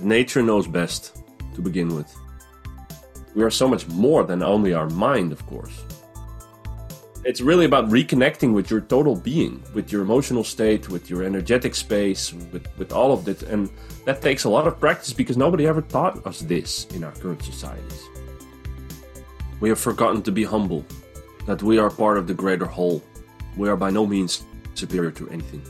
Nature 0.00 0.42
knows 0.42 0.66
best, 0.68 1.22
to 1.54 1.60
begin 1.60 1.94
with. 1.94 2.14
We 3.34 3.42
are 3.42 3.50
so 3.50 3.66
much 3.66 3.88
more 3.88 4.24
than 4.24 4.42
only 4.42 4.72
our 4.72 4.88
mind, 4.90 5.32
of 5.32 5.44
course. 5.46 5.84
It's 7.24 7.40
really 7.40 7.66
about 7.66 7.88
reconnecting 7.88 8.54
with 8.54 8.70
your 8.70 8.80
total 8.80 9.16
being, 9.16 9.62
with 9.74 9.90
your 9.90 10.02
emotional 10.02 10.44
state, 10.44 10.88
with 10.88 11.10
your 11.10 11.24
energetic 11.24 11.74
space, 11.74 12.32
with, 12.32 12.66
with 12.78 12.92
all 12.92 13.12
of 13.12 13.24
that. 13.24 13.42
And 13.42 13.68
that 14.06 14.22
takes 14.22 14.44
a 14.44 14.48
lot 14.48 14.68
of 14.68 14.78
practice 14.78 15.12
because 15.12 15.36
nobody 15.36 15.66
ever 15.66 15.82
taught 15.82 16.24
us 16.26 16.40
this 16.40 16.86
in 16.94 17.02
our 17.02 17.12
current 17.12 17.42
societies. 17.42 18.02
We 19.60 19.68
have 19.68 19.80
forgotten 19.80 20.22
to 20.22 20.32
be 20.32 20.44
humble, 20.44 20.86
that 21.46 21.62
we 21.62 21.78
are 21.78 21.90
part 21.90 22.18
of 22.18 22.28
the 22.28 22.34
greater 22.34 22.66
whole. 22.66 23.02
We 23.56 23.68
are 23.68 23.76
by 23.76 23.90
no 23.90 24.06
means 24.06 24.44
superior 24.74 25.10
to 25.10 25.28
anything. 25.30 25.62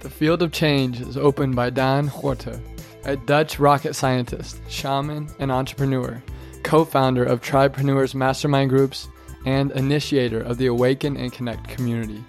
The 0.00 0.10
field 0.10 0.40
of 0.40 0.52
change 0.52 1.00
is 1.00 1.16
opened 1.16 1.56
by 1.56 1.70
Daan 1.70 2.08
Horte, 2.08 2.60
a 3.06 3.16
Dutch 3.16 3.58
rocket 3.58 3.94
scientist, 3.94 4.58
shaman, 4.68 5.28
and 5.38 5.50
entrepreneur, 5.50 6.22
co 6.64 6.84
founder 6.84 7.24
of 7.24 7.40
Tribepreneurs 7.40 8.14
Mastermind 8.14 8.68
Groups, 8.68 9.08
and 9.46 9.70
initiator 9.72 10.40
of 10.40 10.58
the 10.58 10.66
Awaken 10.66 11.16
and 11.16 11.32
Connect 11.32 11.68
community. 11.68 12.22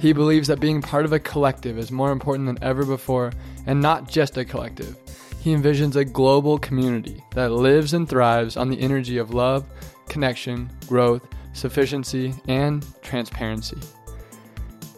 He 0.00 0.12
believes 0.12 0.48
that 0.48 0.60
being 0.60 0.82
part 0.82 1.04
of 1.04 1.12
a 1.12 1.20
collective 1.20 1.78
is 1.78 1.92
more 1.92 2.10
important 2.10 2.46
than 2.46 2.62
ever 2.62 2.84
before, 2.84 3.32
and 3.66 3.80
not 3.80 4.08
just 4.08 4.36
a 4.36 4.44
collective. 4.44 4.96
He 5.40 5.54
envisions 5.54 5.94
a 5.94 6.04
global 6.04 6.58
community 6.58 7.22
that 7.34 7.52
lives 7.52 7.94
and 7.94 8.08
thrives 8.08 8.56
on 8.56 8.68
the 8.68 8.80
energy 8.80 9.18
of 9.18 9.32
love, 9.32 9.64
connection, 10.08 10.70
growth, 10.86 11.26
sufficiency, 11.52 12.34
and 12.48 12.84
transparency. 13.02 13.78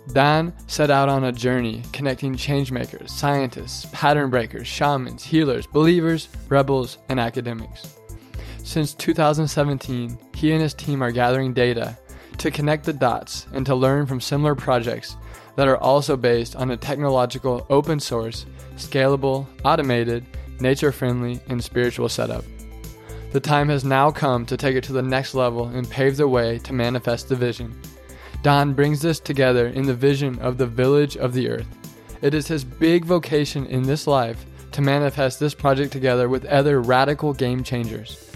Daan 0.09 0.53
set 0.67 0.91
out 0.91 1.09
on 1.09 1.25
a 1.25 1.33
journey 1.33 1.83
connecting 1.93 2.35
changemakers, 2.35 3.11
scientists, 3.11 3.87
pattern 3.93 4.31
breakers, 4.31 4.67
shamans, 4.67 5.23
healers, 5.23 5.67
believers, 5.67 6.29
rebels, 6.49 6.99
and 7.09 7.21
academics. 7.21 7.97
Since 8.65 8.95
2017, 8.95 10.19
he 10.35 10.53
and 10.53 10.61
his 10.61 10.75
team 10.75 11.03
are 11.03 11.13
gathering 11.13 11.53
data 11.53 11.97
to 12.39 12.51
connect 12.51 12.85
the 12.85 12.93
dots 12.93 13.47
and 13.53 13.65
to 13.67 13.75
learn 13.75 14.07
from 14.07 14.21
similar 14.21 14.55
projects 14.55 15.17
that 15.57 15.69
are 15.69 15.79
also 15.79 16.17
based 16.17 16.57
on 16.57 16.71
a 16.71 16.77
technological, 16.77 17.67
open 17.71 18.01
source, 18.01 18.47
scalable, 18.77 19.47
automated, 19.65 20.25
nature 20.61 20.93
friendly, 20.93 21.41
and 21.49 21.63
spiritual 21.63 22.09
setup. 22.09 22.45
The 23.33 23.41
time 23.41 23.69
has 23.69 23.85
now 23.85 24.11
come 24.11 24.45
to 24.47 24.57
take 24.57 24.77
it 24.77 24.85
to 24.85 24.93
the 24.93 25.03
next 25.03 25.35
level 25.35 25.67
and 25.69 25.89
pave 25.89 26.17
the 26.17 26.29
way 26.29 26.59
to 26.61 26.73
manifest 26.73 27.29
the 27.29 27.37
vision. 27.37 27.75
Daan 28.43 28.73
brings 28.75 29.01
this 29.01 29.21
together 29.21 29.69
in 29.69 29.87
the 29.87 29.95
vision 29.95 30.39
of 30.41 30.59
the 30.59 30.67
village 30.67 31.17
of 31.17 31.33
the 31.33 31.49
earth. 31.49 31.67
It 32.23 32.35
is 32.35 32.49
his 32.49 32.65
big 32.65 33.05
vocation 33.05 33.67
in 33.67 33.83
this 33.85 34.07
life 34.07 34.45
to 34.73 34.83
manifest 34.83 35.39
this 35.39 35.55
project 35.55 35.93
together 35.93 36.29
with 36.29 36.45
other 36.47 36.81
radical 36.81 37.33
game 37.33 37.63
changers. 37.63 38.31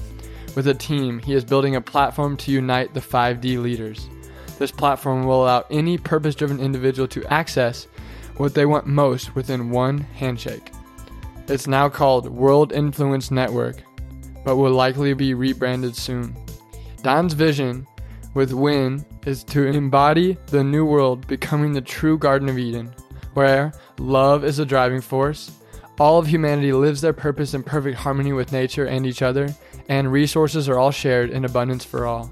With 0.55 0.69
a 0.69 0.75
team, 0.75 1.19
he 1.19 1.35
is 1.35 1.45
building 1.45 1.75
a 1.75 1.81
platform 1.81 2.37
to 2.39 2.53
unite 2.53 2.95
the 2.95 3.01
5D 3.01 3.61
leaders. 3.61 4.09
This 4.59 4.71
platform 4.71 5.25
will 5.25 5.45
allow 5.45 5.65
any 5.71 5.99
purpose 5.99 6.35
driven 6.35 6.61
individual 6.61 7.09
to 7.09 7.27
access 7.33 7.89
what 8.37 8.55
they 8.55 8.65
want 8.65 8.87
most 8.87 9.35
within 9.35 9.71
one 9.71 9.99
handshake. 9.99 10.71
It's 11.49 11.67
now 11.67 11.89
called 11.89 12.29
World 12.29 12.73
Influence 12.73 13.31
Network, 13.31 13.77
but 14.45 14.57
will 14.57 14.73
likely 14.73 15.15
be 15.15 15.35
rebranded 15.35 15.97
soon. 15.97 16.37
Daan's 17.03 17.35
vision 17.35 17.87
with 18.35 18.53
Win 18.53 19.05
is 19.27 19.45
to 19.45 19.67
embody 19.67 20.39
the 20.47 20.65
new 20.65 20.87
world 20.87 21.27
becoming 21.27 21.73
the 21.73 21.81
true 21.81 22.17
Garden 22.17 22.49
of 22.49 22.59
Eden, 22.59 22.95
where 23.35 23.73
love 23.99 24.45
is 24.45 24.61
a 24.61 24.65
driving 24.65 25.01
force, 25.01 25.51
all 25.99 26.19
of 26.19 26.27
humanity 26.27 26.73
lives 26.73 27.01
their 27.01 27.13
purpose 27.13 27.55
in 27.55 27.63
perfect 27.63 27.99
harmony 27.99 28.33
with 28.33 28.53
nature 28.53 28.87
and 28.87 29.05
each 29.05 29.23
other, 29.23 29.49
and 29.89 30.11
resources 30.11 30.69
are 30.69 30.79
all 30.79 30.91
shared 30.91 31.31
in 31.31 31.45
abundance 31.45 31.85
for 31.85 32.07
all. 32.07 32.31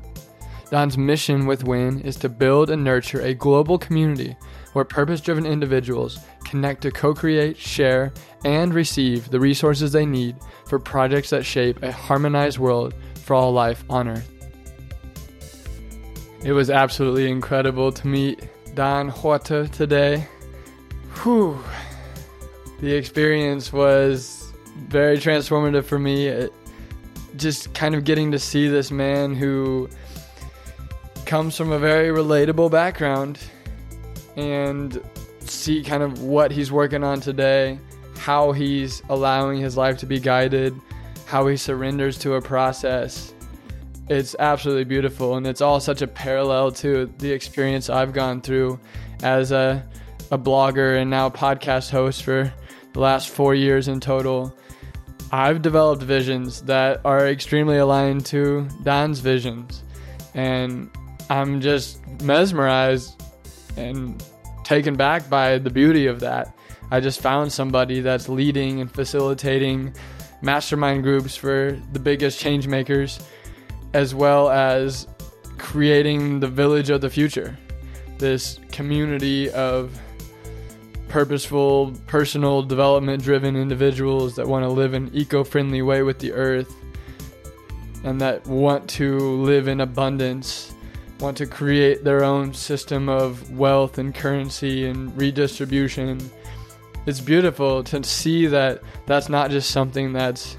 Daan's 0.70 0.98
mission 0.98 1.46
with 1.46 1.64
Win 1.64 2.00
is 2.00 2.16
to 2.16 2.28
build 2.28 2.70
and 2.70 2.82
nurture 2.82 3.20
a 3.20 3.34
global 3.34 3.78
community 3.78 4.36
where 4.72 4.84
purpose 4.84 5.20
driven 5.20 5.46
individuals 5.46 6.18
connect 6.44 6.82
to 6.82 6.90
co 6.90 7.14
create, 7.14 7.56
share, 7.56 8.12
and 8.44 8.74
receive 8.74 9.30
the 9.30 9.40
resources 9.40 9.92
they 9.92 10.06
need 10.06 10.36
for 10.66 10.78
projects 10.78 11.30
that 11.30 11.44
shape 11.44 11.82
a 11.82 11.92
harmonized 11.92 12.58
world 12.58 12.94
for 13.14 13.34
all 13.34 13.52
life 13.52 13.84
on 13.88 14.08
Earth. 14.08 14.33
It 16.44 16.52
was 16.52 16.68
absolutely 16.68 17.30
incredible 17.30 17.90
to 17.90 18.06
meet 18.06 18.48
Daan 18.74 19.10
Horte 19.10 19.70
today. 19.72 20.28
Whew. 21.22 21.58
The 22.80 22.92
experience 22.92 23.72
was 23.72 24.52
very 24.76 25.16
transformative 25.16 25.84
for 25.86 25.98
me. 25.98 26.26
It, 26.26 26.52
just 27.36 27.72
kind 27.72 27.94
of 27.94 28.04
getting 28.04 28.30
to 28.32 28.38
see 28.38 28.68
this 28.68 28.90
man 28.90 29.34
who 29.34 29.88
comes 31.24 31.56
from 31.56 31.72
a 31.72 31.78
very 31.78 32.08
relatable 32.08 32.70
background 32.70 33.38
and 34.36 35.00
see 35.40 35.82
kind 35.82 36.02
of 36.02 36.22
what 36.22 36.50
he's 36.50 36.70
working 36.70 37.02
on 37.02 37.20
today, 37.20 37.78
how 38.18 38.52
he's 38.52 39.02
allowing 39.08 39.60
his 39.60 39.76
life 39.76 39.98
to 39.98 40.06
be 40.06 40.20
guided, 40.20 40.78
how 41.26 41.46
he 41.46 41.56
surrenders 41.56 42.18
to 42.18 42.34
a 42.34 42.42
process. 42.42 43.33
It's 44.06 44.36
absolutely 44.38 44.84
beautiful, 44.84 45.36
and 45.36 45.46
it's 45.46 45.62
all 45.62 45.80
such 45.80 46.02
a 46.02 46.06
parallel 46.06 46.72
to 46.72 47.10
the 47.18 47.32
experience 47.32 47.88
I've 47.88 48.12
gone 48.12 48.42
through 48.42 48.78
as 49.22 49.50
a, 49.50 49.82
a 50.30 50.36
blogger 50.36 51.00
and 51.00 51.08
now 51.08 51.30
podcast 51.30 51.90
host 51.90 52.22
for 52.22 52.52
the 52.92 53.00
last 53.00 53.30
four 53.30 53.54
years 53.54 53.88
in 53.88 54.00
total. 54.00 54.54
I've 55.32 55.62
developed 55.62 56.02
visions 56.02 56.60
that 56.62 57.00
are 57.06 57.28
extremely 57.28 57.78
aligned 57.78 58.26
to 58.26 58.68
Daan's 58.82 59.20
visions, 59.20 59.82
and 60.34 60.90
I'm 61.30 61.62
just 61.62 62.06
mesmerized 62.20 63.22
and 63.78 64.22
taken 64.64 64.96
back 64.96 65.30
by 65.30 65.56
the 65.56 65.70
beauty 65.70 66.08
of 66.08 66.20
that. 66.20 66.54
I 66.90 67.00
just 67.00 67.22
found 67.22 67.50
somebody 67.50 68.00
that's 68.00 68.28
leading 68.28 68.82
and 68.82 68.90
facilitating 68.90 69.94
mastermind 70.42 71.04
groups 71.04 71.34
for 71.34 71.80
the 71.94 71.98
biggest 71.98 72.38
change 72.38 72.68
makers, 72.68 73.18
as 73.94 74.14
well 74.14 74.50
as 74.50 75.06
creating 75.56 76.40
the 76.40 76.48
village 76.48 76.90
of 76.90 77.00
the 77.00 77.08
future. 77.08 77.56
This 78.18 78.58
community 78.72 79.50
of 79.50 79.98
purposeful, 81.08 81.92
personal 82.08 82.62
development 82.62 83.22
driven 83.22 83.54
individuals 83.54 84.34
that 84.34 84.46
want 84.46 84.64
to 84.64 84.68
live 84.68 84.94
an 84.94 85.10
eco 85.14 85.44
friendly 85.44 85.80
way 85.80 86.02
with 86.02 86.18
the 86.18 86.32
earth 86.32 86.74
and 88.02 88.20
that 88.20 88.44
want 88.46 88.88
to 88.90 89.18
live 89.42 89.68
in 89.68 89.80
abundance, 89.80 90.74
want 91.20 91.36
to 91.36 91.46
create 91.46 92.02
their 92.02 92.24
own 92.24 92.52
system 92.52 93.08
of 93.08 93.50
wealth 93.52 93.98
and 93.98 94.12
currency 94.12 94.86
and 94.86 95.16
redistribution. 95.16 96.20
It's 97.06 97.20
beautiful 97.20 97.84
to 97.84 98.02
see 98.02 98.46
that 98.48 98.82
that's 99.06 99.28
not 99.28 99.50
just 99.50 99.70
something 99.70 100.12
that's 100.12 100.56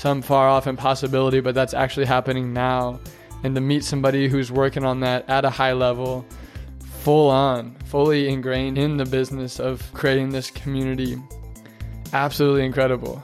some 0.00 0.22
far 0.22 0.48
off 0.48 0.66
impossibility, 0.66 1.40
but 1.40 1.54
that's 1.54 1.74
actually 1.74 2.06
happening 2.06 2.54
now. 2.54 2.98
And 3.44 3.54
to 3.54 3.60
meet 3.60 3.84
somebody 3.84 4.28
who's 4.28 4.50
working 4.50 4.82
on 4.82 5.00
that 5.00 5.28
at 5.28 5.44
a 5.44 5.50
high 5.50 5.74
level 5.74 6.24
full 7.02 7.30
on, 7.30 7.74
fully 7.84 8.28
ingrained 8.28 8.78
in 8.78 8.96
the 8.96 9.04
business 9.04 9.60
of 9.60 9.82
creating 9.92 10.30
this 10.30 10.50
community. 10.50 11.18
Absolutely 12.14 12.64
incredible. 12.64 13.22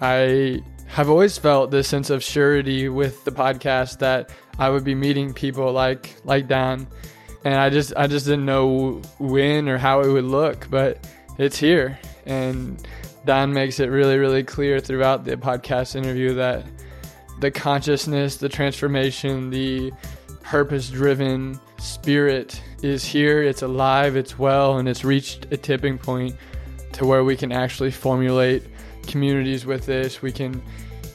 I 0.00 0.62
have 0.86 1.10
always 1.10 1.36
felt 1.36 1.72
this 1.72 1.88
sense 1.88 2.10
of 2.10 2.22
surety 2.22 2.88
with 2.88 3.24
the 3.24 3.32
podcast 3.32 3.98
that 3.98 4.30
I 4.58 4.70
would 4.70 4.84
be 4.84 4.94
meeting 4.94 5.34
people 5.34 5.72
like 5.72 6.14
like 6.24 6.46
Daan, 6.46 6.86
and 7.44 7.54
I 7.54 7.70
just 7.70 7.92
I 7.96 8.06
just 8.06 8.24
didn't 8.24 8.46
know 8.46 9.02
when 9.18 9.68
or 9.68 9.78
how 9.78 10.00
it 10.00 10.08
would 10.08 10.24
look, 10.24 10.68
but 10.70 11.06
it's 11.38 11.58
here, 11.58 11.98
and 12.24 12.86
Daan 13.28 13.52
makes 13.52 13.78
it 13.78 13.90
really 13.90 14.16
really 14.16 14.42
clear 14.42 14.80
throughout 14.80 15.26
the 15.26 15.36
podcast 15.36 15.94
interview 15.94 16.32
that 16.32 16.64
the 17.40 17.50
consciousness, 17.50 18.38
the 18.38 18.48
transformation, 18.48 19.50
the 19.50 19.92
purpose 20.40 20.88
driven 20.88 21.60
spirit 21.76 22.58
is 22.82 23.04
here, 23.04 23.42
it's 23.42 23.60
alive, 23.60 24.16
it's 24.16 24.38
well, 24.38 24.78
and 24.78 24.88
it's 24.88 25.04
reached 25.04 25.46
a 25.52 25.58
tipping 25.58 25.98
point 25.98 26.36
to 26.92 27.04
where 27.04 27.22
we 27.22 27.36
can 27.36 27.52
actually 27.52 27.90
formulate 27.90 28.62
communities 29.06 29.66
with 29.66 29.84
this. 29.84 30.22
We 30.22 30.32
can 30.32 30.62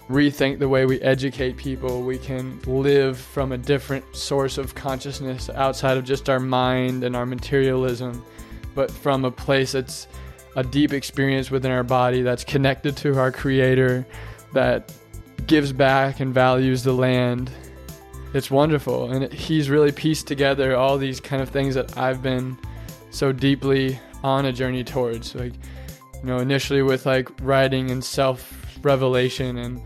rethink 0.08 0.60
the 0.60 0.70
way 0.70 0.86
we 0.86 1.02
educate 1.02 1.58
people. 1.58 2.04
We 2.04 2.20
can 2.20 2.62
live 2.68 3.18
from 3.18 3.54
a 3.54 3.58
different 3.58 4.16
source 4.16 4.60
of 4.60 4.76
consciousness 4.76 5.50
outside 5.50 5.98
of 5.98 6.04
just 6.04 6.30
our 6.30 6.40
mind 6.40 7.04
and 7.04 7.16
our 7.16 7.26
materialism, 7.26 8.24
but 8.76 8.92
from 8.92 9.26
a 9.26 9.32
place 9.32 9.72
that's 9.72 10.08
a 10.56 10.64
deep 10.64 10.94
experience 10.94 11.50
within 11.50 11.72
our 11.72 11.84
body 11.84 12.22
that's 12.22 12.44
connected 12.44 12.96
to 12.98 13.18
our 13.18 13.32
creator, 13.32 14.06
that 14.54 14.92
gives 15.48 15.74
back 15.74 16.20
and 16.20 16.34
values 16.34 16.84
the 16.84 16.94
land. 16.94 17.52
It's 18.34 18.50
wonderful. 18.50 19.12
And 19.12 19.32
he's 19.32 19.70
really 19.70 19.92
pieced 19.92 20.28
together 20.28 20.76
all 20.76 20.98
these 20.98 21.20
kind 21.20 21.42
of 21.42 21.50
things 21.50 21.76
that 21.76 21.98
I've 21.98 22.22
been 22.22 22.58
so 23.12 23.32
deeply 23.32 24.00
on 24.24 24.46
a 24.46 24.54
journey 24.54 24.84
towards. 24.84 25.36
Like, 25.36 25.54
you 26.16 26.24
know, 26.24 26.40
initially 26.40 26.82
with 26.82 27.06
like 27.06 27.30
writing 27.42 27.92
and 27.92 28.04
self 28.04 28.80
revelation 28.82 29.58
and 29.58 29.82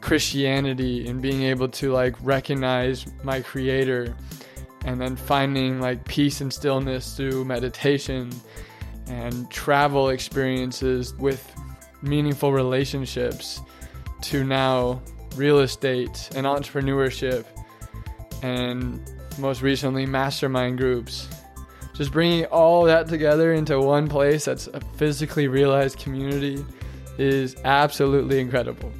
Christianity 0.00 1.08
and 1.08 1.20
being 1.20 1.42
able 1.42 1.68
to 1.68 1.92
like 1.92 2.14
recognize 2.22 3.06
my 3.24 3.40
creator 3.40 4.16
and 4.84 5.00
then 5.00 5.16
finding 5.16 5.80
like 5.80 6.04
peace 6.06 6.40
and 6.40 6.52
stillness 6.52 7.16
through 7.16 7.44
meditation 7.44 8.30
and 9.06 9.50
travel 9.50 10.08
experiences 10.08 11.14
with 11.14 11.52
meaningful 12.02 12.52
relationships 12.52 13.60
to 14.22 14.44
now 14.44 15.00
real 15.36 15.60
estate 15.60 16.30
and 16.34 16.46
entrepreneurship 16.46 17.44
and 18.42 19.00
most 19.38 19.62
recently 19.62 20.06
mastermind 20.06 20.78
groups 20.78 21.28
just 21.96 22.12
bringing 22.12 22.44
all 22.46 22.84
that 22.84 23.08
together 23.08 23.54
into 23.54 23.80
one 23.80 24.06
place 24.06 24.44
that's 24.44 24.66
a 24.68 24.80
physically 24.96 25.48
realized 25.48 25.98
community 25.98 26.62
is 27.16 27.56
absolutely 27.64 28.38
incredible. 28.38 28.92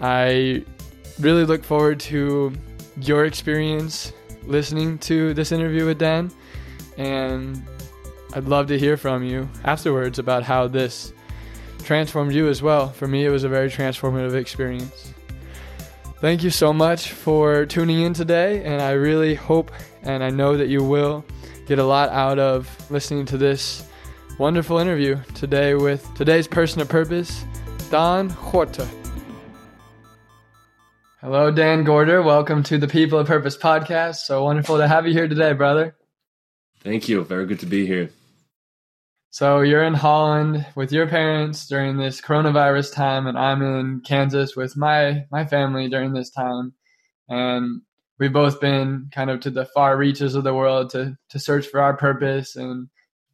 I 0.00 0.64
really 1.20 1.44
look 1.44 1.64
forward 1.64 2.00
to 2.00 2.52
your 3.00 3.24
experience 3.24 4.12
listening 4.42 4.98
to 4.98 5.32
this 5.32 5.52
interview 5.52 5.86
with 5.86 5.98
Dan, 5.98 6.30
and 6.98 7.62
I'd 8.36 8.44
love 8.44 8.66
to 8.66 8.78
hear 8.78 8.96
from 8.96 9.22
you 9.22 9.48
afterwards 9.62 10.18
about 10.18 10.42
how 10.42 10.66
this 10.66 11.12
transformed 11.84 12.32
you 12.32 12.48
as 12.48 12.62
well. 12.62 12.88
For 12.88 13.06
me, 13.06 13.24
it 13.24 13.28
was 13.28 13.44
a 13.44 13.48
very 13.48 13.70
transformative 13.70 14.34
experience. 14.34 15.14
Thank 16.20 16.42
you 16.42 16.50
so 16.50 16.72
much 16.72 17.12
for 17.12 17.64
tuning 17.64 18.00
in 18.00 18.12
today, 18.12 18.64
and 18.64 18.82
I 18.82 18.92
really 18.92 19.36
hope 19.36 19.70
and 20.02 20.24
I 20.24 20.30
know 20.30 20.56
that 20.56 20.66
you 20.66 20.82
will 20.82 21.24
get 21.66 21.78
a 21.78 21.84
lot 21.84 22.08
out 22.08 22.40
of 22.40 22.68
listening 22.90 23.24
to 23.26 23.38
this 23.38 23.86
wonderful 24.38 24.78
interview 24.78 25.20
today 25.34 25.74
with 25.74 26.12
today's 26.14 26.48
person 26.48 26.80
of 26.80 26.88
purpose, 26.88 27.44
Dan 27.90 28.30
Horta. 28.30 28.88
Hello, 31.20 31.52
Dan 31.52 31.84
Gorder. 31.84 32.20
Welcome 32.20 32.64
to 32.64 32.78
the 32.78 32.88
People 32.88 33.20
of 33.20 33.28
Purpose 33.28 33.56
podcast. 33.56 34.16
So 34.16 34.42
wonderful 34.42 34.78
to 34.78 34.88
have 34.88 35.06
you 35.06 35.12
here 35.12 35.28
today, 35.28 35.52
brother. 35.52 35.94
Thank 36.80 37.08
you. 37.08 37.22
Very 37.22 37.46
good 37.46 37.60
to 37.60 37.66
be 37.66 37.86
here. 37.86 38.10
So 39.34 39.62
you're 39.62 39.82
in 39.82 39.94
Holland 39.94 40.64
with 40.76 40.92
your 40.92 41.08
parents 41.08 41.66
during 41.66 41.96
this 41.96 42.20
coronavirus 42.20 42.94
time, 42.94 43.26
and 43.26 43.36
I'm 43.36 43.62
in 43.62 44.00
Kansas 44.02 44.54
with 44.54 44.76
my 44.76 45.24
my 45.32 45.44
family 45.44 45.88
during 45.88 46.12
this 46.12 46.30
time. 46.30 46.72
And 47.28 47.82
we've 48.20 48.32
both 48.32 48.60
been 48.60 49.10
kind 49.12 49.30
of 49.30 49.40
to 49.40 49.50
the 49.50 49.64
far 49.64 49.96
reaches 49.96 50.36
of 50.36 50.44
the 50.44 50.54
world 50.54 50.90
to 50.90 51.18
to 51.30 51.40
search 51.40 51.66
for 51.66 51.80
our 51.80 51.96
purpose 51.96 52.54
and 52.54 52.88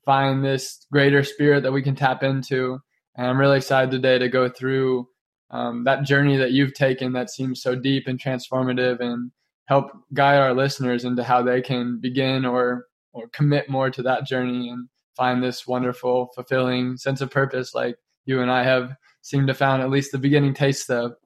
find 0.06 0.42
this 0.42 0.86
greater 0.90 1.22
spirit 1.22 1.64
that 1.64 1.72
we 1.72 1.82
can 1.82 1.96
tap 1.96 2.22
into. 2.22 2.78
And 3.14 3.26
I'm 3.26 3.38
really 3.38 3.58
excited 3.58 3.90
today 3.90 4.18
to 4.18 4.30
go 4.30 4.48
through 4.48 5.06
um, 5.50 5.84
that 5.84 6.04
journey 6.04 6.38
that 6.38 6.52
you've 6.52 6.72
taken 6.72 7.12
that 7.12 7.28
seems 7.28 7.60
so 7.60 7.74
deep 7.74 8.04
and 8.06 8.18
transformative, 8.18 9.00
and 9.00 9.32
help 9.66 9.90
guide 10.14 10.38
our 10.38 10.54
listeners 10.54 11.04
into 11.04 11.24
how 11.24 11.42
they 11.42 11.60
can 11.60 12.00
begin 12.00 12.46
or 12.46 12.86
or 13.12 13.28
commit 13.28 13.68
more 13.68 13.90
to 13.90 14.02
that 14.04 14.24
journey 14.26 14.70
and 14.70 14.88
find 15.20 15.42
this 15.42 15.66
wonderful, 15.66 16.30
fulfilling 16.34 16.96
sense 16.96 17.20
of 17.20 17.30
purpose, 17.30 17.74
like 17.74 17.98
you 18.24 18.40
and 18.40 18.50
I 18.50 18.64
have 18.64 18.96
seemed 19.20 19.48
to 19.48 19.54
found 19.54 19.82
at 19.82 19.90
least 19.90 20.12
the 20.12 20.18
beginning 20.18 20.54
taste 20.54 20.90
of. 20.90 21.16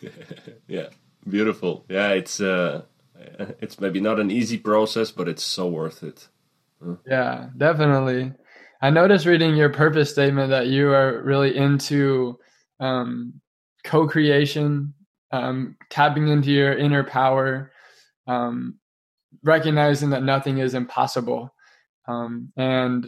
yeah, 0.68 0.86
beautiful. 1.28 1.84
Yeah, 1.88 2.10
it's 2.10 2.40
uh, 2.40 2.82
it's 3.60 3.80
maybe 3.80 4.00
not 4.00 4.20
an 4.20 4.30
easy 4.30 4.56
process, 4.56 5.10
but 5.10 5.26
it's 5.26 5.42
so 5.42 5.66
worth 5.66 6.04
it. 6.04 6.28
Yeah, 7.08 7.48
definitely. 7.56 8.32
I 8.80 8.90
noticed 8.90 9.26
reading 9.26 9.56
your 9.56 9.68
purpose 9.68 10.12
statement 10.12 10.50
that 10.50 10.68
you 10.68 10.92
are 10.92 11.20
really 11.22 11.56
into 11.56 12.38
um, 12.78 13.40
co-creation, 13.82 14.94
um, 15.32 15.76
tapping 15.90 16.28
into 16.28 16.52
your 16.52 16.78
inner 16.78 17.02
power, 17.02 17.72
um, 18.28 18.76
recognizing 19.42 20.10
that 20.10 20.22
nothing 20.22 20.58
is 20.58 20.74
impossible, 20.74 21.52
um, 22.10 22.52
and 22.56 23.06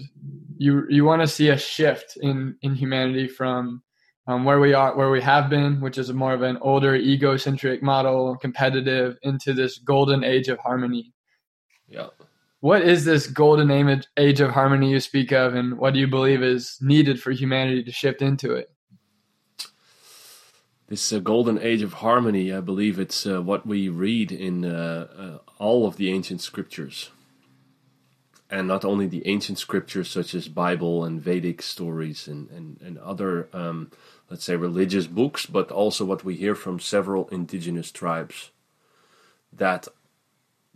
you 0.58 0.87
you 0.88 1.04
want 1.04 1.22
to 1.22 1.28
see 1.28 1.49
a 1.49 1.58
shift 1.58 2.16
in 2.20 2.56
in 2.62 2.75
humanity 2.75 3.26
from 3.26 3.82
um, 4.28 4.44
where 4.44 4.60
we 4.60 4.72
are, 4.72 4.96
where 4.96 5.10
we 5.10 5.20
have 5.20 5.50
been, 5.50 5.81
which 5.81 5.99
is 5.99 6.12
more 6.12 6.32
of 6.32 6.43
an 6.43 6.58
older 6.60 6.94
egocentric 6.94 7.82
model, 7.82 8.37
competitive, 8.37 9.16
into 9.22 9.52
this 9.52 9.78
golden 9.78 10.22
age 10.22 10.49
of 10.49 10.58
harmony. 10.58 11.12
Yeah. 11.88 12.08
What 12.60 12.82
is 12.82 13.04
this 13.04 13.26
golden 13.26 13.72
age 14.16 14.40
of 14.40 14.50
harmony 14.50 14.90
you 14.90 15.00
speak 15.00 15.32
of, 15.32 15.55
and 15.55 15.78
what 15.78 15.94
do 15.94 16.00
you 16.00 16.06
believe 16.06 16.43
is 16.44 16.78
needed 16.81 17.20
for 17.20 17.32
humanity 17.32 17.82
to 17.82 17.90
shift 17.90 18.22
into 18.22 18.52
it? 18.52 18.70
This 20.87 21.12
uh, 21.12 21.19
golden 21.19 21.58
age 21.58 21.82
of 21.82 21.94
harmony, 21.94 22.52
I 22.52 22.60
believe 22.60 23.00
it's 23.00 23.26
uh, 23.26 23.43
what 23.43 23.66
we 23.66 23.88
read 23.88 24.31
in 24.31 24.64
uh, 24.64 25.08
uh 25.19 25.38
all 25.58 25.87
of 25.87 25.96
the 25.96 26.10
ancient 26.12 26.40
scriptures 26.40 27.10
and 28.52 28.69
not 28.69 28.84
only 28.84 29.06
the 29.06 29.26
ancient 29.26 29.58
scriptures 29.58 30.10
such 30.10 30.34
as 30.34 30.46
Bible 30.46 31.04
and 31.06 31.19
Vedic 31.19 31.62
stories 31.62 32.28
and, 32.28 32.50
and, 32.50 32.78
and 32.82 32.99
other, 32.99 33.49
um, 33.54 33.90
let's 34.28 34.44
say, 34.44 34.56
religious 34.56 35.06
books, 35.06 35.46
but 35.46 35.72
also 35.72 36.04
what 36.04 36.22
we 36.22 36.37
hear 36.37 36.54
from 36.54 36.78
several 36.78 37.28
indigenous 37.28 37.90
tribes. 37.90 38.50
That 39.54 39.88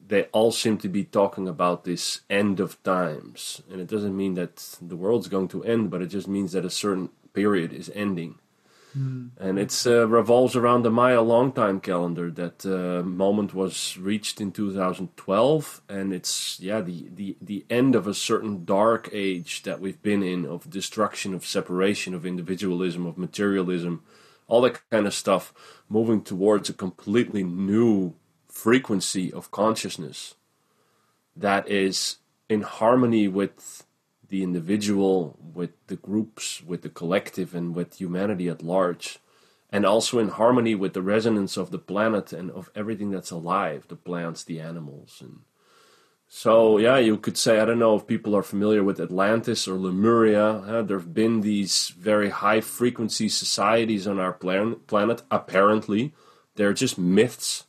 they 0.04 0.24
all 0.32 0.52
seem 0.52 0.78
to 0.78 0.88
be 0.88 1.04
talking 1.04 1.46
about 1.46 1.84
this 1.84 2.22
end 2.30 2.60
of 2.60 2.82
times. 2.82 3.60
And 3.70 3.78
it 3.78 3.88
doesn't 3.88 4.16
mean 4.16 4.34
that 4.34 4.56
the 4.80 4.96
world's 4.96 5.28
going 5.28 5.48
to 5.48 5.62
end, 5.62 5.90
but 5.90 6.00
it 6.00 6.06
just 6.06 6.28
means 6.28 6.52
that 6.52 6.64
a 6.64 6.70
certain 6.70 7.10
period 7.34 7.74
is 7.74 7.92
ending. 7.94 8.38
Mm. 8.96 9.30
And 9.38 9.58
it 9.58 9.82
uh, 9.86 10.08
revolves 10.08 10.56
around 10.56 10.82
the 10.82 10.90
Maya 10.90 11.20
long 11.20 11.52
time 11.52 11.80
calendar. 11.80 12.30
That 12.30 12.64
uh, 12.64 13.02
moment 13.02 13.52
was 13.52 13.98
reached 13.98 14.40
in 14.40 14.52
2012, 14.52 15.82
and 15.88 16.14
it's 16.14 16.58
yeah 16.60 16.80
the, 16.80 17.08
the 17.14 17.36
the 17.40 17.66
end 17.68 17.94
of 17.94 18.06
a 18.06 18.14
certain 18.14 18.64
dark 18.64 19.10
age 19.12 19.64
that 19.64 19.80
we've 19.80 20.00
been 20.02 20.22
in 20.22 20.46
of 20.46 20.70
destruction, 20.70 21.34
of 21.34 21.44
separation, 21.44 22.14
of 22.14 22.24
individualism, 22.24 23.04
of 23.04 23.18
materialism, 23.18 24.02
all 24.48 24.62
that 24.62 24.80
kind 24.90 25.06
of 25.06 25.14
stuff, 25.14 25.52
moving 25.88 26.22
towards 26.22 26.70
a 26.70 26.74
completely 26.74 27.42
new 27.42 28.14
frequency 28.48 29.30
of 29.30 29.50
consciousness 29.50 30.34
that 31.36 31.68
is 31.68 32.16
in 32.48 32.62
harmony 32.62 33.28
with 33.28 33.85
the 34.28 34.42
individual, 34.42 35.38
with 35.54 35.70
the 35.86 35.96
groups, 35.96 36.62
with 36.62 36.82
the 36.82 36.88
collective, 36.88 37.54
and 37.54 37.74
with 37.74 37.98
humanity 37.98 38.48
at 38.48 38.62
large, 38.62 39.18
and 39.70 39.84
also 39.84 40.18
in 40.18 40.28
harmony 40.28 40.74
with 40.74 40.92
the 40.94 41.02
resonance 41.02 41.56
of 41.56 41.70
the 41.70 41.78
planet 41.78 42.32
and 42.32 42.50
of 42.50 42.70
everything 42.74 43.10
that's 43.10 43.30
alive 43.30 43.86
the 43.88 43.96
plants, 43.96 44.44
the 44.44 44.60
animals. 44.60 45.18
And 45.20 45.40
so, 46.28 46.78
yeah, 46.78 46.98
you 46.98 47.16
could 47.18 47.38
say, 47.38 47.60
I 47.60 47.64
don't 47.64 47.78
know 47.78 47.94
if 47.96 48.06
people 48.06 48.34
are 48.34 48.42
familiar 48.42 48.82
with 48.82 49.00
Atlantis 49.00 49.68
or 49.68 49.78
Lemuria. 49.78 50.82
There 50.86 50.98
have 50.98 51.14
been 51.14 51.40
these 51.40 51.94
very 51.96 52.30
high 52.30 52.60
frequency 52.60 53.28
societies 53.28 54.06
on 54.06 54.18
our 54.18 54.32
plan- 54.32 54.80
planet, 54.86 55.22
apparently. 55.30 56.14
They're 56.56 56.72
just 56.72 56.98
myths, 56.98 57.64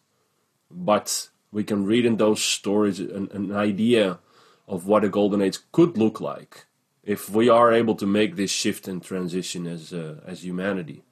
but 0.71 1.29
we 1.51 1.63
can 1.63 1.85
read 1.85 2.05
in 2.05 2.17
those 2.17 2.43
stories 2.43 2.99
an, 2.99 3.29
an 3.31 3.55
idea 3.55 4.19
of 4.67 4.85
what 4.85 5.03
a 5.03 5.09
golden 5.09 5.41
age 5.41 5.59
could 5.71 5.97
look 5.97 6.19
like 6.19 6.65
if 7.03 7.29
we 7.29 7.47
are 7.47 7.71
able 7.71 7.95
to 7.95 8.05
make 8.05 8.35
this 8.35 8.51
shift 8.51 8.87
and 8.87 9.01
transition 9.01 9.65
as 9.65 9.93
uh, 9.93 10.19
as 10.25 10.43
humanity. 10.43 11.03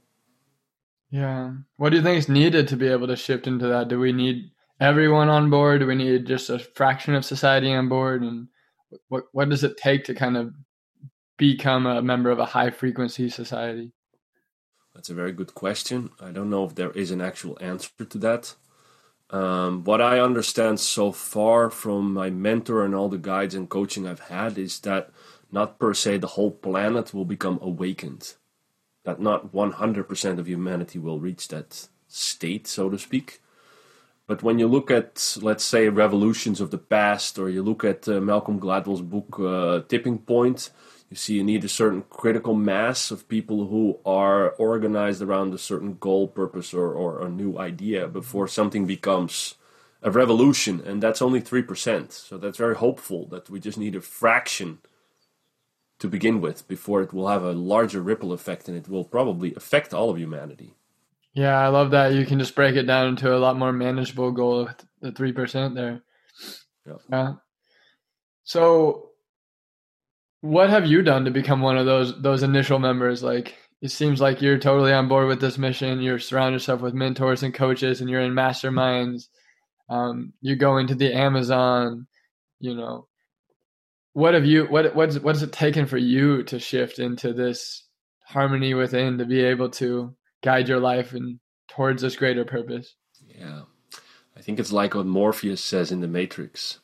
Yeah. 1.10 1.54
What 1.78 1.92
do 1.92 1.98
you 1.98 2.04
think 2.04 2.18
is 2.18 2.28
needed 2.28 2.68
to 2.68 2.76
be 2.76 2.88
able 2.88 3.08
to 3.08 3.16
shift 3.16 3.48
into 3.48 3.68
that? 3.68 3.88
Do 3.88 4.00
we 4.00 4.12
need 4.12 4.52
everyone 4.82 5.30
on 5.30 5.50
board? 5.50 5.80
Do 5.80 5.88
we 5.88 5.96
need 5.96 6.26
just 6.26 6.50
a 6.50 6.60
fraction 6.60 7.16
of 7.16 7.24
society 7.24 7.74
on 7.74 7.88
board? 7.88 8.22
And 8.22 8.50
what 9.08 9.26
what 9.32 9.50
does 9.50 9.64
it 9.64 9.78
take 9.78 10.04
to 10.06 10.14
kind 10.14 10.36
of 10.36 10.54
become 11.38 11.86
a 11.86 12.02
member 12.02 12.32
of 12.32 12.40
a 12.40 12.46
high 12.46 12.72
frequency 12.72 13.30
society? 13.30 13.92
That's 14.94 15.10
a 15.10 15.14
very 15.14 15.34
good 15.34 15.54
question. 15.54 16.10
I 16.22 16.32
don't 16.32 16.50
know 16.50 16.66
if 16.66 16.76
there 16.76 16.92
is 16.92 17.12
an 17.12 17.22
actual 17.22 17.58
answer 17.60 17.90
to 18.04 18.18
that. 18.20 18.56
Um, 19.30 19.84
what 19.84 20.02
I 20.02 20.20
understand 20.20 20.80
so 20.80 21.12
far 21.12 21.70
from 21.70 22.14
my 22.14 22.30
mentor 22.30 22.86
and 22.86 22.94
all 22.94 23.10
the 23.10 23.18
guides 23.18 23.56
and 23.56 23.70
coaching 23.70 24.08
I've 24.08 24.28
had 24.30 24.58
is 24.58 24.80
that 24.82 25.10
not 25.52 25.80
per 25.80 25.94
se 25.94 26.18
the 26.18 26.28
whole 26.28 26.52
planet 26.52 27.14
will 27.14 27.26
become 27.26 27.60
awakened. 27.62 28.36
That 29.04 29.20
not 29.20 29.52
100% 29.54 30.40
of 30.40 30.48
humanity 30.48 31.00
will 31.00 31.20
reach 31.20 31.48
that 31.50 31.88
state, 32.08 32.68
so 32.68 32.90
to 32.90 32.98
speak. 32.98 33.42
But 34.28 34.42
when 34.42 34.58
you 34.58 34.68
look 34.68 34.90
at, 34.90 35.38
let's 35.42 35.64
say, 35.64 35.88
revolutions 35.90 36.60
of 36.60 36.72
the 36.72 36.80
past, 36.80 37.38
or 37.38 37.50
you 37.50 37.62
look 37.62 37.84
at 37.84 38.08
uh, 38.08 38.20
Malcolm 38.20 38.60
Gladwell's 38.60 39.02
book 39.02 39.40
uh, 39.40 39.82
Tipping 39.88 40.18
Point, 40.18 40.72
you 41.10 41.16
see 41.16 41.36
you 41.36 41.44
need 41.44 41.64
a 41.64 41.70
certain 41.70 42.04
critical 42.10 42.56
mass 42.56 43.12
of 43.12 43.28
people 43.28 43.68
who 43.68 44.00
are 44.06 44.52
organized 44.52 45.22
around 45.22 45.54
a 45.54 45.58
certain 45.58 45.96
goal, 45.96 46.28
purpose, 46.28 46.74
or, 46.74 46.92
or 46.94 47.22
a 47.22 47.30
new 47.30 47.58
idea 47.58 48.08
before 48.08 48.48
something 48.48 48.88
becomes 48.88 49.56
a 50.02 50.10
revolution. 50.10 50.82
And 50.82 51.02
that's 51.02 51.22
only 51.22 51.42
3%. 51.42 52.12
So 52.12 52.38
that's 52.38 52.58
very 52.58 52.76
hopeful 52.76 53.28
that 53.28 53.50
we 53.50 53.60
just 53.60 53.78
need 53.78 53.96
a 53.96 54.02
fraction 54.02 54.80
to 56.00 56.08
begin 56.08 56.42
with 56.42 56.68
before 56.68 57.02
it 57.02 57.14
will 57.14 57.28
have 57.28 57.44
a 57.44 57.54
larger 57.54 58.02
ripple 58.02 58.34
effect 58.34 58.68
and 58.68 58.76
it 58.76 58.90
will 58.90 59.06
probably 59.06 59.54
affect 59.56 59.94
all 59.94 60.10
of 60.10 60.18
humanity. 60.18 60.74
Yeah, 61.34 61.58
I 61.58 61.68
love 61.68 61.92
that. 61.92 62.14
You 62.14 62.26
can 62.26 62.40
just 62.40 62.56
break 62.56 62.76
it 62.76 62.84
down 62.84 63.10
into 63.10 63.34
a 63.34 63.38
lot 63.38 63.58
more 63.58 63.74
manageable 63.74 64.32
goal 64.32 64.66
with 64.66 64.86
the 65.02 65.12
3% 65.12 65.76
there. 65.76 66.02
Yeah. 66.86 66.94
yeah. 67.10 67.34
So 68.44 69.12
what 70.42 70.70
have 70.70 70.86
you 70.86 71.02
done 71.02 71.26
to 71.26 71.32
become 71.32 71.62
one 71.62 71.78
of 71.78 71.86
those 71.86 72.22
those 72.22 72.44
initial 72.44 72.80
members? 72.80 73.24
Like 73.24 73.56
it 73.82 73.90
seems 73.90 74.22
like 74.22 74.42
you're 74.42 74.60
totally 74.60 74.94
on 74.94 75.08
board 75.08 75.28
with 75.28 75.42
this 75.42 75.58
mission. 75.58 76.02
You're 76.02 76.20
surrounding 76.20 76.54
yourself 76.54 76.82
with 76.82 76.94
mentors 76.94 77.44
and 77.44 77.54
coaches 77.54 78.02
and 78.02 78.10
you're 78.10 78.22
in 78.22 78.34
masterminds. 78.34 79.28
Um, 79.90 80.34
you're 80.42 80.56
going 80.56 80.88
to 80.88 80.96
the 80.96 81.14
amazon 81.14 82.08
you 82.60 82.76
know. 82.76 83.08
What 84.14 84.34
have 84.34 84.46
you 84.46 84.66
what 84.66 84.96
what's 84.96 85.20
what's 85.20 85.42
it 85.42 85.52
taken 85.52 85.86
for 85.86 85.98
you 85.98 86.44
to 86.44 86.60
shift 86.60 87.00
into 87.00 87.34
this 87.34 87.84
harmony 88.24 88.74
within 88.74 89.18
to 89.18 89.26
be 89.26 89.42
able 89.42 89.70
to 89.70 90.16
guide 90.42 90.68
your 90.70 90.80
life 90.80 91.14
and 91.14 91.40
towards 91.68 92.02
this 92.02 92.16
greater 92.16 92.46
purpose? 92.46 92.96
Yeah. 93.28 93.64
I 94.38 94.42
think 94.42 94.60
it's 94.60 94.72
like 94.72 94.96
what 94.96 95.06
morpheus 95.06 95.62
says 95.62 95.92
in 95.92 96.02
the 96.02 96.10
matrix 96.10 96.80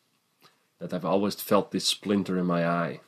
that 0.79 0.93
i've 0.93 1.03
always 1.03 1.35
felt 1.35 1.71
this 1.71 1.85
splinter 1.85 2.37
in 2.37 2.45
my 2.45 2.65
eye 2.65 3.01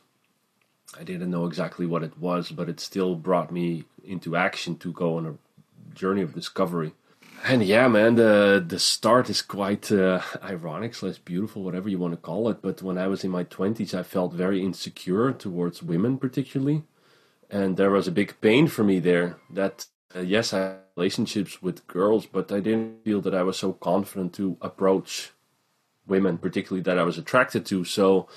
I 0.99 1.03
didn't 1.03 1.31
know 1.31 1.45
exactly 1.45 1.85
what 1.85 2.03
it 2.03 2.17
was, 2.17 2.51
but 2.51 2.69
it 2.69 2.79
still 2.79 3.15
brought 3.15 3.51
me 3.51 3.85
into 4.03 4.35
action 4.35 4.77
to 4.77 4.91
go 4.91 5.17
on 5.17 5.25
a 5.25 5.95
journey 5.95 6.21
of 6.21 6.33
discovery. 6.33 6.93
And 7.45 7.63
yeah, 7.63 7.87
man, 7.89 8.15
the 8.15 8.63
the 8.65 8.79
start 8.79 9.29
is 9.29 9.41
quite 9.41 9.91
uh, 9.91 10.21
ironic, 10.41 10.95
slash 10.95 11.17
beautiful, 11.17 11.63
whatever 11.63 11.89
you 11.89 11.99
want 11.99 12.13
to 12.13 12.17
call 12.17 12.47
it. 12.49 12.61
But 12.61 12.81
when 12.81 12.97
I 12.97 13.07
was 13.07 13.23
in 13.23 13.31
my 13.31 13.43
twenties, 13.43 13.93
I 13.93 14.03
felt 14.03 14.33
very 14.33 14.63
insecure 14.63 15.33
towards 15.33 15.83
women, 15.83 16.17
particularly, 16.17 16.83
and 17.49 17.75
there 17.75 17.91
was 17.91 18.07
a 18.07 18.11
big 18.11 18.39
pain 18.39 18.67
for 18.67 18.83
me 18.83 18.99
there. 18.99 19.37
That 19.49 19.87
uh, 20.15 20.21
yes, 20.21 20.53
I 20.53 20.59
had 20.59 20.77
relationships 20.95 21.61
with 21.61 21.85
girls, 21.87 22.25
but 22.25 22.49
I 22.51 22.61
didn't 22.61 23.03
feel 23.03 23.19
that 23.21 23.35
I 23.35 23.43
was 23.43 23.57
so 23.57 23.73
confident 23.73 24.33
to 24.35 24.57
approach 24.61 25.31
women, 26.07 26.37
particularly 26.37 26.83
that 26.83 26.99
I 26.99 27.03
was 27.03 27.17
attracted 27.17 27.65
to. 27.65 27.83
So 27.83 28.27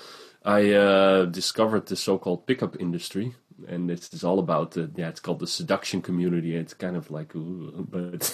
I 0.47 0.71
uh, 0.71 1.25
discovered 1.25 1.87
the 1.87 1.97
so-called 1.97 2.47
pickup 2.47 2.79
industry, 2.79 3.35
and 3.67 3.91
it's, 3.91 4.23
all 4.23 4.39
about 4.39 4.71
the, 4.71 4.89
yeah, 4.95 5.09
it's 5.09 5.19
called 5.19 5.39
the 5.39 5.47
seduction 5.47 6.01
community. 6.01 6.55
It's 6.55 6.73
kind 6.73 6.95
of 6.95 7.11
like, 7.11 7.35
ooh, 7.35 7.85
but 7.89 8.33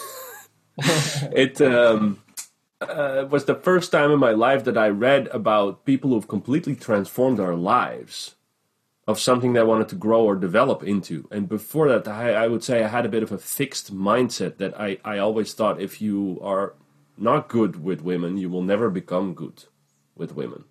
it 0.77 1.59
um, 1.59 2.21
uh, 2.79 3.25
was 3.27 3.45
the 3.45 3.55
first 3.55 3.91
time 3.91 4.11
in 4.11 4.19
my 4.19 4.29
life 4.29 4.63
that 4.65 4.77
I 4.77 4.89
read 4.89 5.27
about 5.29 5.85
people 5.85 6.11
who've 6.11 6.27
completely 6.27 6.75
transformed 6.75 7.39
their 7.39 7.55
lives 7.55 8.35
of 9.07 9.19
something 9.19 9.53
they 9.53 9.63
wanted 9.63 9.89
to 9.89 9.95
grow 9.95 10.23
or 10.23 10.35
develop 10.35 10.83
into. 10.83 11.27
And 11.31 11.49
before 11.49 11.89
that, 11.89 12.07
I, 12.07 12.33
I 12.33 12.47
would 12.47 12.63
say 12.63 12.83
I 12.83 12.89
had 12.89 13.07
a 13.07 13.09
bit 13.09 13.23
of 13.23 13.31
a 13.31 13.39
fixed 13.39 13.91
mindset 13.91 14.57
that 14.57 14.79
I, 14.79 14.99
I 15.03 15.17
always 15.17 15.55
thought 15.55 15.81
if 15.81 15.99
you 15.99 16.39
are 16.43 16.75
not 17.17 17.49
good 17.49 17.83
with 17.83 18.01
women, 18.01 18.37
you 18.37 18.51
will 18.51 18.61
never 18.61 18.91
become 18.91 19.33
good 19.33 19.63
with 20.15 20.35
women. 20.35 20.65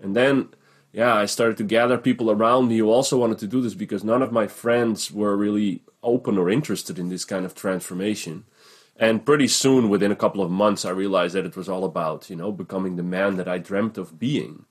And 0.00 0.16
then 0.16 0.48
yeah, 0.92 1.14
I 1.14 1.26
started 1.26 1.56
to 1.58 1.64
gather 1.64 1.96
people 1.96 2.30
around 2.30 2.68
me 2.68 2.78
who 2.78 2.90
also 2.90 3.18
wanted 3.18 3.38
to 3.38 3.46
do 3.46 3.60
this 3.62 3.74
because 3.74 4.04
none 4.04 4.22
of 4.22 4.30
my 4.30 4.46
friends 4.46 5.10
were 5.10 5.36
really 5.36 5.82
open 6.02 6.36
or 6.36 6.50
interested 6.50 6.98
in 6.98 7.08
this 7.08 7.24
kind 7.24 7.46
of 7.46 7.54
transformation. 7.54 8.44
And 8.96 9.24
pretty 9.24 9.48
soon, 9.48 9.88
within 9.88 10.12
a 10.12 10.16
couple 10.16 10.42
of 10.42 10.50
months, 10.50 10.84
I 10.84 10.90
realized 10.90 11.34
that 11.34 11.46
it 11.46 11.56
was 11.56 11.68
all 11.68 11.84
about, 11.84 12.28
you 12.28 12.36
know, 12.36 12.52
becoming 12.52 12.96
the 12.96 13.02
man 13.02 13.36
that 13.36 13.48
I 13.48 13.58
dreamt 13.58 13.96
of 13.96 14.18
being 14.18 14.66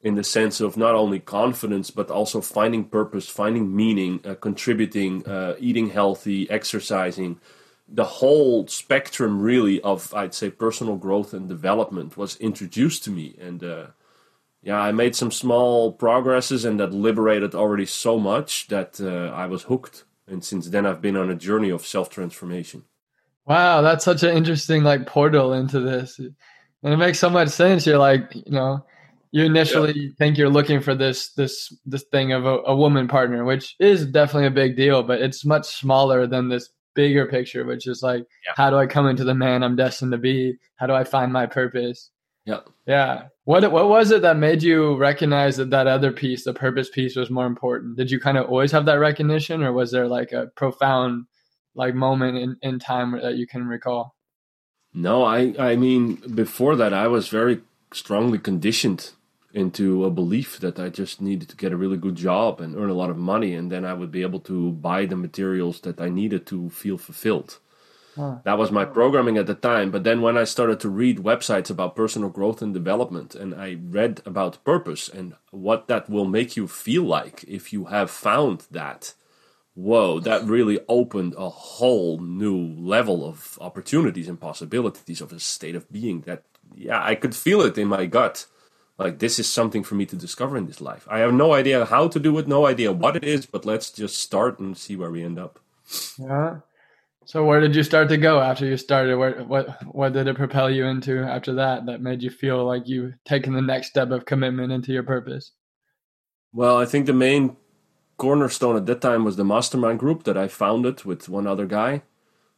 in 0.00 0.14
the 0.14 0.22
sense 0.22 0.60
of 0.60 0.76
not 0.76 0.94
only 0.94 1.18
confidence, 1.18 1.90
but 1.90 2.10
also 2.10 2.40
finding 2.40 2.84
purpose, 2.84 3.28
finding 3.28 3.74
meaning, 3.74 4.20
uh, 4.24 4.34
contributing, 4.36 5.26
uh, 5.26 5.56
eating 5.58 5.90
healthy, 5.90 6.48
exercising. 6.48 7.40
The 7.88 8.04
whole 8.04 8.68
spectrum, 8.68 9.40
really, 9.40 9.80
of, 9.80 10.14
I'd 10.14 10.34
say, 10.34 10.50
personal 10.50 10.96
growth 10.96 11.34
and 11.34 11.48
development 11.48 12.16
was 12.16 12.36
introduced 12.36 13.02
to 13.04 13.10
me. 13.10 13.34
And, 13.40 13.64
uh, 13.64 13.86
yeah, 14.62 14.80
I 14.80 14.92
made 14.92 15.14
some 15.14 15.30
small 15.30 15.92
progresses, 15.92 16.64
and 16.64 16.80
that 16.80 16.92
liberated 16.92 17.54
already 17.54 17.86
so 17.86 18.18
much 18.18 18.68
that 18.68 19.00
uh, 19.00 19.34
I 19.34 19.46
was 19.46 19.62
hooked. 19.62 20.04
And 20.26 20.44
since 20.44 20.68
then, 20.68 20.84
I've 20.84 21.00
been 21.00 21.16
on 21.16 21.30
a 21.30 21.34
journey 21.34 21.70
of 21.70 21.86
self 21.86 22.10
transformation. 22.10 22.84
Wow, 23.46 23.80
that's 23.80 24.04
such 24.04 24.22
an 24.22 24.36
interesting 24.36 24.82
like 24.82 25.06
portal 25.06 25.52
into 25.54 25.80
this, 25.80 26.18
and 26.18 26.34
it 26.82 26.96
makes 26.96 27.18
so 27.18 27.30
much 27.30 27.48
sense. 27.48 27.86
You're 27.86 27.98
like, 27.98 28.34
you 28.34 28.52
know, 28.52 28.84
you 29.30 29.44
initially 29.44 29.98
yeah. 29.98 30.10
think 30.18 30.36
you're 30.36 30.48
looking 30.48 30.80
for 30.80 30.94
this 30.94 31.32
this 31.32 31.74
this 31.86 32.04
thing 32.12 32.32
of 32.32 32.44
a, 32.44 32.58
a 32.66 32.76
woman 32.76 33.08
partner, 33.08 33.44
which 33.44 33.76
is 33.78 34.06
definitely 34.06 34.48
a 34.48 34.50
big 34.50 34.76
deal, 34.76 35.02
but 35.02 35.20
it's 35.20 35.44
much 35.44 35.66
smaller 35.66 36.26
than 36.26 36.48
this 36.48 36.70
bigger 36.94 37.26
picture, 37.26 37.64
which 37.64 37.86
is 37.86 38.02
like, 38.02 38.26
yeah. 38.44 38.52
how 38.56 38.70
do 38.70 38.76
I 38.76 38.86
come 38.86 39.06
into 39.06 39.22
the 39.22 39.34
man 39.34 39.62
I'm 39.62 39.76
destined 39.76 40.12
to 40.12 40.18
be? 40.18 40.56
How 40.76 40.86
do 40.86 40.94
I 40.94 41.04
find 41.04 41.32
my 41.32 41.46
purpose? 41.46 42.10
Yeah. 42.44 42.60
Yeah. 42.86 43.24
What 43.48 43.72
what 43.72 43.88
was 43.88 44.10
it 44.10 44.20
that 44.20 44.36
made 44.36 44.62
you 44.62 44.94
recognize 44.96 45.56
that 45.56 45.70
that 45.70 45.86
other 45.86 46.12
piece, 46.12 46.44
the 46.44 46.52
purpose 46.52 46.90
piece, 46.90 47.16
was 47.16 47.30
more 47.30 47.46
important? 47.46 47.96
Did 47.96 48.10
you 48.10 48.20
kind 48.20 48.36
of 48.36 48.46
always 48.46 48.72
have 48.72 48.84
that 48.84 49.00
recognition, 49.00 49.62
or 49.62 49.72
was 49.72 49.90
there 49.90 50.06
like 50.06 50.32
a 50.32 50.48
profound 50.54 51.24
like 51.74 51.94
moment 51.94 52.36
in, 52.36 52.58
in 52.60 52.78
time 52.78 53.12
that 53.12 53.36
you 53.36 53.46
can 53.46 53.66
recall? 53.66 54.14
No, 54.92 55.24
I 55.24 55.54
I 55.58 55.76
mean 55.76 56.16
before 56.34 56.76
that 56.76 56.92
I 56.92 57.06
was 57.08 57.28
very 57.28 57.62
strongly 57.90 58.38
conditioned 58.38 59.12
into 59.54 60.04
a 60.04 60.10
belief 60.10 60.60
that 60.60 60.78
I 60.78 60.90
just 60.90 61.22
needed 61.22 61.48
to 61.48 61.56
get 61.56 61.72
a 61.72 61.80
really 61.82 61.96
good 61.96 62.16
job 62.16 62.60
and 62.60 62.76
earn 62.76 62.90
a 62.90 63.00
lot 63.02 63.08
of 63.08 63.16
money, 63.16 63.54
and 63.54 63.72
then 63.72 63.86
I 63.86 63.94
would 63.94 64.12
be 64.12 64.20
able 64.20 64.40
to 64.40 64.72
buy 64.72 65.06
the 65.06 65.16
materials 65.16 65.80
that 65.80 66.02
I 66.02 66.10
needed 66.10 66.44
to 66.48 66.68
feel 66.68 66.98
fulfilled. 66.98 67.60
That 68.44 68.58
was 68.58 68.70
my 68.70 68.84
programming 68.84 69.38
at 69.38 69.46
the 69.46 69.54
time. 69.54 69.90
But 69.90 70.04
then 70.04 70.20
when 70.22 70.36
I 70.36 70.44
started 70.44 70.80
to 70.80 70.88
read 70.88 71.18
websites 71.18 71.70
about 71.70 71.96
personal 71.96 72.28
growth 72.28 72.60
and 72.60 72.74
development, 72.74 73.34
and 73.34 73.54
I 73.54 73.78
read 73.80 74.22
about 74.26 74.62
purpose 74.64 75.08
and 75.08 75.34
what 75.50 75.88
that 75.88 76.10
will 76.10 76.24
make 76.26 76.56
you 76.56 76.66
feel 76.68 77.04
like 77.04 77.44
if 77.46 77.72
you 77.72 77.86
have 77.86 78.10
found 78.10 78.66
that, 78.70 79.14
whoa, 79.74 80.20
that 80.20 80.44
really 80.44 80.80
opened 80.88 81.34
a 81.38 81.48
whole 81.48 82.18
new 82.18 82.56
level 82.56 83.24
of 83.24 83.58
opportunities 83.60 84.28
and 84.28 84.40
possibilities 84.40 85.20
of 85.20 85.32
a 85.32 85.40
state 85.40 85.76
of 85.76 85.90
being 85.90 86.22
that, 86.22 86.42
yeah, 86.74 87.02
I 87.02 87.14
could 87.14 87.34
feel 87.34 87.60
it 87.62 87.78
in 87.78 87.88
my 87.88 88.06
gut. 88.06 88.46
Like, 88.98 89.20
this 89.20 89.38
is 89.38 89.48
something 89.48 89.84
for 89.84 89.94
me 89.94 90.06
to 90.06 90.16
discover 90.16 90.56
in 90.56 90.66
this 90.66 90.80
life. 90.80 91.06
I 91.08 91.20
have 91.20 91.32
no 91.32 91.52
idea 91.52 91.84
how 91.84 92.08
to 92.08 92.18
do 92.18 92.36
it, 92.38 92.48
no 92.48 92.66
idea 92.66 92.92
what 92.92 93.14
it 93.14 93.22
is, 93.22 93.46
but 93.46 93.64
let's 93.64 93.92
just 93.92 94.18
start 94.18 94.58
and 94.58 94.76
see 94.76 94.96
where 94.96 95.10
we 95.10 95.22
end 95.22 95.38
up. 95.38 95.60
Yeah. 96.18 96.56
So 97.28 97.44
where 97.44 97.60
did 97.60 97.76
you 97.76 97.82
start 97.82 98.08
to 98.08 98.16
go 98.16 98.40
after 98.40 98.64
you 98.64 98.78
started? 98.78 99.14
Where, 99.18 99.44
what 99.44 99.84
what 99.94 100.14
did 100.14 100.28
it 100.28 100.36
propel 100.36 100.70
you 100.70 100.86
into 100.86 101.22
after 101.22 101.52
that 101.56 101.84
that 101.84 102.00
made 102.00 102.22
you 102.22 102.30
feel 102.30 102.64
like 102.64 102.88
you 102.88 103.12
taken 103.26 103.52
the 103.52 103.60
next 103.60 103.88
step 103.88 104.10
of 104.12 104.24
commitment 104.24 104.72
into 104.72 104.94
your 104.94 105.02
purpose? 105.02 105.52
Well, 106.54 106.78
I 106.78 106.86
think 106.86 107.04
the 107.04 107.12
main 107.12 107.58
cornerstone 108.16 108.76
at 108.76 108.86
that 108.86 109.02
time 109.02 109.26
was 109.26 109.36
the 109.36 109.44
mastermind 109.44 109.98
group 109.98 110.24
that 110.24 110.38
I 110.38 110.48
founded 110.48 111.04
with 111.04 111.28
one 111.28 111.46
other 111.46 111.66
guy. 111.66 112.00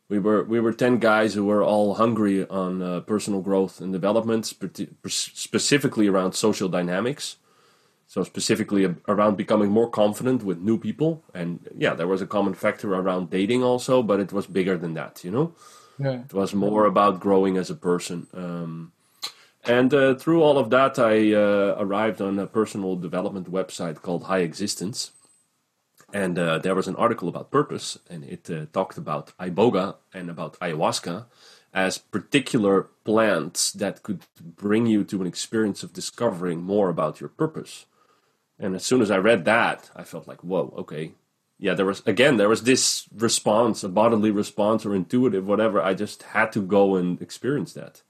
We 0.09 0.21
were 0.21 0.45
we 0.45 0.61
were 0.61 0.73
ten 0.73 0.99
guys 0.99 1.35
who 1.35 1.47
were 1.47 1.65
all 1.65 1.95
hungry 1.95 2.47
on 2.47 2.81
uh, 2.81 3.01
personal 3.01 3.41
growth 3.41 3.81
and 3.81 3.93
development, 3.93 4.55
specifically 5.09 6.07
around 6.07 6.35
social 6.35 6.69
dynamics. 6.69 7.39
So 8.11 8.25
specifically 8.25 8.93
around 9.07 9.37
becoming 9.37 9.71
more 9.71 9.89
confident 9.89 10.43
with 10.43 10.59
new 10.59 10.77
people, 10.77 11.23
and 11.33 11.61
yeah, 11.79 11.95
there 11.95 12.09
was 12.09 12.21
a 12.21 12.27
common 12.27 12.55
factor 12.55 12.93
around 12.93 13.31
dating 13.31 13.63
also, 13.63 14.03
but 14.03 14.19
it 14.19 14.33
was 14.33 14.49
bigger 14.49 14.77
than 14.77 14.95
that. 14.95 15.23
You 15.23 15.31
know, 15.31 15.55
yeah. 15.97 16.25
it 16.25 16.35
was 16.35 16.53
more 16.53 16.87
about 16.87 17.21
growing 17.21 17.57
as 17.57 17.71
a 17.71 17.77
person. 17.77 18.27
Um, 18.35 18.91
and 19.63 19.95
uh, 19.95 20.17
through 20.17 20.43
all 20.43 20.59
of 20.59 20.71
that, 20.71 20.99
I 20.99 21.33
uh, 21.33 21.77
arrived 21.79 22.21
on 22.21 22.41
a 22.41 22.49
personal 22.49 22.97
development 22.97 23.49
website 23.49 24.03
called 24.03 24.25
High 24.25 24.41
Existence, 24.41 25.13
and 26.13 26.37
uh, 26.37 26.59
there 26.59 26.75
was 26.75 26.89
an 26.89 26.97
article 26.97 27.29
about 27.29 27.53
purpose, 27.53 27.97
and 28.11 28.25
it 28.25 28.51
uh, 28.51 28.67
talked 28.73 28.99
about 28.99 29.33
iboga 29.39 29.95
and 30.13 30.29
about 30.29 30.59
ayahuasca 30.59 31.27
as 31.73 31.99
particular 31.99 32.89
plants 33.05 33.71
that 33.71 34.03
could 34.03 34.23
bring 34.41 34.87
you 34.87 35.05
to 35.05 35.21
an 35.21 35.29
experience 35.29 35.85
of 35.85 35.93
discovering 35.93 36.61
more 36.61 36.89
about 36.89 37.21
your 37.21 37.29
purpose 37.29 37.87
And 38.61 38.77
as 38.77 38.85
soon 38.85 39.01
as 39.01 39.11
I 39.11 39.17
read 39.17 39.47
that, 39.47 39.91
I 39.97 40.05
felt 40.05 40.29
like, 40.29 40.45
whoa, 40.45 40.73
okay. 40.77 41.13
Yeah, 41.59 41.75
there 41.75 41.87
was, 41.87 42.03
again, 42.07 42.37
there 42.37 42.49
was 42.49 42.63
this 42.63 43.09
response, 43.15 43.83
a 43.83 43.89
bodily 43.89 44.31
response 44.31 44.87
or 44.87 44.95
intuitive, 44.95 45.47
whatever. 45.47 45.83
I 45.83 45.95
just 45.95 46.23
had 46.23 46.53
to 46.53 46.63
go 46.63 46.97
and 46.97 47.21
experience 47.21 47.73
that. 47.73 48.03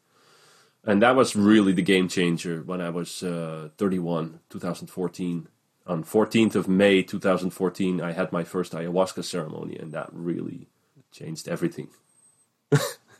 And 0.84 1.02
that 1.02 1.16
was 1.16 1.36
really 1.36 1.72
the 1.72 1.82
game 1.82 2.08
changer 2.08 2.62
when 2.62 2.80
I 2.80 2.90
was 2.90 3.22
uh, 3.22 3.68
31, 3.78 4.40
2014. 4.50 5.48
On 5.86 6.04
14th 6.04 6.54
of 6.54 6.68
May 6.68 7.02
2014, 7.02 8.00
I 8.00 8.12
had 8.12 8.32
my 8.32 8.44
first 8.44 8.72
ayahuasca 8.72 9.24
ceremony, 9.24 9.76
and 9.76 9.92
that 9.92 10.08
really 10.12 10.68
changed 11.10 11.48
everything. 11.48 11.88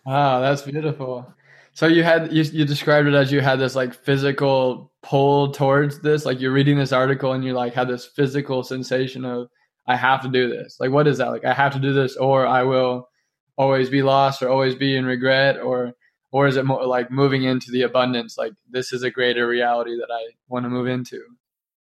wow, 0.05 0.41
that's 0.41 0.63
beautiful. 0.63 1.33
So 1.73 1.87
you 1.87 2.03
had 2.03 2.33
you, 2.33 2.43
you 2.43 2.65
described 2.65 3.09
it 3.09 3.15
as 3.15 3.33
you 3.33 3.41
had 3.41 3.59
this 3.59 3.75
like 3.75 3.95
physical 3.95 4.93
pull 5.03 5.53
towards 5.53 6.01
this, 6.01 6.25
like 6.25 6.41
you're 6.41 6.53
reading 6.53 6.77
this 6.79 6.93
article 6.93 7.33
and 7.33 7.45
you 7.45 7.53
like 7.53 7.75
had 7.75 7.89
this 7.89 8.05
physical 8.05 8.63
sensation 8.63 9.25
of 9.25 9.49
I 9.87 9.97
have 9.97 10.23
to 10.23 10.29
do 10.29 10.49
this. 10.49 10.77
Like 10.79 10.91
what 10.91 11.07
is 11.07 11.19
that? 11.19 11.31
Like 11.31 11.45
I 11.45 11.55
have 11.55 11.73
to 11.73 11.79
do 11.79 11.93
this 11.93 12.17
or 12.17 12.47
I 12.47 12.65
will 12.65 13.09
always 13.57 13.91
be 13.91 14.03
lost 14.03 14.43
or 14.43 14.49
always 14.49 14.75
be 14.75 14.97
in 14.97 15.05
regret 15.05 15.61
or 15.61 15.93
or 16.33 16.47
is 16.47 16.57
it 16.57 16.65
more 16.65 16.87
like 16.87 17.11
moving 17.11 17.45
into 17.45 17.71
the 17.71 17.83
abundance 17.83 18.39
like 18.39 18.53
this 18.71 18.93
is 18.93 19.03
a 19.03 19.11
greater 19.11 19.47
reality 19.49 19.97
that 19.97 20.11
I 20.13 20.33
want 20.49 20.65
to 20.65 20.71
move 20.71 20.87
into? 20.87 21.21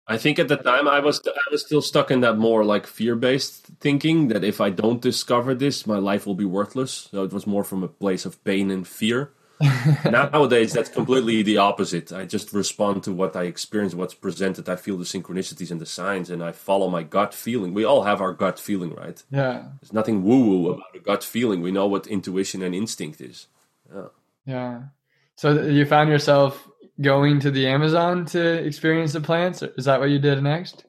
I 0.06 0.18
think 0.18 0.38
at 0.38 0.50
the 0.50 0.58
time 0.58 0.88
I 0.88 1.00
was 1.00 1.22
I 1.26 1.52
was 1.52 1.66
still 1.66 1.82
stuck 1.82 2.12
in 2.12 2.22
that 2.22 2.38
more 2.38 2.66
like 2.66 2.88
fear 2.88 3.16
based 3.16 3.68
thinking 3.80 4.28
that 4.30 4.44
if 4.44 4.60
I 4.60 4.70
don't 4.70 5.02
discover 5.02 5.56
this, 5.56 5.88
my 5.88 5.98
life 5.98 6.26
will 6.26 6.36
be 6.36 6.46
worthless. 6.46 7.10
So 7.12 7.24
it 7.24 7.32
was 7.32 7.48
more 7.48 7.64
from 7.64 7.84
a 7.84 7.88
place 7.88 8.26
of 8.26 8.44
pain 8.44 8.70
and 8.70 8.88
fear. 8.88 9.32
Nowadays, 10.06 10.74
that's 10.74 10.90
completely 10.90 11.44
the 11.44 11.58
opposite. 11.58 12.12
I 12.12 12.26
just 12.26 12.54
respond 12.54 13.04
to 13.04 13.12
what 13.12 13.36
I 13.36 13.44
experience, 13.44 13.94
what's 13.94 14.14
presented. 14.14 14.68
I 14.70 14.76
feel 14.76 14.98
the 14.98 15.04
synchronicities 15.04 15.72
and 15.72 15.80
the 15.80 15.86
signs, 15.86 16.30
and 16.30 16.44
I 16.44 16.52
follow 16.52 16.90
my 16.90 17.04
gut 17.04 17.34
feeling. 17.34 17.74
We 17.74 17.84
all 17.84 18.04
have 18.04 18.22
our 18.22 18.34
gut 18.34 18.60
feeling, 18.60 18.94
right? 18.96 19.22
Yeah. 19.32 19.64
There's 19.82 19.94
nothing 19.94 20.24
woo 20.24 20.46
woo 20.46 20.72
about 20.74 20.96
a 20.96 21.00
gut 21.00 21.24
feeling. 21.24 21.62
We 21.62 21.72
know 21.72 21.88
what 21.88 22.08
intuition 22.08 22.62
and 22.62 22.76
instinct 22.76 23.22
is. 23.22 23.48
Yeah. 23.94 24.08
Yeah. 24.46 24.82
So 25.36 25.64
you 25.64 25.86
found 25.86 26.10
yourself 26.10 26.68
going 27.02 27.40
to 27.42 27.52
the 27.52 27.68
Amazon 27.68 28.26
to 28.28 28.66
experience 28.66 29.14
the 29.14 29.22
plants? 29.22 29.62
Is 29.62 29.86
that 29.86 30.00
what 30.00 30.10
you 30.10 30.20
did 30.20 30.42
next? 30.44 30.86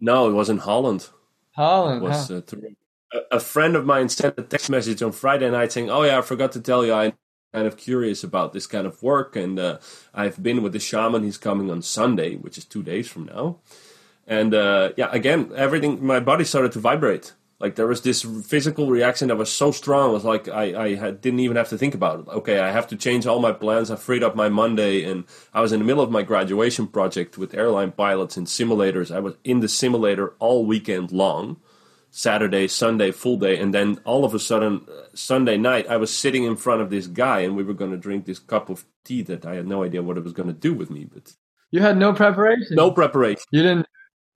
No, 0.00 0.28
it 0.28 0.32
was 0.32 0.50
in 0.50 0.58
Holland. 0.58 1.08
Holland. 1.52 2.02
It 2.02 2.08
was 2.08 2.28
huh? 2.28 2.40
uh, 2.52 3.18
a, 3.30 3.36
a 3.36 3.40
friend 3.40 3.76
of 3.76 3.84
mine 3.84 4.08
sent 4.08 4.38
a 4.38 4.42
text 4.42 4.68
message 4.70 5.02
on 5.02 5.12
Friday 5.12 5.50
night 5.50 5.72
saying, 5.72 5.90
"Oh 5.90 6.02
yeah, 6.02 6.18
I 6.18 6.22
forgot 6.22 6.52
to 6.52 6.60
tell 6.60 6.84
you, 6.84 6.92
I 6.92 7.14
kind 7.52 7.66
of 7.66 7.76
curious 7.76 8.22
about 8.22 8.52
this 8.52 8.66
kind 8.66 8.86
of 8.86 9.02
work, 9.02 9.36
and 9.36 9.58
uh, 9.58 9.78
I've 10.14 10.42
been 10.42 10.62
with 10.62 10.72
the 10.72 10.78
shaman. 10.78 11.22
He's 11.22 11.38
coming 11.38 11.70
on 11.70 11.82
Sunday, 11.82 12.36
which 12.36 12.58
is 12.58 12.64
two 12.64 12.82
days 12.82 13.08
from 13.08 13.26
now. 13.26 13.58
And 14.26 14.54
uh, 14.54 14.92
yeah, 14.96 15.08
again, 15.12 15.52
everything, 15.54 16.04
my 16.04 16.20
body 16.20 16.44
started 16.44 16.72
to 16.72 16.80
vibrate. 16.80 17.32
Like 17.58 17.76
there 17.76 17.86
was 17.86 18.02
this 18.02 18.22
physical 18.44 18.90
reaction 18.90 19.28
that 19.28 19.36
was 19.36 19.50
so 19.50 19.70
strong. 19.70 20.10
It 20.10 20.12
was 20.12 20.24
like 20.24 20.48
I, 20.48 20.84
I 20.84 20.94
had, 20.96 21.22
didn't 21.22 21.40
even 21.40 21.56
have 21.56 21.70
to 21.70 21.78
think 21.78 21.94
about 21.94 22.20
it. 22.20 22.28
Okay, 22.28 22.58
I 22.58 22.70
have 22.70 22.86
to 22.88 22.96
change 22.96 23.26
all 23.26 23.40
my 23.40 23.52
plans. 23.52 23.90
I 23.90 23.96
freed 23.96 24.22
up 24.22 24.36
my 24.36 24.50
Monday, 24.50 25.04
and 25.04 25.24
I 25.54 25.62
was 25.62 25.72
in 25.72 25.78
the 25.78 25.86
middle 25.86 26.02
of 26.02 26.10
my 26.10 26.22
graduation 26.22 26.86
project 26.86 27.38
with 27.38 27.54
airline 27.54 27.92
pilots 27.92 28.36
and 28.36 28.46
simulators. 28.46 29.14
I 29.14 29.20
was 29.20 29.36
in 29.42 29.60
the 29.60 29.68
simulator 29.68 30.34
all 30.38 30.66
weekend 30.66 31.12
long 31.12 31.56
Saturday, 32.16 32.66
Sunday, 32.66 33.10
full 33.10 33.36
day, 33.36 33.58
and 33.58 33.74
then 33.74 34.00
all 34.06 34.24
of 34.24 34.32
a 34.32 34.38
sudden, 34.38 34.86
uh, 34.88 35.02
Sunday 35.12 35.58
night, 35.58 35.86
I 35.86 35.98
was 35.98 36.16
sitting 36.16 36.44
in 36.44 36.56
front 36.56 36.80
of 36.80 36.88
this 36.88 37.06
guy, 37.06 37.40
and 37.40 37.54
we 37.54 37.62
were 37.62 37.74
going 37.74 37.90
to 37.90 37.98
drink 37.98 38.24
this 38.24 38.38
cup 38.38 38.70
of 38.70 38.86
tea 39.04 39.20
that 39.24 39.44
I 39.44 39.54
had 39.54 39.66
no 39.66 39.84
idea 39.84 40.02
what 40.02 40.16
it 40.16 40.24
was 40.24 40.32
going 40.32 40.46
to 40.48 40.54
do 40.54 40.72
with 40.72 40.88
me. 40.88 41.04
But 41.04 41.34
you 41.72 41.82
had 41.82 41.98
no 41.98 42.14
preparation. 42.14 42.74
No 42.74 42.90
preparation. 42.90 43.44
You 43.50 43.60
didn't. 43.60 43.86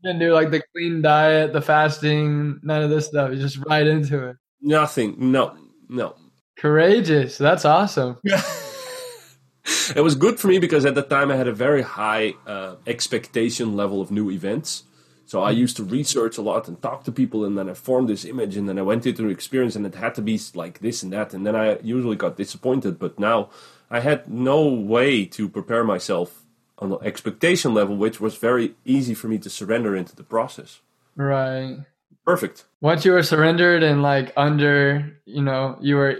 You 0.02 0.10
didn't 0.12 0.20
do 0.20 0.34
like 0.34 0.50
the 0.50 0.62
clean 0.74 1.00
diet, 1.00 1.54
the 1.54 1.62
fasting, 1.62 2.60
none 2.62 2.82
of 2.82 2.90
this 2.90 3.06
stuff. 3.06 3.30
You 3.30 3.38
just 3.38 3.56
right 3.64 3.86
into 3.86 4.28
it. 4.28 4.36
Nothing. 4.60 5.32
No. 5.32 5.56
No. 5.88 6.16
Courageous. 6.58 7.38
That's 7.38 7.64
awesome. 7.64 8.18
it 8.24 10.02
was 10.02 10.16
good 10.16 10.38
for 10.38 10.48
me 10.48 10.58
because 10.58 10.84
at 10.84 10.94
the 10.94 11.02
time 11.02 11.30
I 11.30 11.36
had 11.36 11.48
a 11.48 11.54
very 11.54 11.80
high 11.80 12.34
uh, 12.46 12.74
expectation 12.86 13.74
level 13.74 14.02
of 14.02 14.10
new 14.10 14.30
events. 14.30 14.82
So 15.30 15.44
I 15.44 15.52
used 15.52 15.76
to 15.76 15.84
research 15.84 16.38
a 16.38 16.42
lot 16.42 16.66
and 16.66 16.82
talk 16.82 17.04
to 17.04 17.12
people, 17.12 17.44
and 17.44 17.56
then 17.56 17.70
I 17.70 17.74
formed 17.74 18.08
this 18.08 18.24
image, 18.24 18.56
and 18.56 18.68
then 18.68 18.80
I 18.80 18.82
went 18.82 19.06
into 19.06 19.28
experience, 19.28 19.76
and 19.76 19.86
it 19.86 19.94
had 19.94 20.16
to 20.16 20.22
be 20.22 20.40
like 20.54 20.80
this 20.80 21.04
and 21.04 21.12
that, 21.12 21.32
and 21.32 21.46
then 21.46 21.54
I 21.54 21.78
usually 21.84 22.16
got 22.16 22.36
disappointed. 22.36 22.98
But 22.98 23.16
now 23.16 23.48
I 23.88 24.00
had 24.00 24.28
no 24.28 24.66
way 24.66 25.24
to 25.26 25.48
prepare 25.48 25.84
myself 25.84 26.46
on 26.80 26.88
the 26.88 26.98
expectation 27.10 27.72
level, 27.72 27.96
which 27.96 28.20
was 28.20 28.34
very 28.38 28.74
easy 28.84 29.14
for 29.14 29.28
me 29.28 29.38
to 29.38 29.48
surrender 29.48 29.94
into 29.94 30.16
the 30.16 30.24
process. 30.24 30.80
Right. 31.14 31.78
Perfect. 32.24 32.64
Once 32.80 33.04
you 33.04 33.12
were 33.12 33.22
surrendered 33.22 33.84
and 33.84 34.02
like 34.02 34.32
under, 34.36 35.16
you 35.26 35.42
know, 35.42 35.78
you 35.80 35.94
were 35.94 36.16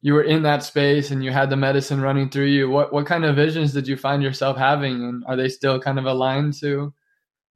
you 0.00 0.14
were 0.14 0.24
in 0.24 0.42
that 0.42 0.64
space 0.64 1.12
and 1.12 1.22
you 1.24 1.30
had 1.30 1.48
the 1.48 1.56
medicine 1.68 2.00
running 2.00 2.28
through 2.30 2.46
you. 2.46 2.68
What 2.68 2.92
what 2.92 3.06
kind 3.06 3.24
of 3.24 3.36
visions 3.36 3.72
did 3.72 3.86
you 3.86 3.96
find 3.96 4.20
yourself 4.20 4.56
having, 4.56 5.04
and 5.04 5.24
are 5.28 5.36
they 5.36 5.48
still 5.48 5.78
kind 5.78 6.00
of 6.00 6.06
aligned 6.06 6.54
to? 6.54 6.92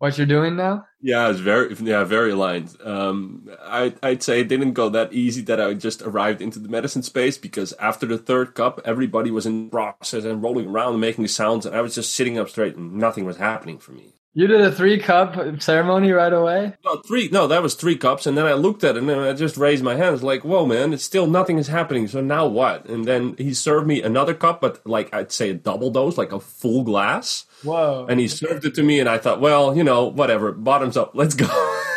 What 0.00 0.16
you're 0.16 0.26
doing 0.26 0.56
now? 0.56 0.86
Yeah, 1.02 1.30
it's 1.30 1.40
very 1.40 1.74
yeah, 1.74 2.04
very 2.04 2.32
aligned. 2.32 2.74
Um, 2.82 3.50
I 3.62 3.94
I'd 4.02 4.22
say 4.22 4.40
it 4.40 4.48
didn't 4.48 4.72
go 4.72 4.88
that 4.88 5.12
easy 5.12 5.42
that 5.42 5.60
I 5.60 5.74
just 5.74 6.00
arrived 6.02 6.40
into 6.40 6.58
the 6.58 6.70
medicine 6.70 7.02
space 7.02 7.36
because 7.36 7.74
after 7.74 8.06
the 8.06 8.16
third 8.18 8.54
cup, 8.54 8.80
everybody 8.86 9.30
was 9.30 9.44
in 9.44 9.68
process 9.70 10.24
and 10.24 10.42
rolling 10.42 10.68
around 10.68 10.92
and 10.92 11.00
making 11.02 11.28
sounds, 11.28 11.66
and 11.66 11.76
I 11.76 11.82
was 11.82 11.94
just 11.94 12.14
sitting 12.14 12.38
up 12.38 12.48
straight 12.48 12.76
and 12.76 12.94
nothing 12.94 13.26
was 13.26 13.36
happening 13.36 13.78
for 13.78 13.92
me. 13.92 14.14
You 14.32 14.46
did 14.46 14.60
a 14.60 14.70
three 14.70 14.98
cup 14.98 15.60
ceremony 15.60 16.12
right 16.12 16.32
away? 16.32 16.74
No, 16.84 16.96
three. 16.98 17.28
No, 17.32 17.48
that 17.48 17.62
was 17.62 17.74
three 17.74 17.96
cups, 17.96 18.26
and 18.26 18.38
then 18.38 18.46
I 18.46 18.52
looked 18.52 18.84
at 18.84 18.96
it 18.96 19.02
and 19.02 19.10
I 19.10 19.32
just 19.32 19.56
raised 19.56 19.82
my 19.82 19.96
hands, 19.96 20.22
like, 20.22 20.44
"Whoa, 20.44 20.64
man! 20.66 20.92
It's 20.92 21.02
still 21.02 21.26
nothing 21.26 21.58
is 21.58 21.66
happening. 21.66 22.06
So 22.06 22.20
now 22.20 22.46
what?" 22.46 22.86
And 22.86 23.06
then 23.06 23.34
he 23.38 23.52
served 23.52 23.88
me 23.88 24.00
another 24.00 24.32
cup, 24.32 24.60
but 24.60 24.86
like 24.86 25.12
I'd 25.12 25.32
say 25.32 25.50
a 25.50 25.54
double 25.54 25.90
dose, 25.90 26.16
like 26.16 26.30
a 26.30 26.38
full 26.38 26.84
glass. 26.84 27.44
Whoa! 27.64 28.06
And 28.08 28.20
he 28.20 28.28
served 28.28 28.64
it 28.64 28.76
to 28.76 28.84
me, 28.84 29.00
and 29.00 29.08
I 29.08 29.18
thought, 29.18 29.40
well, 29.40 29.76
you 29.76 29.82
know, 29.82 30.06
whatever. 30.06 30.52
Bottoms 30.52 30.96
up. 30.96 31.10
Let's 31.14 31.34
go. 31.34 31.48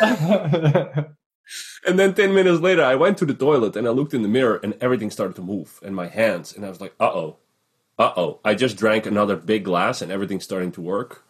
and 1.86 1.98
then 2.00 2.14
ten 2.14 2.34
minutes 2.34 2.60
later, 2.60 2.82
I 2.82 2.96
went 2.96 3.16
to 3.18 3.26
the 3.26 3.34
toilet 3.34 3.76
and 3.76 3.86
I 3.86 3.90
looked 3.90 4.12
in 4.12 4.22
the 4.22 4.28
mirror, 4.28 4.58
and 4.60 4.74
everything 4.80 5.12
started 5.12 5.36
to 5.36 5.42
move, 5.42 5.78
and 5.84 5.94
my 5.94 6.08
hands, 6.08 6.52
and 6.52 6.66
I 6.66 6.68
was 6.68 6.80
like, 6.80 6.94
"Uh 6.98 7.12
oh, 7.14 7.36
uh 7.96 8.12
oh!" 8.16 8.40
I 8.44 8.56
just 8.56 8.76
drank 8.76 9.06
another 9.06 9.36
big 9.36 9.64
glass, 9.64 10.02
and 10.02 10.10
everything's 10.10 10.42
starting 10.42 10.72
to 10.72 10.80
work 10.80 11.24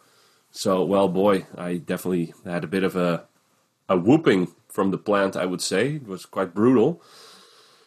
so, 0.57 0.85
well, 0.85 1.09
boy, 1.09 1.47
I 1.59 1.79
definitely 1.79 2.33
had 2.45 2.63
a 2.63 2.69
bit 2.69 2.85
of 2.85 2.95
a 2.95 3.27
a 3.89 3.99
whooping 3.99 4.55
from 4.69 4.93
the 4.93 4.99
plant. 4.99 5.37
I 5.37 5.47
would 5.47 5.61
say 5.61 5.97
it 5.97 6.07
was 6.07 6.27
quite 6.27 6.55
brutal. 6.55 7.03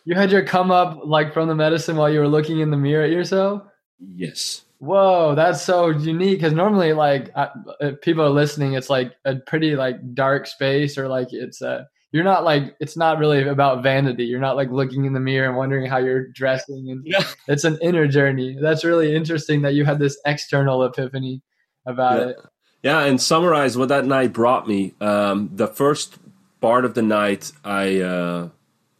You 0.04 0.16
had 0.16 0.32
your 0.32 0.44
come 0.44 0.70
up 0.70 1.00
like 1.06 1.34
from 1.34 1.48
the 1.48 1.56
medicine 1.56 1.96
while 1.96 2.10
you 2.10 2.20
were 2.20 2.28
looking 2.28 2.60
in 2.60 2.70
the 2.70 2.78
mirror 2.78 3.06
at 3.06 3.10
yourself. 3.10 3.64
Yes. 4.00 4.64
Whoa, 4.80 5.34
that's 5.34 5.62
so 5.62 5.90
unique. 5.90 6.40
Because 6.40 6.54
normally, 6.54 6.92
like 6.92 7.32
uh, 7.36 7.48
people 8.02 8.26
are 8.26 8.30
listening, 8.30 8.74
it's 8.74 8.90
like 8.90 9.14
a 9.24 9.38
pretty 9.38 9.78
like 9.78 10.14
dark 10.14 10.46
space, 10.46 10.98
or 10.98 11.08
like 11.08 11.30
it's 11.32 11.62
a 11.62 11.88
you're 12.12 12.26
not 12.26 12.44
like 12.44 12.76
it's 12.82 12.98
not 12.98 13.18
really 13.18 13.48
about 13.48 13.82
vanity. 13.82 14.26
You're 14.26 14.42
not 14.42 14.58
like 14.58 14.72
looking 14.72 15.06
in 15.06 15.14
the 15.14 15.22
mirror 15.22 15.48
and 15.48 15.58
wondering 15.58 15.90
how 15.90 16.00
you're 16.00 16.28
dressing, 16.28 16.90
and 16.92 17.02
yeah. 17.06 17.24
it's 17.48 17.64
an 17.64 17.78
inner 17.82 18.08
journey. 18.08 18.58
That's 18.62 18.84
really 18.84 19.16
interesting 19.16 19.62
that 19.62 19.74
you 19.74 19.86
had 19.86 20.00
this 20.00 20.20
external 20.26 20.84
epiphany 20.84 21.42
about 21.86 22.20
yeah. 22.20 22.28
it. 22.28 22.36
Yeah, 22.84 23.02
and 23.02 23.22
summarize 23.22 23.78
what 23.78 23.90
that 23.90 24.06
night 24.06 24.34
brought 24.34 24.68
me. 24.68 24.94
Um, 25.02 25.50
the 25.54 25.68
first 25.68 26.18
part 26.62 26.86
of 26.86 26.94
the 26.94 27.02
night, 27.02 27.52
I 27.64 28.00
uh, 28.02 28.50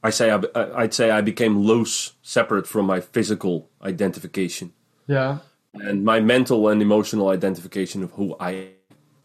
I 0.04 0.10
say 0.10 0.32
I, 0.32 0.42
I'd 0.56 0.94
say 0.94 1.12
I 1.12 1.22
became 1.22 1.60
loose, 1.60 2.14
separate 2.22 2.68
from 2.68 2.86
my 2.86 3.00
physical 3.00 3.70
identification. 3.82 4.74
Yeah, 5.06 5.40
and 5.74 6.04
my 6.04 6.20
mental 6.20 6.68
and 6.68 6.82
emotional 6.82 7.30
identification 7.30 8.04
of 8.04 8.12
who 8.12 8.36
I 8.40 8.70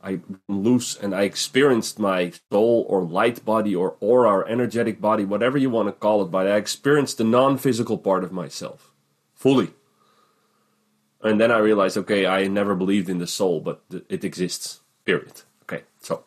I 0.03 0.21
loose, 0.49 0.97
and 0.97 1.15
I 1.15 1.23
experienced 1.23 1.99
my 1.99 2.33
soul 2.51 2.85
or 2.88 3.03
light 3.03 3.45
body 3.45 3.75
or 3.75 3.97
aura 4.01 4.31
or 4.31 4.49
energetic 4.49 5.01
body, 5.01 5.25
whatever 5.25 5.57
you 5.57 5.71
want 5.71 5.88
to 5.88 5.93
call 5.93 6.23
it. 6.23 6.31
But 6.31 6.47
I 6.47 6.57
experienced 6.57 7.19
the 7.19 7.25
non-physical 7.25 7.99
part 7.99 8.25
of 8.25 8.33
myself 8.33 8.93
fully. 9.35 9.71
And 11.23 11.41
then 11.41 11.51
I 11.53 11.59
realized, 11.59 11.97
okay, 11.99 12.27
I 12.27 12.49
never 12.49 12.75
believed 12.75 13.09
in 13.09 13.19
the 13.19 13.27
soul, 13.27 13.61
but 13.61 13.83
it 14.09 14.25
exists. 14.25 14.81
Period. 15.05 15.43
Okay, 15.65 15.83
so 16.01 16.25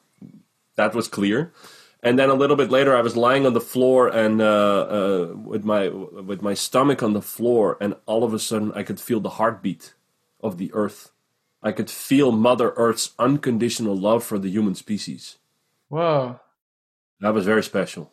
that 0.75 0.95
was 0.95 1.07
clear. 1.07 1.51
And 2.05 2.19
then 2.19 2.29
a 2.29 2.35
little 2.35 2.55
bit 2.55 2.69
later, 2.69 2.95
I 2.95 3.01
was 3.01 3.17
lying 3.17 3.47
on 3.47 3.53
the 3.53 3.61
floor 3.61 4.07
and 4.07 4.39
uh, 4.39 4.45
uh, 4.45 5.33
with 5.35 5.65
my 5.65 5.89
with 5.89 6.41
my 6.41 6.53
stomach 6.53 7.01
on 7.01 7.13
the 7.13 7.21
floor, 7.21 7.77
and 7.81 7.95
all 8.05 8.23
of 8.23 8.31
a 8.31 8.37
sudden, 8.37 8.71
I 8.75 8.83
could 8.83 8.99
feel 8.99 9.19
the 9.19 9.37
heartbeat 9.41 9.95
of 10.39 10.57
the 10.57 10.71
earth. 10.73 11.11
I 11.63 11.71
could 11.71 11.89
feel 11.89 12.31
Mother 12.31 12.73
Earth's 12.75 13.15
unconditional 13.17 13.97
love 13.97 14.23
for 14.23 14.37
the 14.37 14.51
human 14.51 14.75
species. 14.75 15.37
Whoa, 15.89 16.39
that 17.21 17.33
was 17.33 17.45
very 17.45 17.63
special. 17.63 18.11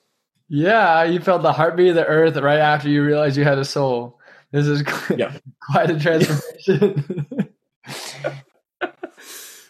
Yeah, 0.48 1.04
you 1.04 1.20
felt 1.20 1.42
the 1.42 1.52
heartbeat 1.52 1.90
of 1.90 1.96
the 1.96 2.06
earth 2.06 2.36
right 2.36 2.60
after 2.60 2.88
you 2.88 3.04
realized 3.04 3.36
you 3.36 3.44
had 3.44 3.58
a 3.58 3.64
soul. 3.64 4.18
This 4.52 4.66
is 4.66 4.82
quite, 4.82 5.18
yeah. 5.18 5.32
quite 5.60 5.90
a 5.90 5.98
transformation. 5.98 7.26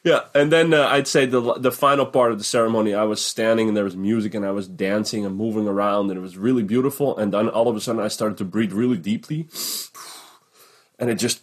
yeah, 0.04 0.24
and 0.34 0.50
then 0.50 0.74
uh, 0.74 0.88
I'd 0.88 1.06
say 1.06 1.24
the 1.24 1.54
the 1.54 1.70
final 1.70 2.04
part 2.04 2.32
of 2.32 2.38
the 2.38 2.44
ceremony, 2.44 2.92
I 2.92 3.04
was 3.04 3.24
standing 3.24 3.68
and 3.68 3.76
there 3.76 3.84
was 3.84 3.96
music 3.96 4.34
and 4.34 4.44
I 4.44 4.50
was 4.50 4.66
dancing 4.66 5.24
and 5.24 5.36
moving 5.36 5.68
around 5.68 6.10
and 6.10 6.18
it 6.18 6.20
was 6.20 6.36
really 6.36 6.64
beautiful. 6.64 7.16
And 7.16 7.32
then 7.32 7.48
all 7.48 7.68
of 7.68 7.76
a 7.76 7.80
sudden, 7.80 8.02
I 8.02 8.08
started 8.08 8.38
to 8.38 8.44
breathe 8.44 8.72
really 8.72 8.98
deeply, 8.98 9.48
and 10.98 11.08
it 11.08 11.14
just 11.14 11.42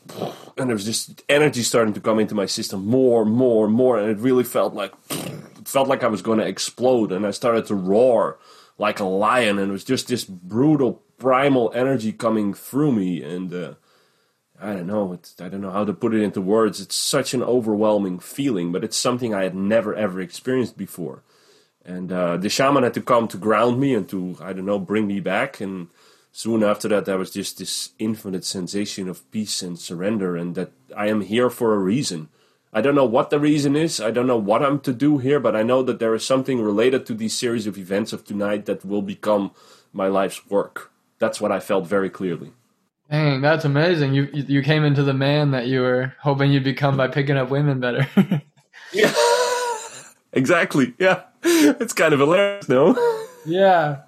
and 0.58 0.70
there 0.70 0.76
was 0.76 0.86
just 0.86 1.24
energy 1.30 1.64
starting 1.64 1.94
to 1.94 2.02
come 2.02 2.20
into 2.20 2.36
my 2.36 2.46
system 2.46 2.86
more, 2.86 3.24
more, 3.24 3.70
more, 3.70 3.98
and 3.98 4.10
it 4.10 4.18
really 4.18 4.44
felt 4.44 4.74
like 4.74 4.94
it 5.10 5.68
felt 5.68 5.88
like 5.88 6.04
I 6.04 6.08
was 6.08 6.22
going 6.22 6.40
to 6.40 6.46
explode. 6.46 7.14
And 7.14 7.26
I 7.26 7.32
started 7.32 7.68
to 7.68 7.76
roar 7.76 8.38
like 8.78 9.00
a 9.00 9.06
lion, 9.06 9.60
and 9.60 9.70
it 9.70 9.72
was 9.72 9.86
just 9.86 10.10
this 10.10 10.26
brutal 10.26 11.04
primal 11.20 11.72
energy 11.76 12.12
coming 12.12 12.54
through 12.54 12.94
me 12.94 13.24
and. 13.24 13.54
Uh, 13.54 13.74
I 14.62 14.74
don't 14.74 14.88
know. 14.88 15.18
I 15.40 15.48
don't 15.48 15.62
know 15.62 15.72
how 15.72 15.86
to 15.86 15.94
put 15.94 16.14
it 16.14 16.22
into 16.22 16.42
words. 16.42 16.82
It's 16.82 16.96
such 16.96 17.34
an 17.34 17.42
overwhelming 17.42 18.20
feeling, 18.20 18.74
but 18.74 18.84
it's 18.84 18.98
something 18.98 19.34
I 19.34 19.44
had 19.44 19.56
never 19.56 19.96
ever 19.96 20.20
experienced 20.20 20.78
before. 20.78 21.24
And 21.86 22.12
uh, 22.12 22.38
the 22.38 22.50
shaman 22.50 22.84
had 22.84 22.94
to 22.96 23.02
come 23.02 23.28
to 23.30 23.38
ground 23.38 23.80
me 23.80 23.96
and 23.96 24.08
to 24.10 24.38
I 24.42 24.52
don't 24.52 24.66
know 24.66 24.80
bring 24.80 25.08
me 25.08 25.22
back. 25.22 25.62
And 25.62 25.88
soon 26.34 26.62
after 26.62 26.90
that, 26.90 27.06
there 27.06 27.18
was 27.18 27.32
just 27.32 27.58
this 27.58 27.92
infinite 28.00 28.44
sensation 28.44 29.08
of 29.08 29.30
peace 29.32 29.62
and 29.62 29.80
surrender, 29.80 30.36
and 30.36 30.56
that 30.56 30.72
I 30.96 31.08
am 31.08 31.22
here 31.22 31.50
for 31.50 31.74
a 31.74 31.80
reason. 31.80 32.28
I 32.74 32.82
don't 32.82 32.96
know 32.96 33.06
what 33.06 33.30
the 33.30 33.40
reason 33.40 33.76
is. 33.76 34.00
I 34.00 34.12
don't 34.12 34.28
know 34.28 34.38
what 34.38 34.62
I'm 34.62 34.80
to 34.82 34.94
do 34.94 35.18
here, 35.18 35.40
but 35.40 35.56
I 35.56 35.64
know 35.64 35.82
that 35.84 36.00
there 36.00 36.14
is 36.14 36.26
something 36.26 36.62
related 36.62 37.06
to 37.06 37.16
these 37.16 37.34
series 37.34 37.66
of 37.66 37.78
events 37.78 38.14
of 38.14 38.26
tonight 38.26 38.66
that 38.66 38.86
will 38.86 39.02
become 39.02 39.52
my 39.94 40.08
life's 40.08 40.48
work. 40.50 40.92
That's 41.20 41.40
what 41.40 41.52
I 41.52 41.60
felt 41.60 41.88
very 41.88 42.10
clearly. 42.10 42.52
Dang, 43.12 43.42
that's 43.42 43.66
amazing. 43.66 44.14
You 44.14 44.30
you 44.34 44.62
came 44.62 44.84
into 44.84 45.04
the 45.04 45.14
man 45.14 45.52
that 45.52 45.68
you 45.68 45.82
were 45.82 46.14
hoping 46.22 46.52
you'd 46.52 46.64
become 46.64 46.96
by 46.96 47.08
picking 47.08 47.38
up 47.38 47.50
women 47.50 47.80
better. 47.80 48.08
yeah. 48.94 49.14
exactly. 50.32 50.94
Yeah. 51.00 51.24
It's 51.44 51.94
kind 51.94 52.14
of 52.14 52.20
hilarious, 52.20 52.70
no? 52.70 52.96
yeah. 53.46 54.02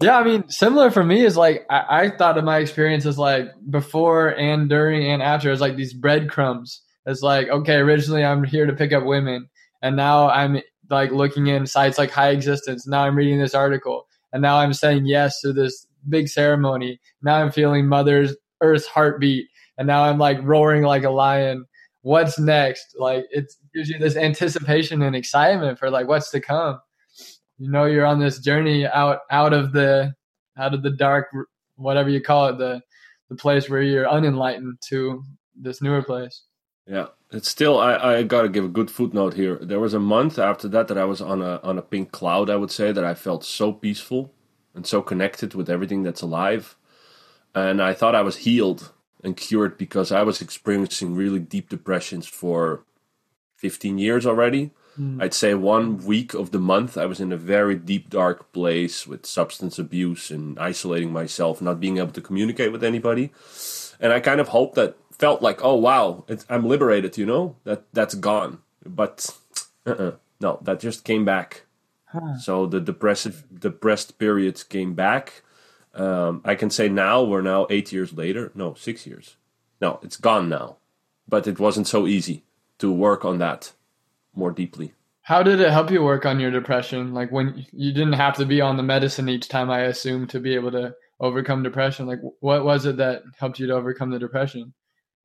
Yeah, 0.00 0.18
I 0.18 0.24
mean, 0.24 0.48
similar 0.48 0.90
for 0.90 1.04
me 1.04 1.24
is 1.24 1.36
like 1.36 1.66
I, 1.68 2.04
I 2.04 2.16
thought 2.16 2.38
of 2.38 2.44
my 2.44 2.58
experience 2.58 3.06
as 3.06 3.18
like 3.18 3.48
before 3.70 4.28
and 4.28 4.68
during 4.68 5.10
and 5.10 5.20
after 5.20 5.50
as 5.50 5.60
like 5.60 5.76
these 5.76 5.92
breadcrumbs. 5.92 6.80
It's 7.06 7.22
like, 7.22 7.48
okay, 7.48 7.74
originally 7.74 8.24
I'm 8.24 8.44
here 8.44 8.66
to 8.66 8.72
pick 8.72 8.92
up 8.92 9.04
women, 9.04 9.48
and 9.82 9.94
now 9.96 10.30
I'm 10.30 10.62
like 10.88 11.10
looking 11.10 11.48
in 11.48 11.66
sites 11.66 11.98
like 11.98 12.10
high 12.10 12.30
existence. 12.30 12.86
Now 12.86 13.04
I'm 13.04 13.16
reading 13.16 13.40
this 13.40 13.54
article, 13.54 14.06
and 14.32 14.40
now 14.40 14.56
I'm 14.56 14.72
saying 14.72 15.06
yes 15.06 15.40
to 15.40 15.52
this 15.52 15.86
big 16.08 16.28
ceremony. 16.28 17.00
Now 17.22 17.36
I'm 17.36 17.50
feeling 17.50 17.86
mother's 17.86 18.36
Earth's 18.60 18.86
heartbeat, 18.86 19.46
and 19.78 19.86
now 19.86 20.04
I'm 20.04 20.18
like 20.18 20.38
roaring 20.42 20.82
like 20.82 21.04
a 21.04 21.10
lion. 21.10 21.64
What's 22.02 22.38
next? 22.38 22.94
Like 22.98 23.24
it 23.30 23.52
gives 23.74 23.88
you 23.88 23.98
this 23.98 24.16
anticipation 24.16 25.02
and 25.02 25.16
excitement 25.16 25.78
for 25.78 25.90
like 25.90 26.06
what's 26.06 26.30
to 26.30 26.40
come. 26.40 26.80
You 27.58 27.70
know, 27.70 27.84
you're 27.84 28.06
on 28.06 28.20
this 28.20 28.40
journey 28.40 28.86
out 28.86 29.20
out 29.30 29.52
of 29.52 29.72
the 29.72 30.14
out 30.58 30.74
of 30.74 30.82
the 30.82 30.90
dark, 30.90 31.28
whatever 31.76 32.08
you 32.10 32.20
call 32.20 32.48
it, 32.48 32.58
the 32.58 32.80
the 33.28 33.36
place 33.36 33.68
where 33.68 33.82
you're 33.82 34.08
unenlightened 34.08 34.78
to 34.88 35.22
this 35.56 35.80
newer 35.80 36.02
place. 36.02 36.42
Yeah, 36.86 37.06
it's 37.30 37.48
still. 37.48 37.78
I, 37.78 37.96
I 37.96 38.22
got 38.22 38.42
to 38.42 38.48
give 38.48 38.64
a 38.64 38.68
good 38.68 38.90
footnote 38.90 39.34
here. 39.34 39.56
There 39.56 39.80
was 39.80 39.94
a 39.94 40.00
month 40.00 40.38
after 40.38 40.68
that 40.68 40.88
that 40.88 40.98
I 40.98 41.04
was 41.04 41.22
on 41.22 41.40
a 41.40 41.58
on 41.62 41.78
a 41.78 41.82
pink 41.82 42.12
cloud. 42.12 42.50
I 42.50 42.56
would 42.56 42.70
say 42.70 42.92
that 42.92 43.04
I 43.04 43.14
felt 43.14 43.44
so 43.44 43.72
peaceful 43.72 44.34
and 44.74 44.86
so 44.86 45.02
connected 45.02 45.54
with 45.54 45.70
everything 45.70 46.02
that's 46.02 46.22
alive 46.22 46.76
and 47.54 47.80
I 47.80 47.94
thought 47.94 48.14
I 48.14 48.22
was 48.22 48.38
healed 48.38 48.92
and 49.22 49.36
cured 49.36 49.78
because 49.78 50.10
I 50.10 50.22
was 50.22 50.42
experiencing 50.42 51.14
really 51.14 51.38
deep 51.38 51.68
depressions 51.68 52.26
for 52.26 52.84
15 53.56 53.98
years 53.98 54.26
already. 54.26 54.72
Mm. 55.00 55.22
I'd 55.22 55.34
say 55.34 55.54
one 55.54 55.98
week 56.04 56.34
of 56.34 56.50
the 56.50 56.58
month 56.58 56.98
I 56.98 57.06
was 57.06 57.20
in 57.20 57.32
a 57.32 57.36
very 57.36 57.76
deep 57.76 58.10
dark 58.10 58.52
place 58.52 59.06
with 59.06 59.24
substance 59.24 59.78
abuse 59.78 60.30
and 60.30 60.58
isolating 60.58 61.12
myself, 61.12 61.62
not 61.62 61.80
being 61.80 61.98
able 61.98 62.12
to 62.12 62.20
communicate 62.20 62.72
with 62.72 62.84
anybody. 62.84 63.32
And 64.00 64.12
I 64.12 64.20
kind 64.20 64.40
of 64.40 64.48
hoped 64.48 64.74
that 64.74 64.96
felt 65.12 65.40
like, 65.40 65.64
oh 65.64 65.76
wow, 65.76 66.24
I'm 66.50 66.66
liberated, 66.66 67.16
you 67.16 67.26
know, 67.26 67.56
that 67.64 67.84
that's 67.92 68.14
gone. 68.14 68.58
But 68.84 69.26
uh-uh, 69.86 70.12
no, 70.40 70.58
that 70.62 70.80
just 70.80 71.04
came 71.04 71.24
back. 71.24 71.62
Huh. 72.14 72.38
So 72.38 72.66
the 72.66 72.80
depressive 72.80 73.44
depressed 73.60 74.18
periods 74.18 74.62
came 74.62 74.94
back 74.94 75.42
um, 75.94 76.40
I 76.44 76.54
can 76.54 76.70
say 76.70 76.88
now 76.88 77.22
we're 77.22 77.42
now 77.42 77.66
eight 77.70 77.92
years 77.92 78.12
later. 78.12 78.50
No, 78.54 78.74
six 78.74 79.06
years. 79.06 79.36
No, 79.80 80.00
it's 80.02 80.16
gone 80.16 80.48
now. 80.48 80.76
But 81.28 81.46
it 81.46 81.58
wasn't 81.58 81.86
so 81.86 82.06
easy 82.06 82.44
to 82.78 82.92
work 82.92 83.24
on 83.24 83.38
that 83.38 83.72
more 84.34 84.50
deeply. 84.50 84.92
How 85.22 85.42
did 85.42 85.60
it 85.60 85.70
help 85.70 85.90
you 85.90 86.02
work 86.02 86.26
on 86.26 86.40
your 86.40 86.50
depression? 86.50 87.14
Like 87.14 87.30
when 87.32 87.64
you 87.72 87.92
didn't 87.92 88.14
have 88.14 88.36
to 88.36 88.44
be 88.44 88.60
on 88.60 88.76
the 88.76 88.82
medicine 88.82 89.28
each 89.28 89.48
time, 89.48 89.70
I 89.70 89.82
assume, 89.82 90.26
to 90.28 90.40
be 90.40 90.54
able 90.54 90.72
to 90.72 90.94
overcome 91.20 91.62
depression. 91.62 92.06
Like 92.06 92.20
what 92.40 92.64
was 92.64 92.84
it 92.84 92.96
that 92.98 93.22
helped 93.38 93.58
you 93.58 93.66
to 93.68 93.74
overcome 93.74 94.10
the 94.10 94.18
depression 94.18 94.74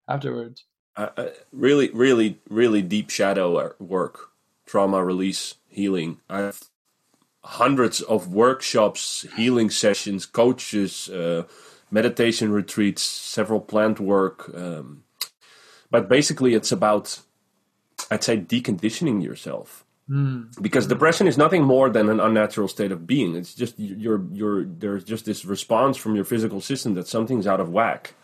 afterwards? 0.07 0.63
Uh, 0.95 1.09
uh, 1.17 1.29
really, 1.51 1.89
really, 1.89 2.39
really 2.49 2.81
deep 2.81 3.09
shadow 3.09 3.73
work, 3.79 4.29
trauma 4.65 5.03
release, 5.03 5.55
healing. 5.67 6.21
I've 6.29 6.61
hundreds 7.43 8.01
of 8.01 8.33
workshops, 8.33 9.25
healing 9.35 9.69
sessions, 9.69 10.25
coaches, 10.25 11.09
uh, 11.09 11.43
meditation 11.91 12.51
retreats, 12.51 13.01
several 13.01 13.59
plant 13.59 13.99
work. 13.99 14.51
Um, 14.53 15.03
but 15.89 16.09
basically, 16.09 16.53
it's 16.53 16.71
about, 16.71 17.19
I'd 18.11 18.23
say, 18.23 18.37
deconditioning 18.37 19.23
yourself. 19.23 19.85
Mm. 20.09 20.61
Because 20.61 20.87
depression 20.87 21.27
is 21.27 21.37
nothing 21.37 21.63
more 21.63 21.89
than 21.89 22.09
an 22.09 22.19
unnatural 22.19 22.67
state 22.67 22.91
of 22.91 23.05
being. 23.05 23.35
It's 23.35 23.53
just 23.53 23.77
you're, 23.77 24.25
you're, 24.33 24.65
there's 24.65 25.03
just 25.03 25.25
this 25.25 25.45
response 25.45 25.97
from 25.97 26.15
your 26.15 26.25
physical 26.25 26.61
system 26.61 26.95
that 26.95 27.07
something's 27.07 27.45
out 27.47 27.59
of 27.59 27.69
whack. 27.69 28.15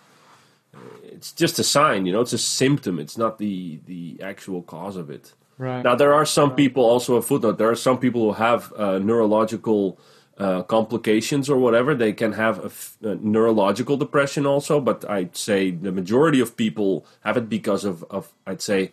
It's 1.03 1.31
just 1.31 1.59
a 1.59 1.63
sign, 1.63 2.05
you 2.05 2.11
know. 2.11 2.21
It's 2.21 2.33
a 2.33 2.37
symptom. 2.37 2.99
It's 2.99 3.17
not 3.17 3.37
the 3.37 3.79
the 3.85 4.19
actual 4.21 4.61
cause 4.61 4.97
of 4.97 5.09
it. 5.09 5.33
Right. 5.57 5.83
Now 5.83 5.95
there 5.95 6.13
are 6.13 6.25
some 6.25 6.55
people 6.55 6.83
also 6.83 7.15
a 7.15 7.21
footnote. 7.21 7.57
There 7.57 7.69
are 7.69 7.75
some 7.75 7.97
people 7.97 8.21
who 8.21 8.33
have 8.33 8.73
uh, 8.73 8.99
neurological 8.99 9.97
uh, 10.37 10.63
complications 10.63 11.49
or 11.49 11.57
whatever. 11.57 11.95
They 11.95 12.11
can 12.11 12.33
have 12.33 12.59
a, 12.59 12.65
f- 12.65 12.97
a 13.01 13.15
neurological 13.15 13.95
depression 13.95 14.45
also, 14.45 14.81
but 14.81 15.09
I'd 15.09 15.37
say 15.37 15.71
the 15.71 15.93
majority 15.93 16.41
of 16.41 16.57
people 16.57 17.05
have 17.21 17.37
it 17.37 17.47
because 17.47 17.85
of, 17.85 18.03
of 18.09 18.33
I'd 18.45 18.61
say 18.61 18.91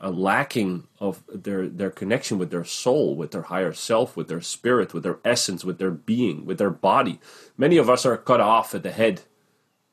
a 0.00 0.10
lacking 0.10 0.88
of 0.98 1.22
their 1.32 1.68
their 1.68 1.90
connection 1.90 2.38
with 2.38 2.50
their 2.50 2.64
soul, 2.64 3.14
with 3.14 3.30
their 3.30 3.42
higher 3.42 3.72
self, 3.72 4.16
with 4.16 4.26
their 4.26 4.40
spirit, 4.40 4.92
with 4.92 5.04
their 5.04 5.20
essence, 5.24 5.64
with 5.64 5.78
their 5.78 5.92
being, 5.92 6.44
with 6.44 6.58
their 6.58 6.70
body. 6.70 7.20
Many 7.56 7.76
of 7.76 7.88
us 7.88 8.04
are 8.04 8.16
cut 8.16 8.40
off 8.40 8.74
at 8.74 8.82
the 8.82 8.90
head 8.90 9.22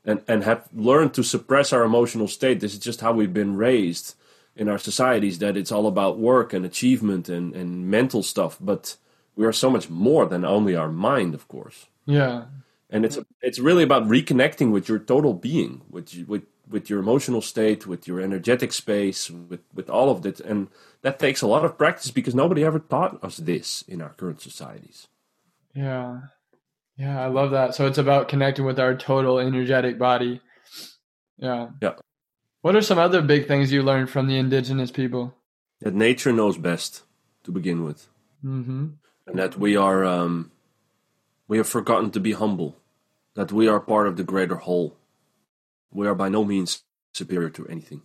and, 0.03 0.23
and 0.27 0.43
have 0.43 0.67
learned 0.73 1.13
to 1.13 1.23
suppress 1.23 1.71
our 1.71 1.83
emotional 1.83 2.27
state. 2.27 2.59
This 2.59 2.73
is 2.73 2.79
just 2.79 3.01
how 3.01 3.13
we've 3.13 3.33
been 3.33 3.55
raised 3.55 4.15
in 4.55 4.67
our 4.67 4.77
societies 4.77 5.39
that 5.39 5.57
it's 5.57 5.71
all 5.71 5.87
about 5.87 6.19
work 6.19 6.53
and 6.53 6.65
achievement 6.65 7.29
and, 7.29 7.55
and 7.55 7.89
mental 7.89 8.23
stuff, 8.23 8.57
but 8.59 8.97
we 9.35 9.45
are 9.45 9.53
so 9.53 9.69
much 9.69 9.89
more 9.89 10.25
than 10.25 10.43
only 10.43 10.75
our 10.75 10.91
mind, 10.91 11.33
of 11.33 11.47
course. 11.47 11.87
Yeah. 12.05 12.45
And 12.89 13.05
it's 13.05 13.17
it's 13.41 13.59
really 13.59 13.83
about 13.83 14.07
reconnecting 14.07 14.71
with 14.71 14.89
your 14.89 14.99
total 14.99 15.33
being, 15.33 15.81
with 15.89 16.13
with 16.27 16.43
with 16.69 16.89
your 16.89 16.99
emotional 16.99 17.41
state, 17.41 17.87
with 17.87 18.05
your 18.05 18.19
energetic 18.19 18.73
space, 18.73 19.29
with 19.31 19.61
with 19.73 19.89
all 19.89 20.09
of 20.09 20.23
that, 20.23 20.41
and 20.41 20.67
that 21.01 21.17
takes 21.17 21.41
a 21.41 21.47
lot 21.47 21.63
of 21.63 21.77
practice 21.77 22.11
because 22.11 22.35
nobody 22.35 22.65
ever 22.65 22.79
taught 22.79 23.23
us 23.23 23.37
this 23.37 23.83
in 23.87 24.01
our 24.01 24.09
current 24.09 24.41
societies. 24.41 25.07
Yeah, 25.73 26.19
yeah, 26.97 27.23
I 27.23 27.27
love 27.27 27.51
that. 27.51 27.75
So 27.75 27.87
it's 27.87 27.97
about 27.97 28.27
connecting 28.27 28.65
with 28.65 28.79
our 28.79 28.95
total 28.95 29.39
energetic 29.39 29.97
body. 29.97 30.41
Yeah. 31.37 31.69
Yeah. 31.81 31.93
What 32.61 32.75
are 32.75 32.81
some 32.81 32.99
other 32.99 33.21
big 33.21 33.47
things 33.47 33.71
you 33.71 33.81
learned 33.81 34.09
from 34.09 34.27
the 34.27 34.37
indigenous 34.37 34.91
people? 34.91 35.33
That 35.79 35.95
nature 35.95 36.31
knows 36.31 36.57
best 36.57 37.01
to 37.43 37.51
begin 37.51 37.83
with, 37.83 38.07
mm-hmm. 38.45 38.89
and 39.25 39.39
that 39.39 39.57
we 39.57 39.75
are 39.75 40.05
um, 40.05 40.51
we 41.47 41.57
have 41.57 41.67
forgotten 41.67 42.11
to 42.11 42.19
be 42.19 42.33
humble. 42.33 42.77
That 43.33 43.51
we 43.51 43.67
are 43.67 43.79
part 43.79 44.07
of 44.07 44.15
the 44.15 44.23
greater 44.23 44.57
whole. 44.57 44.95
We 45.91 46.05
are 46.05 46.13
by 46.13 46.29
no 46.29 46.43
means 46.43 46.83
superior 47.13 47.49
to 47.49 47.67
anything. 47.67 48.03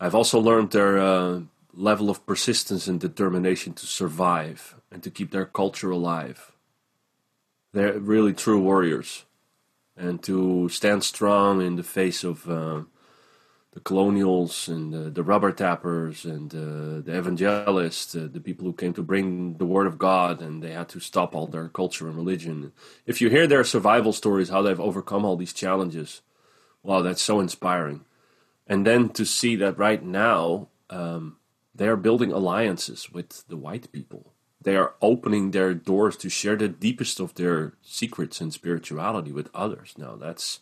I've 0.00 0.16
also 0.16 0.40
learned 0.40 0.72
their 0.72 0.98
uh, 0.98 1.42
level 1.72 2.10
of 2.10 2.26
persistence 2.26 2.88
and 2.88 2.98
determination 2.98 3.72
to 3.74 3.86
survive 3.86 4.74
and 4.90 5.00
to 5.04 5.10
keep 5.10 5.30
their 5.30 5.46
culture 5.46 5.90
alive. 5.90 6.50
They're 7.72 8.00
really 8.00 8.32
true 8.32 8.60
warriors, 8.60 9.26
and 9.96 10.20
to 10.24 10.68
stand 10.70 11.04
strong 11.04 11.62
in 11.62 11.76
the 11.76 11.84
face 11.84 12.24
of. 12.24 12.50
Uh, 12.50 12.82
the 13.72 13.80
colonials 13.80 14.68
and 14.68 14.92
the, 14.92 15.10
the 15.10 15.22
rubber 15.22 15.50
tappers 15.50 16.24
and 16.26 16.54
uh, 16.54 17.00
the 17.00 17.16
evangelists, 17.16 18.14
uh, 18.14 18.28
the 18.30 18.40
people 18.40 18.66
who 18.66 18.72
came 18.74 18.92
to 18.92 19.02
bring 19.02 19.54
the 19.54 19.64
word 19.64 19.86
of 19.86 19.98
God, 19.98 20.42
and 20.42 20.62
they 20.62 20.72
had 20.72 20.90
to 20.90 21.00
stop 21.00 21.34
all 21.34 21.46
their 21.46 21.68
culture 21.68 22.06
and 22.06 22.16
religion. 22.16 22.72
If 23.06 23.22
you 23.22 23.30
hear 23.30 23.46
their 23.46 23.64
survival 23.64 24.12
stories, 24.12 24.50
how 24.50 24.60
they've 24.60 24.78
overcome 24.78 25.24
all 25.24 25.36
these 25.36 25.54
challenges, 25.54 26.20
wow, 26.82 27.00
that's 27.00 27.22
so 27.22 27.40
inspiring. 27.40 28.04
And 28.66 28.86
then 28.86 29.08
to 29.10 29.24
see 29.24 29.56
that 29.56 29.78
right 29.78 30.02
now, 30.04 30.68
um, 30.90 31.38
they 31.74 31.88
are 31.88 31.96
building 31.96 32.30
alliances 32.30 33.10
with 33.10 33.46
the 33.48 33.56
white 33.56 33.90
people. 33.90 34.34
They 34.60 34.76
are 34.76 34.94
opening 35.00 35.50
their 35.50 35.72
doors 35.72 36.16
to 36.18 36.28
share 36.28 36.56
the 36.56 36.68
deepest 36.68 37.18
of 37.20 37.34
their 37.34 37.72
secrets 37.82 38.40
and 38.40 38.52
spirituality 38.52 39.32
with 39.32 39.48
others. 39.54 39.94
Now, 39.96 40.14
that's 40.16 40.60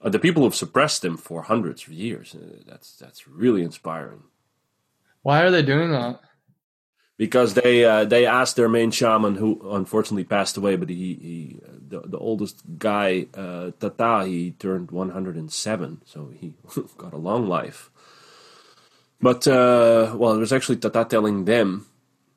uh, 0.00 0.08
the 0.08 0.18
people 0.18 0.42
who've 0.42 0.54
suppressed 0.54 1.02
them 1.02 1.16
for 1.16 1.42
hundreds 1.42 1.86
of 1.86 1.92
years. 1.92 2.34
Uh, 2.34 2.58
that's 2.66 2.96
that's 2.96 3.28
really 3.28 3.62
inspiring. 3.62 4.22
Why 5.22 5.42
are 5.42 5.50
they 5.50 5.62
doing 5.62 5.92
that? 5.92 6.20
Because 7.16 7.52
they 7.54 7.84
uh, 7.84 8.04
they 8.04 8.24
asked 8.24 8.56
their 8.56 8.68
main 8.68 8.90
shaman, 8.90 9.34
who 9.34 9.60
unfortunately 9.72 10.24
passed 10.24 10.56
away, 10.56 10.76
but 10.76 10.88
he, 10.88 11.14
he 11.14 11.60
the, 11.90 12.00
the 12.00 12.18
oldest 12.18 12.62
guy, 12.78 13.26
uh, 13.34 13.72
Tata, 13.78 14.26
he 14.26 14.52
turned 14.52 14.90
107, 14.90 16.02
so 16.06 16.32
he 16.34 16.54
got 16.96 17.12
a 17.12 17.18
long 17.18 17.46
life. 17.46 17.90
But 19.20 19.46
uh, 19.46 20.14
well, 20.16 20.32
it 20.34 20.38
was 20.38 20.52
actually 20.52 20.76
Tata 20.78 21.04
telling 21.04 21.44
them 21.44 21.86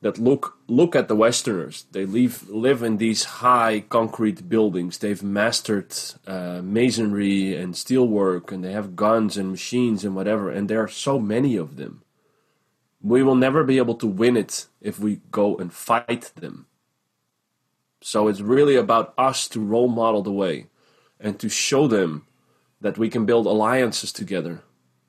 that 0.04 0.18
look 0.18 0.58
look 0.68 0.94
at 0.94 1.08
the 1.08 1.16
Westerners. 1.16 1.86
They 1.92 2.04
live 2.04 2.50
live 2.50 2.82
in 2.82 2.98
these 2.98 3.24
high 3.40 3.84
concrete 3.88 4.50
buildings. 4.50 4.98
They've 4.98 5.22
mastered 5.22 5.94
uh, 6.26 6.60
masonry 6.62 7.56
and 7.56 7.72
steelwork, 7.72 8.52
and 8.52 8.62
they 8.62 8.72
have 8.72 8.96
guns 8.96 9.38
and 9.38 9.50
machines 9.50 10.04
and 10.04 10.14
whatever. 10.14 10.50
And 10.50 10.68
there 10.68 10.82
are 10.82 10.88
so 10.88 11.18
many 11.18 11.56
of 11.56 11.76
them. 11.76 12.02
We 13.00 13.22
will 13.22 13.34
never 13.34 13.64
be 13.64 13.78
able 13.78 13.94
to 13.94 14.06
win 14.06 14.36
it 14.36 14.66
if 14.82 14.98
we 14.98 15.20
go 15.30 15.56
and 15.56 15.72
fight 15.72 16.32
them. 16.36 16.66
So 18.02 18.28
it's 18.28 18.42
really 18.42 18.76
about 18.76 19.14
us 19.16 19.48
to 19.48 19.58
role 19.58 19.88
model 19.88 20.20
the 20.20 20.38
way 20.44 20.66
and 21.18 21.38
to 21.40 21.48
show 21.48 21.88
them 21.88 22.26
that 22.78 22.98
we 22.98 23.08
can 23.08 23.24
build 23.24 23.46
alliances 23.46 24.12
together 24.12 24.60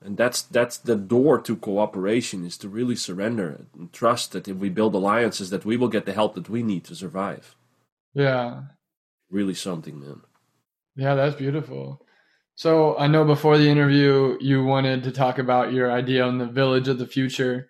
and 0.02 0.16
that's 0.16 0.42
that's 0.42 0.76
the 0.76 0.96
door 0.96 1.40
to 1.40 1.56
cooperation 1.56 2.44
is 2.44 2.56
to 2.58 2.68
really 2.68 2.96
surrender 2.96 3.66
and 3.74 3.92
trust 3.92 4.32
that 4.32 4.48
if 4.48 4.56
we 4.56 4.68
build 4.68 4.94
alliances 4.94 5.50
that 5.50 5.64
we 5.64 5.76
will 5.76 5.88
get 5.88 6.06
the 6.06 6.12
help 6.12 6.34
that 6.34 6.48
we 6.48 6.62
need 6.62 6.84
to 6.84 6.94
survive. 6.94 7.56
Yeah. 8.14 8.62
Really 9.30 9.54
something 9.54 9.98
man. 10.00 10.20
Yeah 10.96 11.14
that's 11.14 11.36
beautiful. 11.36 12.02
So 12.54 12.96
i 12.98 13.06
know 13.06 13.24
before 13.24 13.58
the 13.58 13.68
interview 13.68 14.36
you 14.40 14.64
wanted 14.64 15.02
to 15.04 15.12
talk 15.12 15.38
about 15.38 15.72
your 15.72 15.90
idea 15.90 16.24
on 16.24 16.38
the 16.38 16.46
village 16.46 16.88
of 16.88 16.98
the 16.98 17.06
future. 17.06 17.68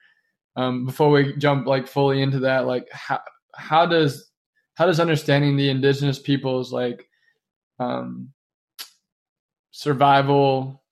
Um, 0.57 0.87
before 0.87 1.11
we 1.11 1.37
jump 1.37 1.67
like 1.67 1.87
fully 1.87 2.23
into 2.23 2.39
that 2.41 2.67
like 2.67 2.89
how, 2.91 3.21
how 3.55 3.87
does 3.87 4.31
how 4.75 4.87
does 4.87 5.01
understanding 5.01 5.57
the 5.57 5.71
indigenous 5.71 6.19
peoples 6.19 6.73
like 6.73 7.09
um, 7.79 8.33
survival 9.71 10.83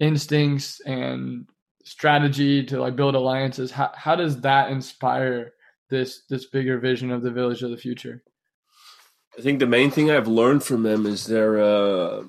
instincts 0.00 0.80
and 0.80 1.46
strategy 1.84 2.64
to 2.64 2.80
like 2.80 2.96
build 2.96 3.14
alliances 3.14 3.70
how, 3.70 3.90
how 3.94 4.14
does 4.14 4.40
that 4.40 4.70
inspire 4.70 5.52
this 5.90 6.22
this 6.30 6.46
bigger 6.46 6.78
vision 6.78 7.10
of 7.10 7.22
the 7.22 7.30
village 7.30 7.62
of 7.62 7.70
the 7.70 7.76
future? 7.76 8.22
I 9.36 9.42
think 9.42 9.58
the 9.58 9.66
main 9.66 9.90
thing 9.90 10.10
i've 10.10 10.28
learned 10.28 10.62
from 10.64 10.82
them 10.82 11.04
is 11.04 11.26
their 11.26 11.60
uh, 11.60 12.22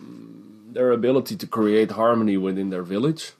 their 0.74 0.92
ability 0.92 1.36
to 1.38 1.48
create 1.48 1.92
harmony 1.92 2.38
within 2.38 2.70
their 2.70 2.84
village. 2.84 3.34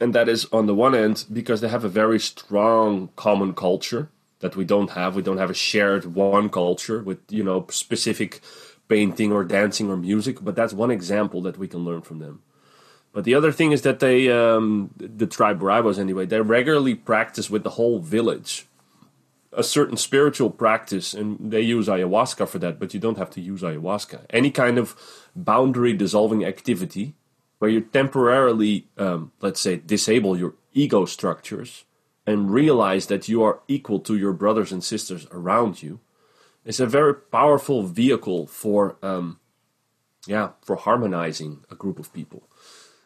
And 0.00 0.14
that 0.14 0.28
is 0.28 0.46
on 0.52 0.66
the 0.66 0.74
one 0.74 0.94
end 0.94 1.24
because 1.32 1.60
they 1.60 1.68
have 1.68 1.84
a 1.84 1.88
very 1.88 2.20
strong 2.20 3.10
common 3.16 3.52
culture 3.52 4.10
that 4.38 4.54
we 4.54 4.64
don't 4.64 4.90
have. 4.90 5.16
We 5.16 5.22
don't 5.22 5.38
have 5.38 5.50
a 5.50 5.54
shared 5.54 6.14
one 6.14 6.48
culture 6.48 7.02
with 7.02 7.18
you 7.28 7.44
know 7.44 7.66
specific 7.70 8.40
painting 8.88 9.32
or 9.32 9.44
dancing 9.44 9.90
or 9.90 9.96
music 9.96 10.38
but 10.40 10.56
that's 10.56 10.72
one 10.72 10.90
example 10.90 11.42
that 11.42 11.58
we 11.58 11.68
can 11.68 11.80
learn 11.80 12.00
from 12.00 12.20
them 12.20 12.40
but 13.12 13.24
the 13.24 13.34
other 13.34 13.52
thing 13.52 13.72
is 13.72 13.82
that 13.82 14.00
they, 14.00 14.30
um, 14.30 14.90
the 14.96 15.26
tribe 15.26 15.62
where 15.62 15.70
I 15.70 15.80
was 15.80 15.98
anyway, 15.98 16.26
they 16.26 16.40
regularly 16.40 16.94
practice 16.94 17.50
with 17.50 17.64
the 17.64 17.70
whole 17.70 17.98
village 17.98 18.66
a 19.52 19.62
certain 19.62 19.96
spiritual 19.96 20.50
practice, 20.50 21.14
and 21.14 21.50
they 21.50 21.60
use 21.60 21.88
ayahuasca 21.88 22.48
for 22.48 22.58
that, 22.58 22.78
but 22.78 22.94
you 22.94 23.00
don't 23.00 23.18
have 23.18 23.30
to 23.30 23.40
use 23.40 23.62
ayahuasca. 23.62 24.26
Any 24.30 24.50
kind 24.50 24.78
of 24.78 24.94
boundary 25.34 25.94
dissolving 25.94 26.44
activity 26.44 27.14
where 27.58 27.70
you 27.70 27.80
temporarily, 27.80 28.86
um, 28.98 29.32
let's 29.40 29.60
say, 29.60 29.76
disable 29.76 30.38
your 30.38 30.54
ego 30.72 31.04
structures 31.06 31.84
and 32.26 32.52
realize 32.52 33.06
that 33.06 33.28
you 33.28 33.42
are 33.42 33.60
equal 33.68 34.00
to 34.00 34.16
your 34.16 34.32
brothers 34.32 34.70
and 34.70 34.84
sisters 34.84 35.26
around 35.32 35.82
you 35.82 35.98
is 36.64 36.78
a 36.78 36.86
very 36.86 37.14
powerful 37.14 37.82
vehicle 37.82 38.46
for, 38.46 38.96
um, 39.02 39.40
yeah, 40.26 40.50
for 40.62 40.76
harmonizing 40.76 41.64
a 41.70 41.74
group 41.74 41.98
of 41.98 42.12
people. 42.12 42.47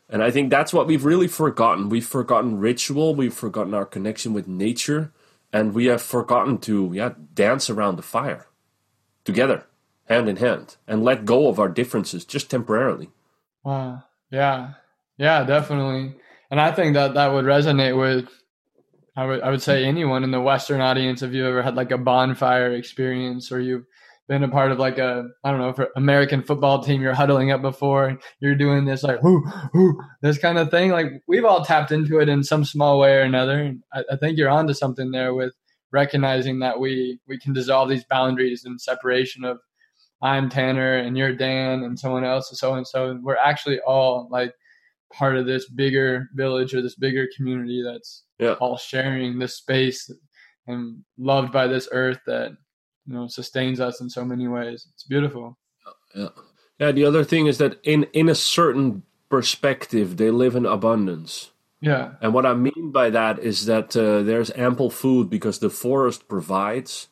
And 0.08 0.22
I 0.22 0.30
think 0.30 0.50
that's 0.50 0.72
what 0.72 0.86
we've 0.86 1.04
really 1.04 1.28
forgotten. 1.28 1.88
We've 1.88 2.06
forgotten 2.06 2.58
ritual, 2.58 3.14
we've 3.14 3.34
forgotten 3.34 3.74
our 3.74 3.86
connection 3.86 4.32
with 4.32 4.46
nature, 4.46 5.12
and 5.52 5.74
we 5.74 5.86
have 5.86 6.02
forgotten 6.02 6.58
to 6.58 6.90
yeah, 6.92 7.12
dance 7.34 7.70
around 7.70 7.96
the 7.96 8.02
fire 8.02 8.46
together, 9.24 9.66
hand 10.08 10.28
in 10.28 10.36
hand, 10.36 10.76
and 10.86 11.02
let 11.02 11.24
go 11.24 11.48
of 11.48 11.58
our 11.58 11.68
differences 11.68 12.24
just 12.24 12.50
temporarily. 12.50 13.10
Wow. 13.64 14.04
Yeah. 14.30 14.74
Yeah, 15.16 15.44
definitely. 15.44 16.16
And 16.50 16.60
I 16.60 16.72
think 16.72 16.94
that 16.94 17.14
that 17.14 17.32
would 17.32 17.44
resonate 17.44 17.98
with 17.98 18.28
I 19.14 19.26
would 19.26 19.42
I 19.42 19.50
would 19.50 19.62
say 19.62 19.84
anyone 19.84 20.24
in 20.24 20.30
the 20.30 20.40
Western 20.40 20.80
audience 20.80 21.22
if 21.22 21.32
you 21.32 21.46
ever 21.46 21.62
had 21.62 21.76
like 21.76 21.90
a 21.90 21.98
bonfire 21.98 22.72
experience 22.72 23.52
or 23.52 23.60
you 23.60 23.86
been 24.28 24.44
a 24.44 24.48
part 24.48 24.70
of 24.70 24.78
like 24.78 24.98
a 24.98 25.28
I 25.44 25.50
don't 25.50 25.60
know 25.60 25.72
for 25.72 25.88
American 25.96 26.42
football 26.42 26.82
team 26.82 27.02
you're 27.02 27.14
huddling 27.14 27.50
up 27.50 27.60
before 27.60 28.18
you're 28.40 28.54
doing 28.54 28.84
this 28.84 29.02
like 29.02 29.22
whoo 29.22 29.44
whoo 29.74 30.00
this 30.22 30.38
kind 30.38 30.58
of 30.58 30.70
thing. 30.70 30.90
Like 30.90 31.06
we've 31.26 31.44
all 31.44 31.64
tapped 31.64 31.92
into 31.92 32.20
it 32.20 32.28
in 32.28 32.44
some 32.44 32.64
small 32.64 32.98
way 32.98 33.16
or 33.16 33.22
another. 33.22 33.74
I, 33.92 34.04
I, 34.12 34.16
think 34.16 34.38
you're 34.38 34.48
onto 34.48 34.74
something 34.74 35.10
there 35.10 35.34
with 35.34 35.52
recognizing 35.92 36.60
that 36.60 36.78
we 36.78 37.18
we 37.26 37.38
can 37.38 37.52
dissolve 37.52 37.88
these 37.88 38.04
boundaries 38.04 38.64
and 38.64 38.80
separation 38.80 39.44
of 39.44 39.58
I'm 40.22 40.48
Tanner 40.48 40.96
and 40.96 41.18
you're 41.18 41.34
Dan 41.34 41.82
and 41.82 41.98
someone 41.98 42.24
else 42.24 42.50
and 42.50 42.58
so 42.58 42.74
and 42.74 42.86
so 42.86 43.18
we're 43.22 43.36
actually 43.36 43.80
all 43.80 44.28
like 44.30 44.54
part 45.12 45.36
of 45.36 45.46
this 45.46 45.68
bigger 45.68 46.28
village 46.34 46.74
or 46.74 46.80
this 46.80 46.94
bigger 46.94 47.26
community 47.36 47.82
that's 47.84 48.24
yeah. 48.38 48.54
all 48.54 48.76
sharing 48.76 49.38
this 49.38 49.56
space 49.56 50.10
and 50.66 51.02
loved 51.18 51.52
by 51.52 51.66
this 51.66 51.88
earth 51.92 52.20
that 52.26 52.52
you 53.06 53.14
know 53.14 53.26
sustains 53.26 53.80
us 53.80 54.00
in 54.00 54.08
so 54.10 54.24
many 54.24 54.48
ways. 54.48 54.86
It's 54.92 55.04
beautiful. 55.04 55.58
Yeah. 56.14 56.28
Yeah. 56.78 56.92
The 56.92 57.04
other 57.04 57.24
thing 57.24 57.46
is 57.46 57.58
that 57.58 57.78
in 57.82 58.04
in 58.12 58.28
a 58.28 58.34
certain 58.34 59.02
perspective, 59.28 60.16
they 60.16 60.30
live 60.30 60.56
in 60.56 60.66
abundance. 60.66 61.50
Yeah. 61.80 62.12
And 62.20 62.32
what 62.32 62.46
I 62.46 62.54
mean 62.54 62.92
by 62.92 63.10
that 63.10 63.40
is 63.40 63.66
that 63.66 63.96
uh, 63.96 64.22
there's 64.22 64.52
ample 64.52 64.88
food 64.88 65.28
because 65.28 65.58
the 65.58 65.70
forest 65.70 66.28
provides, 66.28 67.08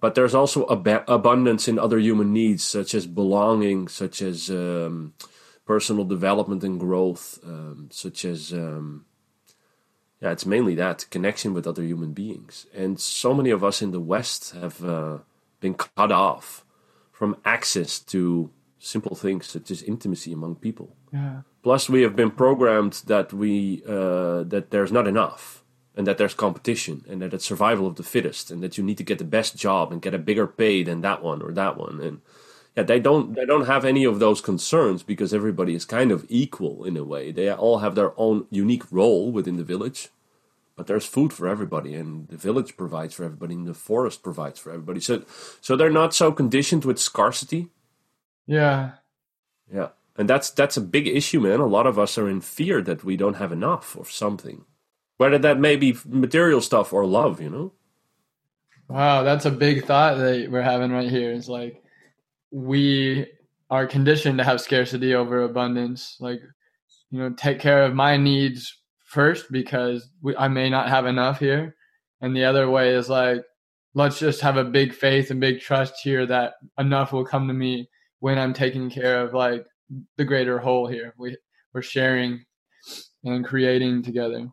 but 0.00 0.14
there's 0.14 0.34
also 0.34 0.66
ab- 0.70 1.04
abundance 1.06 1.68
in 1.68 1.78
other 1.78 1.98
human 1.98 2.32
needs, 2.32 2.64
such 2.64 2.94
as 2.94 3.06
belonging, 3.06 3.88
such 3.88 4.22
as 4.22 4.48
um, 4.48 5.12
personal 5.66 6.04
development 6.04 6.64
and 6.64 6.80
growth, 6.80 7.38
um, 7.44 7.90
such 7.92 8.24
as 8.24 8.52
um, 8.52 9.04
yeah, 10.20 10.30
it's 10.32 10.46
mainly 10.46 10.74
that 10.74 11.06
connection 11.10 11.54
with 11.54 11.66
other 11.66 11.82
human 11.82 12.12
beings. 12.12 12.66
And 12.74 13.00
so 13.00 13.32
many 13.32 13.50
of 13.50 13.64
us 13.64 13.80
in 13.80 13.90
the 13.90 14.00
West 14.00 14.54
have 14.54 14.84
uh, 14.84 15.18
been 15.60 15.74
cut 15.74 16.12
off 16.12 16.64
from 17.10 17.36
access 17.44 17.98
to 17.98 18.50
simple 18.78 19.16
things 19.16 19.46
such 19.46 19.70
as 19.70 19.82
intimacy 19.82 20.32
among 20.32 20.56
people. 20.56 20.94
Yeah. 21.12 21.42
Plus, 21.62 21.88
we 21.88 22.02
have 22.02 22.16
been 22.16 22.30
programmed 22.30 23.02
that 23.06 23.32
we 23.32 23.82
uh, 23.86 24.44
that 24.44 24.70
there's 24.70 24.92
not 24.92 25.06
enough, 25.06 25.62
and 25.94 26.06
that 26.06 26.16
there's 26.18 26.34
competition, 26.34 27.04
and 27.08 27.20
that 27.20 27.34
it's 27.34 27.44
survival 27.44 27.86
of 27.86 27.96
the 27.96 28.02
fittest, 28.02 28.50
and 28.50 28.62
that 28.62 28.78
you 28.78 28.84
need 28.84 28.96
to 28.98 29.04
get 29.04 29.18
the 29.18 29.24
best 29.24 29.56
job 29.56 29.92
and 29.92 30.02
get 30.02 30.14
a 30.14 30.18
bigger 30.18 30.46
pay 30.46 30.82
than 30.82 31.02
that 31.02 31.22
one 31.22 31.42
or 31.42 31.52
that 31.52 31.76
one. 31.76 32.00
And 32.00 32.20
yeah, 32.76 32.84
they 32.84 33.00
don't 33.00 33.34
they 33.34 33.44
don't 33.44 33.66
have 33.66 33.84
any 33.84 34.04
of 34.04 34.20
those 34.20 34.40
concerns 34.40 35.02
because 35.02 35.34
everybody 35.34 35.74
is 35.74 35.84
kind 35.84 36.12
of 36.12 36.24
equal 36.28 36.84
in 36.84 36.96
a 36.96 37.04
way. 37.04 37.32
They 37.32 37.50
all 37.52 37.78
have 37.78 37.94
their 37.94 38.12
own 38.16 38.46
unique 38.50 38.90
role 38.92 39.32
within 39.32 39.56
the 39.56 39.64
village, 39.64 40.08
but 40.76 40.86
there's 40.86 41.04
food 41.04 41.32
for 41.32 41.48
everybody, 41.48 41.94
and 41.94 42.28
the 42.28 42.36
village 42.36 42.76
provides 42.76 43.14
for 43.14 43.24
everybody, 43.24 43.54
and 43.54 43.66
the 43.66 43.74
forest 43.74 44.22
provides 44.22 44.60
for 44.60 44.70
everybody. 44.70 45.00
So, 45.00 45.24
so 45.60 45.76
they're 45.76 45.90
not 45.90 46.14
so 46.14 46.30
conditioned 46.30 46.84
with 46.84 47.00
scarcity. 47.00 47.68
Yeah, 48.46 48.92
yeah, 49.72 49.88
and 50.16 50.28
that's 50.28 50.50
that's 50.50 50.76
a 50.76 50.80
big 50.80 51.08
issue, 51.08 51.40
man. 51.40 51.58
A 51.58 51.66
lot 51.66 51.88
of 51.88 51.98
us 51.98 52.16
are 52.18 52.28
in 52.28 52.40
fear 52.40 52.80
that 52.82 53.02
we 53.02 53.16
don't 53.16 53.36
have 53.36 53.50
enough 53.50 53.96
of 53.96 54.12
something, 54.12 54.64
whether 55.16 55.38
that 55.38 55.58
may 55.58 55.74
be 55.74 55.96
material 56.06 56.60
stuff 56.60 56.92
or 56.92 57.04
love. 57.04 57.40
You 57.40 57.50
know. 57.50 57.72
Wow, 58.88 59.24
that's 59.24 59.44
a 59.44 59.50
big 59.50 59.86
thought 59.86 60.18
that 60.18 60.50
we're 60.50 60.62
having 60.62 60.92
right 60.92 61.10
here. 61.10 61.32
It's 61.32 61.48
like 61.48 61.82
we 62.50 63.26
are 63.70 63.86
conditioned 63.86 64.38
to 64.38 64.44
have 64.44 64.60
scarcity 64.60 65.14
over 65.14 65.42
abundance. 65.42 66.16
Like, 66.20 66.40
you 67.10 67.18
know, 67.18 67.30
take 67.30 67.60
care 67.60 67.84
of 67.84 67.94
my 67.94 68.16
needs 68.16 68.76
first 69.04 69.50
because 69.50 70.08
we, 70.22 70.36
I 70.36 70.48
may 70.48 70.68
not 70.70 70.88
have 70.88 71.06
enough 71.06 71.38
here. 71.38 71.76
And 72.20 72.36
the 72.36 72.44
other 72.44 72.68
way 72.68 72.94
is 72.94 73.08
like, 73.08 73.42
let's 73.94 74.18
just 74.18 74.40
have 74.40 74.56
a 74.56 74.64
big 74.64 74.92
faith 74.92 75.30
and 75.30 75.40
big 75.40 75.60
trust 75.60 75.94
here 76.02 76.26
that 76.26 76.54
enough 76.78 77.12
will 77.12 77.24
come 77.24 77.48
to 77.48 77.54
me 77.54 77.88
when 78.20 78.38
I'm 78.38 78.52
taking 78.52 78.90
care 78.90 79.20
of 79.22 79.34
like 79.34 79.66
the 80.16 80.24
greater 80.24 80.58
whole 80.58 80.86
here. 80.86 81.14
We, 81.18 81.36
we're 81.72 81.82
sharing 81.82 82.44
and 83.24 83.44
creating 83.44 84.02
together. 84.02 84.48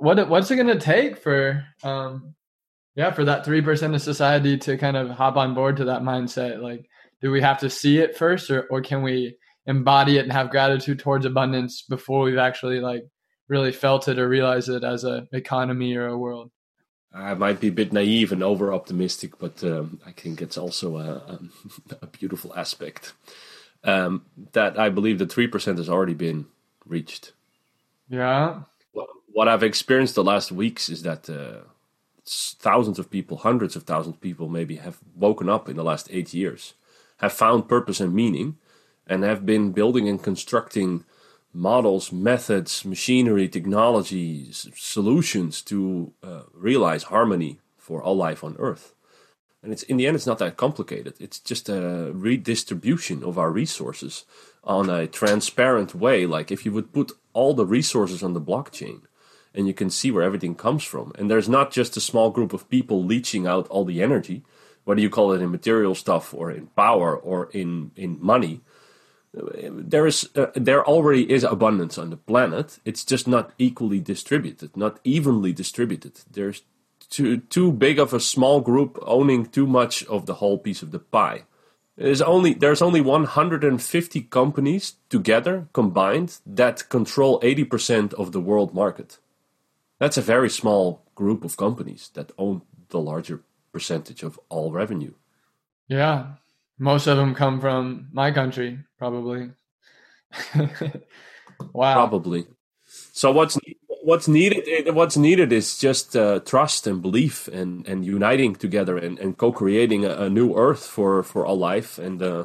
what 0.00 0.28
what's 0.28 0.50
it 0.50 0.56
going 0.56 0.66
to 0.66 0.78
take 0.78 1.16
for 1.16 1.64
um 1.82 2.34
yeah 2.94 3.10
for 3.10 3.24
that 3.24 3.46
3% 3.46 3.94
of 3.94 4.02
society 4.02 4.58
to 4.58 4.76
kind 4.76 4.96
of 4.96 5.10
hop 5.10 5.36
on 5.36 5.54
board 5.54 5.76
to 5.76 5.84
that 5.84 6.02
mindset 6.02 6.60
like 6.60 6.88
do 7.20 7.30
we 7.30 7.40
have 7.40 7.58
to 7.58 7.70
see 7.70 7.98
it 7.98 8.16
first 8.16 8.50
or, 8.50 8.62
or 8.70 8.80
can 8.80 9.02
we 9.02 9.36
embody 9.66 10.18
it 10.18 10.22
and 10.22 10.32
have 10.32 10.50
gratitude 10.50 10.98
towards 10.98 11.26
abundance 11.26 11.82
before 11.82 12.22
we've 12.22 12.38
actually 12.38 12.80
like 12.80 13.04
really 13.48 13.72
felt 13.72 14.08
it 14.08 14.18
or 14.18 14.28
realized 14.28 14.68
it 14.68 14.84
as 14.84 15.04
a 15.04 15.26
economy 15.32 15.94
or 15.94 16.06
a 16.06 16.18
world 16.18 16.50
I 17.12 17.34
might 17.34 17.60
be 17.60 17.68
a 17.68 17.72
bit 17.72 17.92
naive 17.92 18.32
and 18.32 18.42
over 18.42 18.72
optimistic, 18.72 19.38
but 19.38 19.64
um, 19.64 20.00
I 20.06 20.12
think 20.12 20.42
it's 20.42 20.58
also 20.58 20.98
a, 20.98 21.10
a, 21.10 21.40
a 22.02 22.06
beautiful 22.06 22.52
aspect 22.54 23.14
um, 23.84 24.26
that 24.52 24.78
I 24.78 24.88
believe 24.90 25.18
the 25.18 25.26
three 25.26 25.46
percent 25.46 25.78
has 25.78 25.88
already 25.88 26.14
been 26.14 26.46
reached. 26.84 27.32
Yeah. 28.08 28.60
What 29.32 29.48
I've 29.48 29.62
experienced 29.62 30.16
the 30.16 30.24
last 30.24 30.50
weeks 30.50 30.88
is 30.88 31.02
that 31.02 31.30
uh, 31.30 31.68
thousands 32.26 32.98
of 32.98 33.10
people, 33.10 33.38
hundreds 33.38 33.76
of 33.76 33.84
thousands 33.84 34.16
of 34.16 34.20
people, 34.20 34.48
maybe 34.48 34.76
have 34.76 34.98
woken 35.14 35.48
up 35.48 35.68
in 35.68 35.76
the 35.76 35.84
last 35.84 36.08
eight 36.10 36.34
years, 36.34 36.74
have 37.18 37.32
found 37.32 37.68
purpose 37.68 38.00
and 38.00 38.14
meaning, 38.14 38.56
and 39.06 39.22
have 39.22 39.46
been 39.46 39.72
building 39.72 40.08
and 40.08 40.22
constructing 40.22 41.04
models, 41.52 42.12
methods, 42.12 42.84
machinery, 42.84 43.48
technologies, 43.48 44.68
solutions 44.76 45.62
to 45.62 46.12
uh, 46.22 46.42
realize 46.52 47.04
harmony 47.04 47.58
for 47.76 48.02
all 48.02 48.16
life 48.16 48.44
on 48.44 48.56
Earth. 48.58 48.94
And 49.62 49.72
it's 49.72 49.82
in 49.82 49.96
the 49.96 50.06
end, 50.06 50.14
it's 50.14 50.26
not 50.26 50.38
that 50.38 50.56
complicated. 50.56 51.14
It's 51.18 51.40
just 51.40 51.68
a 51.68 52.12
redistribution 52.14 53.24
of 53.24 53.38
our 53.38 53.50
resources 53.50 54.24
on 54.62 54.88
a 54.88 55.06
transparent 55.06 55.94
way. 55.94 56.26
Like 56.26 56.52
if 56.52 56.64
you 56.64 56.72
would 56.72 56.92
put 56.92 57.12
all 57.32 57.54
the 57.54 57.66
resources 57.66 58.22
on 58.22 58.34
the 58.34 58.40
blockchain, 58.40 59.02
and 59.54 59.66
you 59.66 59.74
can 59.74 59.90
see 59.90 60.10
where 60.10 60.22
everything 60.22 60.54
comes 60.54 60.84
from. 60.84 61.12
And 61.18 61.30
there's 61.30 61.48
not 61.48 61.72
just 61.72 61.96
a 61.96 62.00
small 62.00 62.30
group 62.30 62.52
of 62.52 62.68
people 62.68 63.02
leeching 63.02 63.46
out 63.46 63.66
all 63.68 63.84
the 63.84 64.02
energy, 64.02 64.44
whether 64.88 65.02
you 65.02 65.10
call 65.10 65.32
it 65.32 65.42
in 65.42 65.50
material 65.50 65.94
stuff 65.94 66.32
or 66.32 66.50
in 66.50 66.66
power 66.68 67.14
or 67.14 67.50
in 67.52 67.90
in 67.94 68.16
money 68.20 68.62
there 69.32 70.06
is 70.06 70.28
uh, 70.34 70.46
there 70.54 70.84
already 70.84 71.30
is 71.30 71.44
abundance 71.44 71.98
on 71.98 72.10
the 72.10 72.16
planet. 72.16 72.78
It's 72.84 73.04
just 73.04 73.28
not 73.28 73.52
equally 73.58 74.00
distributed, 74.00 74.76
not 74.76 75.00
evenly 75.04 75.52
distributed. 75.52 76.20
There's 76.30 76.62
too 77.10 77.38
too 77.38 77.72
big 77.72 77.98
of 77.98 78.12
a 78.12 78.20
small 78.20 78.60
group 78.60 78.98
owning 79.02 79.46
too 79.46 79.66
much 79.66 80.04
of 80.06 80.26
the 80.26 80.34
whole 80.34 80.58
piece 80.58 80.82
of 80.82 80.90
the 80.90 80.98
pie. 80.98 81.44
There's 81.96 82.22
only 82.22 82.54
there's 82.54 82.82
only 82.82 83.00
150 83.00 84.22
companies 84.22 84.94
together 85.08 85.68
combined 85.72 86.38
that 86.46 86.88
control 86.88 87.40
80% 87.40 88.14
of 88.14 88.32
the 88.32 88.40
world 88.40 88.72
market. 88.72 89.18
That's 89.98 90.16
a 90.16 90.22
very 90.22 90.48
small 90.48 91.02
group 91.14 91.44
of 91.44 91.56
companies 91.56 92.10
that 92.14 92.32
own 92.38 92.62
the 92.90 93.00
larger 93.00 93.42
percentage 93.72 94.22
of 94.22 94.38
all 94.48 94.72
revenue. 94.72 95.14
Yeah, 95.88 96.34
most 96.78 97.06
of 97.06 97.16
them 97.16 97.34
come 97.34 97.60
from 97.60 98.08
my 98.12 98.30
country, 98.30 98.78
probably. 98.98 99.50
wow. 101.72 101.94
Probably. 101.94 102.46
So 103.12 103.32
what's 103.32 103.58
what's 104.02 104.28
needed? 104.28 104.94
What's 104.94 105.16
needed 105.16 105.52
is 105.52 105.78
just 105.78 106.16
uh, 106.16 106.40
trust 106.40 106.86
and 106.86 107.02
belief, 107.02 107.48
and, 107.48 107.86
and 107.86 108.04
uniting 108.04 108.54
together, 108.54 108.96
and, 108.96 109.18
and 109.18 109.36
co-creating 109.36 110.04
a, 110.04 110.10
a 110.10 110.30
new 110.30 110.56
Earth 110.56 110.86
for 110.86 111.22
for 111.22 111.44
all 111.44 111.58
life, 111.58 111.98
and 111.98 112.22
uh, 112.22 112.44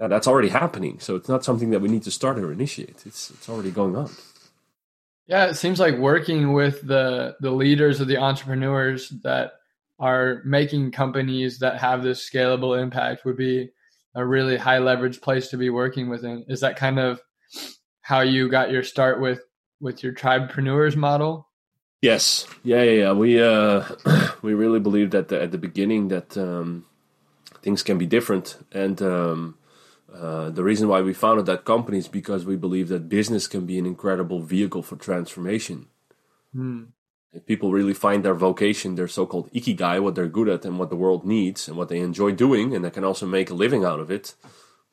yeah, 0.00 0.08
that's 0.08 0.26
already 0.26 0.48
happening. 0.48 0.98
So 1.00 1.16
it's 1.16 1.28
not 1.28 1.44
something 1.44 1.70
that 1.70 1.80
we 1.80 1.88
need 1.88 2.02
to 2.04 2.10
start 2.10 2.38
or 2.38 2.52
initiate. 2.52 3.02
It's 3.06 3.30
it's 3.30 3.48
already 3.48 3.70
going 3.70 3.96
on. 3.96 4.10
Yeah, 5.26 5.46
it 5.46 5.54
seems 5.54 5.78
like 5.78 5.96
working 5.96 6.52
with 6.52 6.82
the 6.82 7.36
the 7.40 7.50
leaders 7.50 8.00
of 8.00 8.08
the 8.08 8.18
entrepreneurs 8.18 9.10
that 9.22 9.52
are 10.02 10.42
making 10.44 10.90
companies 10.90 11.60
that 11.60 11.78
have 11.80 12.02
this 12.02 12.28
scalable 12.28 12.78
impact 12.78 13.24
would 13.24 13.36
be 13.36 13.70
a 14.16 14.26
really 14.26 14.56
high 14.56 14.78
leverage 14.78 15.20
place 15.20 15.48
to 15.48 15.56
be 15.56 15.70
working 15.70 16.08
within. 16.08 16.44
Is 16.48 16.60
that 16.60 16.76
kind 16.76 16.98
of 16.98 17.20
how 18.00 18.20
you 18.20 18.48
got 18.48 18.72
your 18.72 18.82
start 18.82 19.20
with 19.20 19.40
with 19.80 20.02
your 20.02 20.12
tribepreneurs 20.12 20.96
model? 20.96 21.48
Yes, 22.02 22.48
yeah, 22.64 22.82
yeah, 22.82 22.90
yeah. 22.90 23.12
We 23.12 23.40
uh, 23.40 23.84
we 24.42 24.54
really 24.54 24.80
believed 24.80 25.14
at 25.14 25.28
the 25.28 25.40
at 25.40 25.52
the 25.52 25.58
beginning 25.58 26.08
that 26.08 26.36
um, 26.36 26.84
things 27.62 27.84
can 27.84 27.96
be 27.96 28.06
different, 28.06 28.58
and 28.72 29.00
um, 29.00 29.56
uh, 30.12 30.50
the 30.50 30.64
reason 30.64 30.88
why 30.88 31.00
we 31.00 31.14
founded 31.14 31.46
that 31.46 31.64
company 31.64 31.98
is 31.98 32.08
because 32.08 32.44
we 32.44 32.56
believe 32.56 32.88
that 32.88 33.08
business 33.08 33.46
can 33.46 33.66
be 33.66 33.78
an 33.78 33.86
incredible 33.86 34.40
vehicle 34.40 34.82
for 34.82 34.96
transformation. 34.96 35.86
Hmm 36.52 36.86
if 37.32 37.46
people 37.46 37.72
really 37.72 37.94
find 37.94 38.24
their 38.24 38.34
vocation, 38.34 38.94
their 38.94 39.08
so-called 39.08 39.50
ikigai, 39.52 40.02
what 40.02 40.14
they're 40.14 40.28
good 40.28 40.48
at 40.48 40.64
and 40.64 40.78
what 40.78 40.90
the 40.90 40.96
world 40.96 41.24
needs 41.24 41.68
and 41.68 41.76
what 41.76 41.88
they 41.88 42.00
enjoy 42.00 42.32
doing, 42.32 42.74
and 42.74 42.84
they 42.84 42.90
can 42.90 43.04
also 43.04 43.26
make 43.26 43.50
a 43.50 43.54
living 43.54 43.84
out 43.84 44.00
of 44.00 44.10
it, 44.10 44.34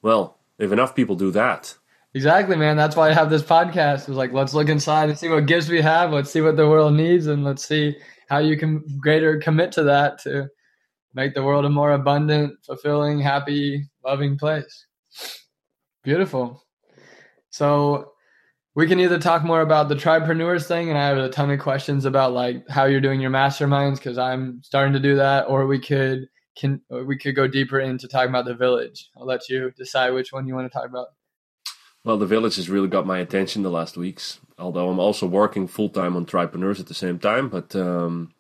well, 0.01 0.39
if 0.57 0.71
enough 0.71 0.95
people 0.95 1.15
do 1.15 1.31
that. 1.31 1.75
Exactly, 2.13 2.55
man. 2.55 2.75
That's 2.75 2.95
why 2.95 3.09
I 3.09 3.13
have 3.13 3.29
this 3.29 3.43
podcast. 3.43 4.07
It's 4.07 4.09
like 4.09 4.33
let's 4.33 4.53
look 4.53 4.69
inside 4.69 5.09
and 5.09 5.17
see 5.17 5.29
what 5.29 5.45
gifts 5.45 5.69
we 5.69 5.81
have. 5.81 6.11
Let's 6.11 6.31
see 6.31 6.41
what 6.41 6.57
the 6.57 6.67
world 6.67 6.93
needs, 6.93 7.27
and 7.27 7.43
let's 7.43 7.67
see 7.67 7.97
how 8.29 8.39
you 8.39 8.57
can 8.57 8.83
greater 8.99 9.37
commit 9.37 9.71
to 9.73 9.83
that 9.83 10.19
to 10.23 10.47
make 11.13 11.33
the 11.33 11.43
world 11.43 11.65
a 11.65 11.69
more 11.69 11.91
abundant, 11.91 12.53
fulfilling, 12.65 13.19
happy, 13.19 13.89
loving 14.03 14.37
place. 14.37 14.85
Beautiful. 16.03 16.63
So 17.51 18.08
we 18.79 18.87
can 18.87 19.01
either 19.01 19.19
talk 19.19 19.43
more 19.43 19.59
about 19.59 19.89
the 19.89 19.95
tribepreneurs 19.95 20.65
thing 20.65 20.87
and 20.87 20.97
i 20.97 21.05
have 21.05 21.17
a 21.17 21.27
ton 21.27 21.51
of 21.51 21.59
questions 21.59 22.05
about 22.05 22.31
like 22.31 22.65
how 22.69 22.85
you're 22.85 23.01
doing 23.01 23.19
your 23.19 23.29
masterminds 23.29 23.95
because 23.95 24.17
i'm 24.17 24.61
starting 24.63 24.93
to 24.93 25.01
do 25.01 25.17
that 25.17 25.49
or 25.49 25.67
we 25.67 25.77
could 25.77 26.29
can 26.55 26.81
we 26.89 27.17
could 27.17 27.35
go 27.35 27.45
deeper 27.45 27.79
into 27.79 28.07
talking 28.07 28.29
about 28.29 28.45
the 28.45 28.55
village. 28.55 29.09
I'll 29.15 29.25
let 29.25 29.49
you 29.49 29.71
decide 29.77 30.11
which 30.11 30.33
one 30.33 30.45
you 30.47 30.55
want 30.55 30.69
to 30.69 30.77
talk 30.77 30.89
about. 30.89 31.07
Well 32.03 32.17
the 32.17 32.25
village 32.25 32.55
has 32.55 32.69
really 32.69 32.87
got 32.87 33.05
my 33.05 33.19
attention 33.19 33.63
the 33.63 33.69
last 33.69 33.97
weeks 33.97 34.39
although 34.57 34.89
i'm 34.89 34.99
also 34.99 35.27
working 35.27 35.67
full-time 35.67 36.15
on 36.15 36.25
tribepreneurs 36.25 36.79
at 36.79 36.87
the 36.87 36.93
same 36.93 37.19
time 37.19 37.49
but 37.49 37.75
um, 37.75 38.33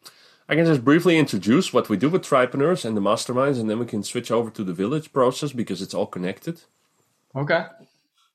i 0.47 0.55
can 0.55 0.65
just 0.65 0.85
briefly 0.85 1.17
introduce 1.17 1.73
what 1.73 1.89
we 1.89 1.97
do 1.97 2.09
with 2.09 2.23
tribepreneurs 2.23 2.85
and 2.85 2.95
the 2.95 3.01
masterminds 3.01 3.59
and 3.59 3.69
then 3.69 3.79
we 3.79 3.85
can 3.85 4.03
switch 4.03 4.31
over 4.31 4.49
to 4.49 4.63
the 4.63 4.73
village 4.73 5.11
process 5.11 5.51
because 5.51 5.81
it's 5.81 5.93
all 5.93 6.07
connected. 6.07 6.61
Okay 7.35 7.65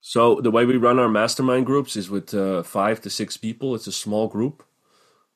so 0.07 0.39
the 0.39 0.51
way 0.51 0.67
we 0.67 0.77
run 0.77 0.99
our 0.99 1.09
mastermind 1.09 1.65
groups 1.65 1.97
is 1.97 2.11
with 2.11 2.35
uh, 2.35 2.63
five 2.63 3.01
to 3.01 3.09
six 3.09 3.39
people. 3.39 3.75
It's 3.75 3.87
a 3.87 3.93
small 3.93 4.29
group. 4.29 4.63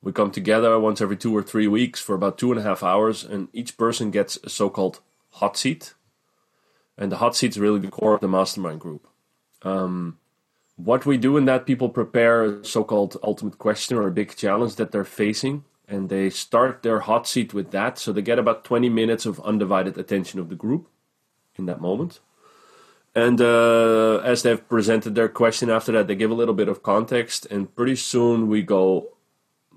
We 0.03 0.13
come 0.13 0.31
together 0.31 0.79
once 0.79 1.01
every 1.01 1.17
two 1.17 1.35
or 1.35 1.43
three 1.43 1.67
weeks 1.67 2.03
for 2.03 2.15
about 2.15 2.37
two 2.37 2.51
and 2.53 2.61
a 2.61 2.63
half 2.63 2.83
hours, 2.83 3.25
and 3.25 3.49
each 3.55 3.79
person 3.79 4.11
gets 4.11 4.37
a 4.45 4.51
so-called 4.51 5.01
hot 5.31 5.57
seat. 5.57 5.95
And 6.99 7.11
the 7.11 7.17
hot 7.17 7.35
seat 7.35 7.53
is 7.53 7.59
really 7.59 7.81
the 7.81 7.89
core 7.89 8.13
of 8.13 8.21
the 8.21 8.29
mastermind 8.29 8.81
group. 8.81 9.09
Um, 9.63 10.19
what 10.77 11.07
we 11.07 11.17
do 11.17 11.39
in 11.39 11.47
that, 11.47 11.65
people 11.65 11.89
prepare 11.89 12.45
a 12.45 12.63
so-called 12.63 13.17
ultimate 13.23 13.57
question 13.57 13.97
or 13.97 14.07
a 14.07 14.11
big 14.13 14.37
challenge 14.37 14.75
that 14.75 14.93
they're 14.93 15.03
facing, 15.03 15.65
and 15.89 16.11
they 16.11 16.29
start 16.29 16.83
their 16.83 17.01
hot 17.01 17.27
seat 17.27 17.55
with 17.55 17.71
that. 17.71 17.99
So 17.99 18.13
they 18.13 18.21
get 18.21 18.39
about 18.39 18.65
20 18.65 18.91
minutes 18.91 19.25
of 19.25 19.41
undivided 19.41 19.97
attention 19.97 20.39
of 20.39 20.51
the 20.51 20.55
group 20.55 20.91
in 21.57 21.65
that 21.65 21.81
moment. 21.81 22.21
And 23.15 23.41
uh, 23.41 24.19
as 24.19 24.43
they've 24.43 24.69
presented 24.69 25.15
their 25.15 25.29
question 25.29 25.71
after 25.71 25.93
that, 25.93 26.07
they 26.07 26.15
give 26.15 26.31
a 26.31 26.35
little 26.35 26.55
bit 26.55 26.69
of 26.69 26.83
context, 26.83 27.47
and 27.51 27.75
pretty 27.75 27.97
soon 27.97 28.49
we 28.49 28.63
go, 28.63 29.09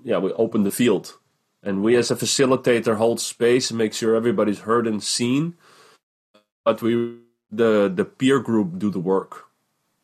yeah, 0.04 0.18
we 0.18 0.32
open 0.32 0.62
the 0.62 0.70
field, 0.70 1.18
and 1.62 1.82
we 1.82 1.96
as 1.96 2.10
a 2.10 2.16
facilitator 2.16 2.96
hold 2.96 3.20
space 3.20 3.70
and 3.70 3.78
make 3.78 3.94
sure 3.94 4.14
everybody's 4.14 4.60
heard 4.60 4.86
and 4.86 5.02
seen. 5.02 5.54
But 6.64 6.82
we, 6.82 7.18
the 7.50 7.90
the 7.92 8.04
peer 8.04 8.38
group, 8.38 8.78
do 8.78 8.90
the 8.90 9.00
work. 9.00 9.46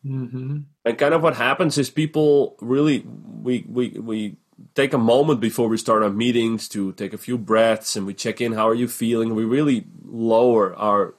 Mm-hmm. 0.05 0.59
And 0.85 0.99
kind 0.99 1.15
of 1.15 1.23
what 1.23 1.37
happens 1.37 1.79
is 1.79 1.91
people 1.91 2.57
really 2.61 3.05
we 3.43 3.65
we 3.69 3.91
we 3.91 4.37
take 4.75 4.93
a 4.93 4.99
moment 4.99 5.41
before 5.41 5.69
we 5.69 5.77
start 5.77 6.03
our 6.03 6.11
meetings 6.11 6.69
to 6.69 6.93
take 6.93 7.13
a 7.13 7.19
few 7.19 7.39
breaths 7.39 7.95
and 7.97 8.07
we 8.07 8.15
check 8.15 8.41
in. 8.41 8.53
How 8.53 8.69
are 8.69 8.75
you 8.75 8.89
feeling? 8.89 9.35
We 9.35 9.45
really 9.45 9.87
lower 10.05 10.75
our 10.77 11.15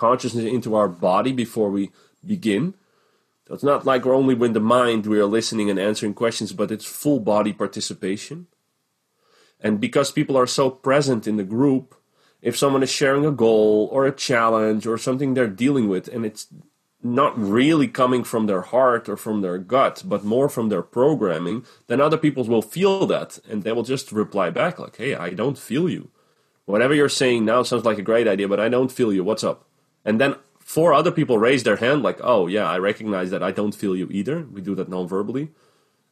consciousness 0.00 0.46
into 0.46 0.74
our 0.74 0.88
body 0.88 1.30
before 1.30 1.70
we 1.70 1.90
begin. 2.24 2.74
So 3.46 3.54
it's 3.54 3.62
not 3.62 3.84
like 3.84 4.04
we're 4.04 4.22
only 4.22 4.34
with 4.34 4.54
the 4.54 4.60
mind 4.78 5.04
we 5.04 5.20
are 5.20 5.26
listening 5.26 5.68
and 5.68 5.78
answering 5.78 6.14
questions, 6.14 6.54
but 6.54 6.70
it's 6.70 6.86
full 6.86 7.20
body 7.20 7.52
participation. 7.52 8.46
And 9.60 9.78
because 9.78 10.10
people 10.10 10.38
are 10.38 10.46
so 10.46 10.70
present 10.70 11.26
in 11.26 11.36
the 11.36 11.44
group, 11.44 11.94
if 12.40 12.56
someone 12.56 12.82
is 12.82 12.90
sharing 12.90 13.26
a 13.26 13.30
goal 13.30 13.90
or 13.92 14.06
a 14.06 14.18
challenge 14.30 14.86
or 14.86 14.96
something 14.96 15.34
they're 15.34 15.58
dealing 15.64 15.86
with, 15.86 16.08
and 16.08 16.24
it's 16.24 16.46
not 17.02 17.38
really 17.38 17.88
coming 17.88 18.24
from 18.24 18.46
their 18.46 18.62
heart 18.62 19.06
or 19.06 19.18
from 19.18 19.42
their 19.42 19.58
gut, 19.58 20.02
but 20.06 20.24
more 20.24 20.48
from 20.48 20.70
their 20.70 20.82
programming, 20.82 21.66
then 21.88 22.00
other 22.00 22.16
people 22.16 22.44
will 22.44 22.62
feel 22.62 23.06
that 23.06 23.38
and 23.50 23.64
they 23.64 23.72
will 23.72 23.82
just 23.94 24.12
reply 24.12 24.48
back 24.48 24.78
like, 24.78 24.96
hey, 24.96 25.14
I 25.14 25.30
don't 25.30 25.58
feel 25.58 25.90
you. 25.90 26.08
Whatever 26.64 26.94
you're 26.94 27.08
saying 27.10 27.44
now 27.44 27.62
sounds 27.62 27.84
like 27.84 27.98
a 27.98 28.10
great 28.10 28.28
idea, 28.28 28.48
but 28.48 28.60
I 28.60 28.70
don't 28.70 28.92
feel 28.92 29.12
you. 29.12 29.24
What's 29.24 29.44
up? 29.44 29.66
And 30.04 30.20
then 30.20 30.36
four 30.58 30.94
other 30.94 31.10
people 31.10 31.38
raise 31.38 31.62
their 31.64 31.76
hand, 31.76 32.02
like, 32.02 32.20
oh, 32.22 32.46
yeah, 32.46 32.68
I 32.68 32.78
recognize 32.78 33.30
that 33.30 33.42
I 33.42 33.50
don't 33.52 33.74
feel 33.74 33.96
you 33.96 34.08
either. 34.10 34.46
We 34.52 34.60
do 34.60 34.74
that 34.76 34.88
non 34.88 35.06
verbally. 35.08 35.50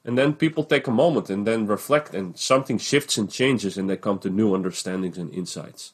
and 0.05 0.17
then 0.17 0.33
people 0.33 0.65
take 0.65 0.87
a 0.87 0.91
moment 0.91 1.29
and 1.31 1.47
then 1.47 1.67
reflect, 1.67 2.15
and 2.15 2.37
something 2.39 2.79
shifts 2.79 3.19
and 3.19 3.31
changes, 3.31 3.77
and 3.77 3.89
they 3.91 3.97
come 3.97 4.19
to 4.21 4.31
new 4.31 4.55
understandings 4.55 5.19
and 5.19 5.33
insights. 5.35 5.93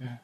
Yeah. 0.00 0.18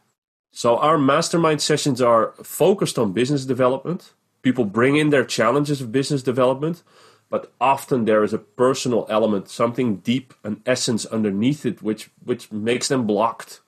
So 0.51 0.79
our 0.79 0.97
mastermind 0.97 1.61
sessions 1.61 2.01
are 2.01 2.33
focused 2.43 2.99
on 2.99 3.13
business 3.13 3.45
development. 3.45 4.15
People 4.43 4.65
bring 4.65 4.97
in 4.97 5.11
their 5.11 5.25
challenges 5.25 5.81
of 5.83 5.93
business 5.93 6.23
development, 6.23 6.83
but 7.29 7.53
often 7.61 8.05
there 8.07 8.25
is 8.25 8.33
a 8.33 8.39
personal 8.39 9.07
element, 9.11 9.49
something 9.51 9.97
deep, 9.97 10.33
an 10.45 10.63
essence 10.65 11.05
underneath 11.05 11.67
it, 11.67 11.83
which 11.83 12.11
which 12.25 12.51
makes 12.53 12.89
them 12.89 13.07
blocked 13.07 13.61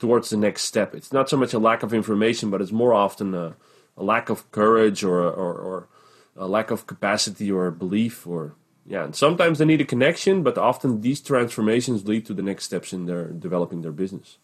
towards 0.00 0.30
the 0.30 0.36
next 0.36 0.64
step. 0.64 0.94
It's 0.94 1.12
not 1.12 1.28
so 1.28 1.36
much 1.36 1.54
a 1.54 1.58
lack 1.58 1.84
of 1.84 1.94
information, 1.94 2.50
but 2.50 2.60
it's 2.60 2.72
more 2.72 2.92
often 2.92 3.34
a, 3.34 3.54
a 3.96 4.02
lack 4.02 4.30
of 4.30 4.50
courage 4.50 5.04
or, 5.04 5.20
or, 5.20 5.54
or 5.54 5.88
a 6.36 6.48
lack 6.48 6.70
of 6.70 6.86
capacity 6.86 7.52
or 7.52 7.70
belief 7.70 8.26
or 8.26 8.56
yeah. 8.86 9.04
And 9.04 9.14
sometimes 9.14 9.58
they 9.58 9.66
need 9.66 9.82
a 9.82 9.84
connection, 9.84 10.42
but 10.42 10.58
often 10.58 11.02
these 11.02 11.20
transformations 11.20 12.08
lead 12.08 12.26
to 12.26 12.34
the 12.34 12.42
next 12.42 12.64
steps 12.64 12.92
in 12.92 13.06
their 13.06 13.26
developing 13.26 13.82
their 13.82 13.92
business. 13.92 14.38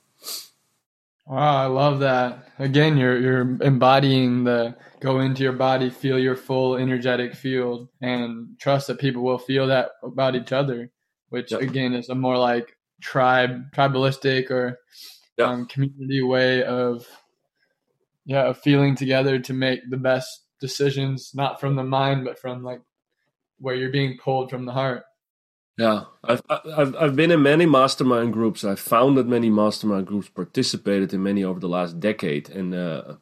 Wow, 1.26 1.64
I 1.64 1.66
love 1.66 1.98
that. 2.00 2.50
Again, 2.58 2.96
you're 2.96 3.18
you're 3.18 3.58
embodying 3.62 4.44
the 4.44 4.76
go 5.00 5.18
into 5.18 5.42
your 5.42 5.52
body, 5.52 5.90
feel 5.90 6.18
your 6.18 6.36
full 6.36 6.76
energetic 6.76 7.34
field, 7.34 7.88
and 8.00 8.56
trust 8.60 8.86
that 8.86 9.00
people 9.00 9.22
will 9.22 9.38
feel 9.38 9.66
that 9.66 9.92
about 10.04 10.36
each 10.36 10.52
other. 10.52 10.90
Which 11.30 11.50
yep. 11.50 11.62
again 11.62 11.94
is 11.94 12.08
a 12.08 12.14
more 12.14 12.38
like 12.38 12.76
tribe, 13.00 13.72
tribalistic 13.72 14.50
or 14.50 14.78
yep. 15.36 15.48
um, 15.48 15.66
community 15.66 16.22
way 16.22 16.64
of 16.64 17.06
yeah 18.24 18.44
of 18.44 18.58
feeling 18.58 18.96
together 18.96 19.38
to 19.38 19.52
make 19.52 19.88
the 19.90 19.96
best 19.96 20.42
decisions, 20.60 21.32
not 21.34 21.60
from 21.60 21.76
the 21.76 21.84
mind, 21.84 22.24
but 22.24 22.38
from 22.38 22.62
like 22.62 22.80
where 23.58 23.74
you're 23.74 23.90
being 23.90 24.18
pulled 24.22 24.50
from 24.50 24.64
the 24.64 24.72
heart. 24.72 25.04
Yeah, 25.78 26.04
I've, 26.24 26.42
I've 26.48 26.96
I've 26.96 27.16
been 27.16 27.30
in 27.30 27.42
many 27.42 27.66
mastermind 27.66 28.32
groups. 28.32 28.64
I've 28.64 28.80
founded 28.80 29.26
many 29.26 29.50
mastermind 29.50 30.06
groups, 30.06 30.28
participated 30.28 31.12
in 31.12 31.22
many 31.22 31.44
over 31.44 31.60
the 31.60 31.68
last 31.68 32.00
decade, 32.00 32.48
and 32.48 32.74
uh, 32.74 33.16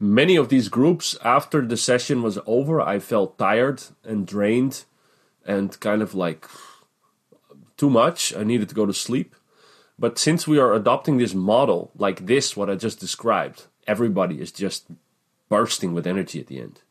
many 0.00 0.36
of 0.36 0.48
these 0.48 0.68
groups, 0.70 1.16
after 1.22 1.66
the 1.66 1.76
session 1.76 2.22
was 2.22 2.38
over, 2.46 2.80
I 2.80 2.98
felt 2.98 3.38
tired 3.38 3.82
and 4.04 4.26
drained, 4.26 4.84
and 5.44 5.78
kind 5.80 6.00
of 6.00 6.14
like 6.14 6.48
too 7.76 7.90
much. 7.90 8.34
I 8.34 8.42
needed 8.42 8.70
to 8.70 8.74
go 8.74 8.86
to 8.86 8.94
sleep. 8.94 9.34
But 9.98 10.18
since 10.18 10.46
we 10.46 10.58
are 10.58 10.74
adopting 10.74 11.18
this 11.18 11.34
model 11.34 11.90
like 11.96 12.26
this, 12.26 12.56
what 12.56 12.70
I 12.70 12.76
just 12.76 13.00
described, 13.00 13.66
everybody 13.86 14.40
is 14.40 14.52
just 14.52 14.86
bursting 15.48 15.92
with 15.92 16.06
energy 16.06 16.40
at 16.40 16.46
the 16.46 16.60
end. 16.60 16.82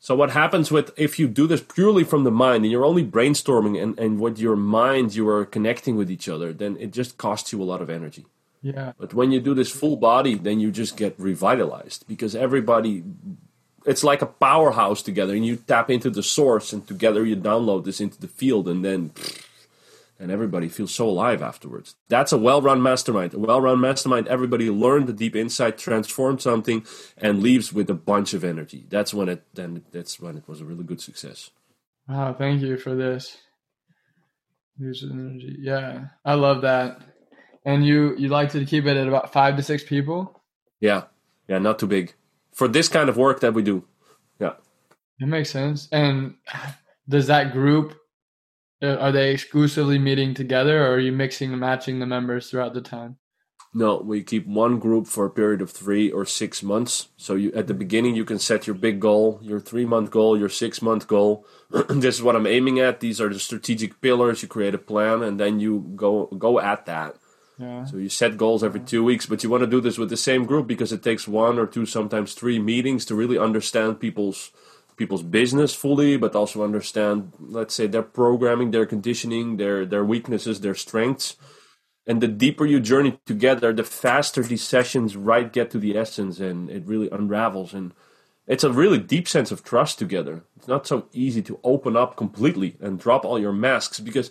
So 0.00 0.14
what 0.14 0.30
happens 0.30 0.70
with 0.70 0.92
if 0.96 1.18
you 1.18 1.26
do 1.28 1.46
this 1.46 1.60
purely 1.60 2.04
from 2.04 2.24
the 2.24 2.30
mind 2.30 2.64
and 2.64 2.72
you're 2.72 2.84
only 2.84 3.04
brainstorming 3.04 3.80
and, 3.82 3.98
and 3.98 4.20
with 4.20 4.38
your 4.38 4.56
mind 4.56 5.14
you 5.14 5.28
are 5.28 5.44
connecting 5.44 5.96
with 5.96 6.10
each 6.10 6.28
other, 6.28 6.52
then 6.52 6.76
it 6.78 6.92
just 6.92 7.18
costs 7.18 7.52
you 7.52 7.60
a 7.60 7.64
lot 7.64 7.82
of 7.82 7.90
energy. 7.90 8.26
Yeah. 8.62 8.92
But 8.98 9.14
when 9.14 9.32
you 9.32 9.40
do 9.40 9.54
this 9.54 9.70
full 9.70 9.96
body, 9.96 10.34
then 10.34 10.60
you 10.60 10.70
just 10.70 10.96
get 10.96 11.18
revitalized 11.18 12.06
because 12.06 12.34
everybody 12.34 13.04
it's 13.86 14.04
like 14.04 14.22
a 14.22 14.26
powerhouse 14.26 15.02
together 15.02 15.34
and 15.34 15.46
you 15.46 15.56
tap 15.56 15.90
into 15.90 16.10
the 16.10 16.22
source 16.22 16.72
and 16.72 16.86
together 16.86 17.24
you 17.24 17.36
download 17.36 17.84
this 17.84 18.00
into 18.00 18.20
the 18.20 18.28
field 18.28 18.68
and 18.68 18.84
then 18.84 19.12
and 20.18 20.30
everybody 20.30 20.68
feels 20.68 20.94
so 20.94 21.08
alive 21.08 21.42
afterwards. 21.42 21.94
That's 22.08 22.32
a 22.32 22.38
well-run 22.38 22.82
mastermind. 22.82 23.34
A 23.34 23.38
well-run 23.38 23.80
mastermind, 23.80 24.26
everybody 24.28 24.68
learned 24.68 25.06
the 25.06 25.12
deep 25.12 25.36
insight, 25.36 25.78
transformed 25.78 26.42
something, 26.42 26.84
and 27.16 27.42
leaves 27.42 27.72
with 27.72 27.88
a 27.88 27.94
bunch 27.94 28.34
of 28.34 28.44
energy. 28.44 28.86
That's 28.88 29.14
when 29.14 29.28
it 29.28 29.44
then 29.54 29.84
that's 29.92 30.18
when 30.20 30.36
it 30.36 30.48
was 30.48 30.60
a 30.60 30.64
really 30.64 30.84
good 30.84 31.00
success. 31.00 31.50
Wow, 32.08 32.34
thank 32.34 32.62
you 32.62 32.76
for 32.78 32.94
this. 32.94 33.36
Leaves 34.78 35.02
with 35.02 35.12
energy. 35.12 35.56
Yeah, 35.60 36.06
I 36.24 36.34
love 36.34 36.62
that. 36.62 37.00
And 37.64 37.84
you 37.84 38.16
you 38.16 38.28
like 38.28 38.50
to 38.52 38.64
keep 38.64 38.86
it 38.86 38.96
at 38.96 39.08
about 39.08 39.32
five 39.32 39.56
to 39.56 39.62
six 39.62 39.84
people? 39.84 40.40
Yeah, 40.80 41.04
yeah, 41.48 41.58
not 41.58 41.78
too 41.78 41.86
big 41.86 42.14
for 42.52 42.66
this 42.66 42.88
kind 42.88 43.08
of 43.08 43.16
work 43.16 43.40
that 43.40 43.54
we 43.54 43.62
do. 43.62 43.84
Yeah, 44.40 44.54
it 45.20 45.26
makes 45.26 45.50
sense. 45.50 45.88
And 45.92 46.34
does 47.08 47.26
that 47.26 47.52
group 47.52 47.94
Uh, 48.80 48.96
are 48.96 49.12
they 49.12 49.32
exclusively 49.32 49.98
meeting 49.98 50.34
together, 50.34 50.84
or 50.84 50.94
are 50.94 51.00
you 51.00 51.12
mixing 51.12 51.50
and 51.50 51.60
matching 51.60 51.98
the 51.98 52.06
members 52.06 52.50
throughout 52.50 52.74
the 52.74 52.80
time? 52.80 53.16
No, 53.74 53.98
we 53.98 54.22
keep 54.22 54.46
one 54.46 54.78
group 54.78 55.06
for 55.06 55.26
a 55.26 55.30
period 55.30 55.60
of 55.60 55.70
three 55.70 56.10
or 56.10 56.24
six 56.24 56.62
months. 56.62 57.08
So 57.16 57.34
you 57.34 57.52
at 57.52 57.66
the 57.66 57.74
mm-hmm. 57.74 57.78
beginning 57.78 58.14
you 58.16 58.24
can 58.24 58.38
set 58.38 58.66
your 58.66 58.74
big 58.74 58.98
goal, 58.98 59.40
your 59.42 59.60
three 59.60 59.84
month 59.84 60.10
goal, 60.10 60.38
your 60.38 60.48
six 60.48 60.80
month 60.80 61.06
goal. 61.06 61.44
this 61.88 62.14
is 62.14 62.22
what 62.22 62.34
I'm 62.34 62.46
aiming 62.46 62.80
at. 62.80 63.00
These 63.00 63.20
are 63.20 63.28
the 63.28 63.38
strategic 63.38 64.00
pillars. 64.00 64.42
You 64.42 64.48
create 64.48 64.74
a 64.74 64.78
plan, 64.78 65.22
and 65.22 65.38
then 65.38 65.60
you 65.60 65.92
go 65.96 66.26
go 66.26 66.60
at 66.60 66.86
that. 66.86 67.16
Yeah. 67.58 67.84
So 67.84 67.96
you 67.96 68.08
set 68.08 68.36
goals 68.36 68.62
every 68.62 68.80
two 68.80 69.04
weeks, 69.04 69.26
but 69.26 69.42
you 69.42 69.50
want 69.50 69.62
to 69.62 69.66
do 69.66 69.80
this 69.80 69.98
with 69.98 70.10
the 70.10 70.16
same 70.16 70.46
group 70.46 70.66
because 70.66 70.92
it 70.92 71.02
takes 71.02 71.28
one 71.28 71.58
or 71.58 71.66
two, 71.66 71.86
sometimes 71.86 72.32
three 72.32 72.58
meetings 72.58 73.04
to 73.06 73.16
really 73.16 73.36
understand 73.36 74.00
people's 74.00 74.52
people's 74.98 75.22
business 75.22 75.74
fully, 75.74 76.16
but 76.16 76.34
also 76.34 76.62
understand, 76.62 77.32
let's 77.38 77.74
say, 77.74 77.86
their 77.86 78.02
programming, 78.02 78.72
their 78.72 78.84
conditioning, 78.84 79.56
their 79.56 79.86
their 79.86 80.04
weaknesses, 80.04 80.60
their 80.60 80.74
strengths. 80.74 81.36
And 82.06 82.20
the 82.20 82.28
deeper 82.28 82.64
you 82.64 82.80
journey 82.80 83.20
together, 83.26 83.72
the 83.72 83.84
faster 83.84 84.42
these 84.42 84.62
sessions 84.62 85.14
right 85.14 85.52
get 85.52 85.70
to 85.70 85.78
the 85.78 85.96
essence, 85.96 86.40
and 86.40 86.70
it 86.70 86.86
really 86.86 87.08
unravels. 87.10 87.74
And 87.74 87.92
it's 88.46 88.64
a 88.64 88.72
really 88.72 88.98
deep 88.98 89.28
sense 89.28 89.52
of 89.52 89.62
trust 89.62 89.98
together. 89.98 90.42
It's 90.56 90.68
not 90.68 90.86
so 90.86 91.06
easy 91.12 91.42
to 91.42 91.60
open 91.62 91.96
up 91.96 92.16
completely 92.16 92.76
and 92.80 92.98
drop 92.98 93.24
all 93.24 93.38
your 93.38 93.52
masks 93.52 94.00
because 94.00 94.30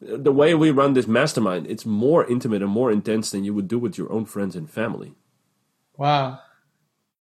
the 0.00 0.32
way 0.32 0.54
we 0.54 0.70
run 0.70 0.92
this 0.92 1.08
mastermind, 1.08 1.66
it's 1.66 1.84
more 1.84 2.24
intimate 2.26 2.62
and 2.62 2.70
more 2.70 2.92
intense 2.92 3.30
than 3.30 3.44
you 3.44 3.54
would 3.54 3.66
do 3.66 3.78
with 3.78 3.98
your 3.98 4.12
own 4.12 4.24
friends 4.24 4.54
and 4.54 4.70
family. 4.70 5.14
Wow. 5.96 6.40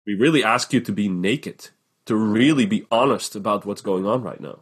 We 0.06 0.14
really 0.14 0.44
ask 0.44 0.72
you 0.72 0.80
to 0.82 0.92
be 0.92 1.08
naked 1.08 1.70
to 2.06 2.16
really 2.16 2.66
be 2.66 2.86
honest 2.90 3.34
about 3.36 3.66
what's 3.66 3.82
going 3.82 4.06
on 4.06 4.22
right 4.22 4.40
now. 4.40 4.60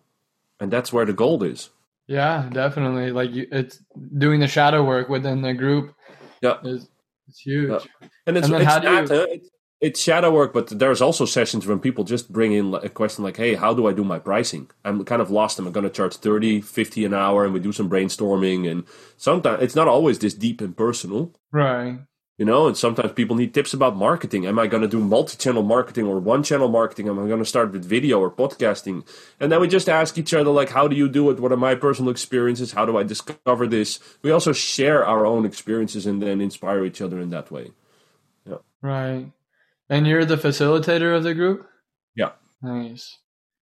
And 0.61 0.71
that's 0.71 0.93
where 0.93 1.05
the 1.05 1.13
gold 1.13 1.43
is. 1.43 1.71
Yeah, 2.07 2.49
definitely. 2.53 3.11
Like 3.11 3.31
it's 3.33 3.81
doing 4.17 4.41
the 4.41 4.49
shadow 4.49 4.85
work 4.85 5.09
within 5.09 5.43
the 5.43 5.55
group. 5.55 5.95
Yeah, 6.41 6.59
is 6.65 6.89
it's 7.29 7.39
huge. 7.39 7.71
Yeah. 7.71 8.09
And 8.27 8.37
it's 8.37 8.49
and 8.49 8.57
it's, 8.57 8.67
that, 8.67 8.85
you... 8.85 9.27
it's, 9.31 9.49
it's 9.81 10.01
shadow 10.01 10.31
work, 10.31 10.53
but 10.53 10.79
there's 10.79 11.01
also 11.01 11.25
sessions 11.25 11.67
when 11.67 11.81
people 11.81 12.05
just 12.05 12.33
bring 12.33 12.53
in 12.53 12.75
a 12.75 12.89
question 12.89 13.25
like, 13.25 13.37
"Hey, 13.37 13.55
how 13.55 13.73
do 13.75 13.87
I 13.87 13.93
do 13.93 14.05
my 14.05 14.19
pricing? 14.19 14.71
I'm 14.85 15.05
kind 15.05 15.23
of 15.23 15.31
lost. 15.31 15.59
Am 15.59 15.67
I 15.67 15.71
going 15.71 15.85
to 15.85 15.91
charge 15.91 16.17
30, 16.17 16.61
50 16.61 17.05
an 17.05 17.15
hour?" 17.15 17.45
And 17.45 17.55
we 17.55 17.61
do 17.61 17.73
some 17.73 17.91
brainstorming. 17.91 18.71
And 18.71 18.85
sometimes 19.17 19.63
it's 19.63 19.77
not 19.77 19.89
always 19.89 20.19
this 20.19 20.35
deep 20.35 20.61
and 20.61 20.77
personal. 20.77 21.33
Right 21.51 22.01
you 22.39 22.45
know 22.45 22.67
and 22.67 22.77
sometimes 22.77 23.13
people 23.13 23.37
need 23.37 23.53
tips 23.53 23.75
about 23.75 23.97
marketing. 23.97 24.47
Am 24.47 24.59
i 24.59 24.67
going 24.67 24.83
to 24.83 24.89
do 24.89 25.01
multi-channel 25.01 25.63
marketing 25.63 26.07
or 26.07 26.19
one 26.19 26.43
channel 26.43 26.69
marketing? 26.69 27.09
Am 27.09 27.19
i 27.19 27.27
going 27.29 27.39
to 27.39 27.45
start 27.45 27.73
with 27.73 27.85
video 27.85 28.21
or 28.21 28.31
podcasting? 28.31 29.07
And 29.39 29.53
then 29.53 29.61
we 29.61 29.69
just 29.69 29.89
ask 29.89 30.19
each 30.19 30.35
other 30.35 30.51
like 30.51 30.71
how 30.71 30.89
do 30.89 30.97
you 30.97 31.09
do 31.09 31.31
it? 31.31 31.41
What 31.41 31.53
are 31.53 31.57
my 31.57 31.75
personal 31.75 32.11
experiences? 32.11 32.73
How 32.73 32.87
do 32.87 32.97
i 32.97 33.03
discover 33.03 33.67
this? 33.67 34.01
We 34.23 34.31
also 34.31 34.53
share 34.53 35.07
our 35.07 35.27
own 35.27 35.45
experiences 35.45 36.07
and 36.07 36.23
then 36.23 36.41
inspire 36.41 36.85
each 36.85 37.01
other 37.01 37.21
in 37.21 37.31
that 37.31 37.51
way. 37.51 37.73
Yeah. 38.47 38.59
Right. 38.81 39.27
And 39.89 40.07
you're 40.07 40.25
the 40.25 40.37
facilitator 40.37 41.15
of 41.17 41.23
the 41.23 41.35
group? 41.35 41.69
Yeah. 42.15 42.31
Nice. 42.63 43.19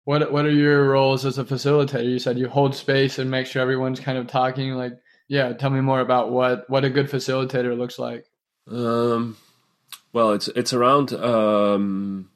What 0.03 0.31
what 0.31 0.45
are 0.45 0.51
your 0.51 0.89
roles 0.89 1.25
as 1.25 1.37
a 1.37 1.43
facilitator? 1.43 2.09
You 2.09 2.19
said 2.19 2.37
you 2.37 2.47
hold 2.47 2.75
space 2.75 3.17
and 3.17 3.31
make 3.31 3.47
sure 3.47 3.61
everyone's 3.61 3.99
kind 3.99 4.17
of 4.17 4.27
talking 4.27 4.73
like 4.73 4.93
yeah 5.29 5.53
tell 5.53 5.69
me 5.69 5.81
more 5.81 5.99
about 5.99 6.31
what 6.31 6.69
what 6.69 6.85
a 6.85 6.89
good 6.89 7.09
facilitator 7.09 7.77
looks 7.77 7.99
like 7.99 8.25
um, 8.69 9.37
well, 10.13 10.31
it's 10.31 10.47
it's 10.49 10.73
around 10.73 11.13
um, 11.13 12.29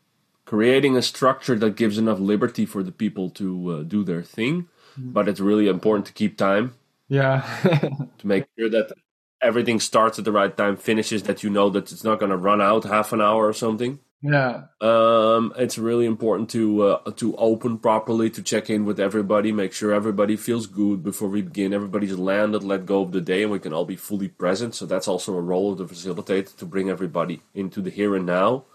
creating 0.45 0.97
a 0.97 1.01
structure 1.01 1.55
that 1.55 1.75
gives 1.75 1.97
enough 1.97 2.19
liberty 2.19 2.65
for 2.65 2.83
the 2.83 2.91
people 2.91 3.29
to 3.31 3.71
uh, 3.71 3.83
do 3.83 4.03
their 4.03 4.21
thing, 4.21 4.67
mm-hmm. 4.93 5.11
but 5.11 5.27
it's 5.27 5.39
really 5.39 5.67
important 5.67 6.05
to 6.07 6.13
keep 6.13 6.37
time. 6.37 6.75
Yeah, 7.07 7.41
to 8.17 8.27
make 8.27 8.45
sure 8.57 8.69
that 8.69 8.93
everything 9.41 9.79
starts 9.79 10.19
at 10.19 10.25
the 10.25 10.31
right 10.31 10.55
time, 10.55 10.77
finishes 10.77 11.23
that 11.23 11.43
you 11.43 11.49
know 11.49 11.69
that 11.69 11.91
it's 11.91 12.03
not 12.03 12.19
going 12.19 12.29
to 12.29 12.37
run 12.37 12.61
out 12.61 12.83
half 12.83 13.11
an 13.11 13.21
hour 13.21 13.47
or 13.47 13.53
something. 13.53 13.99
Yeah. 14.23 14.65
Um, 14.79 15.51
it's 15.57 15.79
really 15.79 16.05
important 16.05 16.51
to 16.51 16.83
uh, 16.83 17.11
to 17.11 17.35
open 17.37 17.79
properly, 17.79 18.29
to 18.29 18.43
check 18.43 18.69
in 18.69 18.85
with 18.85 18.99
everybody, 18.99 19.51
make 19.51 19.73
sure 19.73 19.91
everybody 19.91 20.35
feels 20.35 20.67
good 20.67 21.03
before 21.03 21.27
we 21.27 21.41
begin. 21.41 21.73
Everybody's 21.73 22.17
landed, 22.17 22.63
let 22.63 22.85
go 22.85 23.01
of 23.01 23.13
the 23.13 23.21
day, 23.21 23.41
and 23.41 23.51
we 23.51 23.57
can 23.57 23.73
all 23.73 23.85
be 23.85 23.95
fully 23.95 24.27
present. 24.27 24.75
So 24.75 24.85
that's 24.85 25.07
also 25.07 25.35
a 25.35 25.41
role 25.41 25.71
of 25.71 25.79
the 25.79 25.85
facilitator 25.85 26.55
to 26.57 26.65
bring 26.65 26.89
everybody 26.89 27.41
into 27.55 27.81
the 27.81 27.89
here 27.89 28.15
and 28.15 28.27
now. 28.27 28.65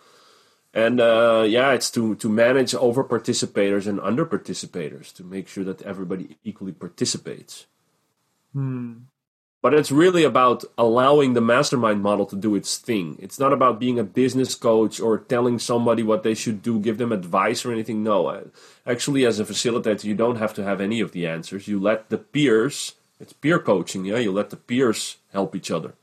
And 0.74 1.00
uh, 1.00 1.44
yeah, 1.46 1.70
it's 1.72 1.92
to 1.92 2.16
to 2.16 2.28
manage 2.28 2.74
over 2.74 3.04
participators 3.04 3.86
and 3.86 4.00
under 4.00 4.26
participators 4.26 5.14
to 5.14 5.22
make 5.22 5.46
sure 5.46 5.64
that 5.64 5.80
everybody 5.82 6.38
equally 6.42 6.72
participates. 6.72 7.66
Hmm. 8.52 9.06
But 9.62 9.74
it's 9.74 9.90
really 9.90 10.22
about 10.22 10.64
allowing 10.78 11.32
the 11.32 11.40
mastermind 11.40 12.02
model 12.02 12.26
to 12.26 12.36
do 12.36 12.54
its 12.54 12.76
thing. 12.76 13.16
It's 13.20 13.38
not 13.38 13.52
about 13.52 13.80
being 13.80 13.98
a 13.98 14.04
business 14.04 14.54
coach 14.54 15.00
or 15.00 15.18
telling 15.18 15.58
somebody 15.58 16.02
what 16.02 16.22
they 16.22 16.34
should 16.34 16.62
do, 16.62 16.78
give 16.78 16.98
them 16.98 17.10
advice 17.10 17.64
or 17.64 17.72
anything. 17.72 18.02
No, 18.02 18.26
uh, 18.26 18.44
actually, 18.86 19.24
as 19.24 19.40
a 19.40 19.44
facilitator, 19.44 20.04
you 20.04 20.14
don't 20.14 20.36
have 20.36 20.54
to 20.54 20.64
have 20.64 20.80
any 20.80 21.00
of 21.00 21.12
the 21.12 21.26
answers. 21.26 21.66
You 21.66 21.80
let 21.80 22.10
the 22.10 22.18
peers, 22.18 22.94
it's 23.18 23.32
peer 23.32 23.58
coaching, 23.58 24.04
yeah, 24.04 24.18
you 24.18 24.30
let 24.30 24.50
the 24.50 24.56
peers 24.56 25.16
help 25.32 25.56
each 25.56 25.70
other. 25.70 25.94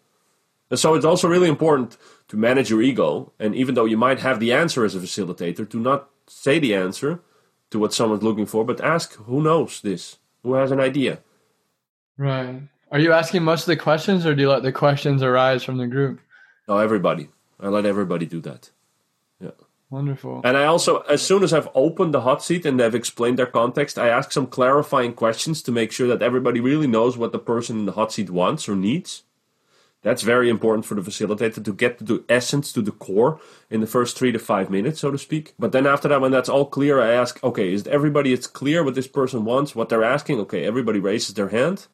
And 0.70 0.80
so 0.80 0.96
it's 0.96 1.06
also 1.06 1.28
really 1.28 1.48
important 1.48 1.98
to 2.30 2.36
manage 2.36 2.72
your 2.72 2.82
ego. 2.82 3.32
And 3.40 3.54
even 3.54 3.76
though 3.76 3.86
you 3.86 3.98
might 3.98 4.20
have 4.20 4.40
the 4.40 4.52
answer 4.52 4.84
as 4.84 4.96
a 4.96 5.00
facilitator, 5.00 5.70
to 5.70 5.80
not 5.80 6.10
say 6.28 6.58
the 6.58 6.74
answer 6.74 7.22
to 7.70 7.80
what 7.80 7.94
someone's 7.94 8.24
looking 8.24 8.48
for, 8.48 8.66
but 8.66 8.82
ask 8.82 9.14
who 9.14 9.42
knows 9.42 9.82
this, 9.82 10.18
who 10.42 10.56
has 10.56 10.72
an 10.72 10.80
idea. 10.80 11.20
Right. 12.18 12.64
Are 12.94 13.00
you 13.00 13.12
asking 13.12 13.42
most 13.42 13.62
of 13.62 13.66
the 13.66 13.76
questions, 13.76 14.24
or 14.24 14.36
do 14.36 14.44
you 14.44 14.50
let 14.52 14.62
the 14.62 14.72
questions 14.72 15.24
arise 15.24 15.64
from 15.64 15.78
the 15.78 15.88
group? 15.88 16.20
No, 16.68 16.78
everybody. 16.78 17.28
I 17.60 17.70
let 17.70 17.88
everybody 17.88 18.28
do 18.28 18.40
that. 18.42 18.70
Yeah. 19.40 19.50
Wonderful. 19.90 20.42
And 20.44 20.56
I 20.56 20.66
also, 20.66 21.00
as 21.10 21.24
soon 21.24 21.42
as 21.42 21.54
I've 21.54 21.70
opened 21.74 22.14
the 22.14 22.22
hot 22.22 22.44
seat 22.44 22.68
and 22.68 22.80
they've 22.80 22.94
explained 22.94 23.40
their 23.40 23.48
context, 23.48 23.98
I 23.98 24.10
ask 24.10 24.32
some 24.32 24.46
clarifying 24.46 25.14
questions 25.14 25.64
to 25.64 25.72
make 25.72 25.92
sure 25.92 26.08
that 26.08 26.22
everybody 26.22 26.60
really 26.60 26.86
knows 26.86 27.18
what 27.18 27.32
the 27.32 27.40
person 27.40 27.80
in 27.80 27.86
the 27.88 27.94
hot 27.94 28.12
seat 28.12 28.30
wants 28.30 28.70
or 28.70 28.76
needs. 28.76 29.24
That's 30.04 30.22
very 30.22 30.48
important 30.48 30.86
for 30.86 30.94
the 30.94 31.02
facilitator 31.02 31.66
to 31.66 31.74
get 31.74 31.98
to 31.98 32.04
the 32.04 32.24
essence, 32.30 32.72
to 32.74 32.84
the 32.84 32.92
core 32.92 33.40
in 33.72 33.82
the 33.82 33.88
first 33.88 34.16
three 34.20 34.34
to 34.34 34.38
five 34.38 34.70
minutes, 34.70 35.00
so 35.00 35.10
to 35.10 35.18
speak. 35.18 35.56
But 35.58 35.72
then 35.72 35.88
after 35.88 36.08
that, 36.10 36.22
when 36.22 36.32
that's 36.32 36.50
all 36.50 36.68
clear, 36.68 37.02
I 37.02 37.14
ask, 37.14 37.44
okay, 37.44 37.74
is 37.74 37.88
everybody 37.88 38.34
it's 38.34 38.46
clear 38.46 38.84
what 38.84 38.94
this 38.94 39.08
person 39.08 39.46
wants, 39.46 39.74
what 39.74 39.90
they're 39.90 40.04
asking? 40.04 40.40
Okay, 40.42 40.64
everybody 40.64 41.00
raises 41.00 41.34
their 41.34 41.50
hand. 41.50 41.88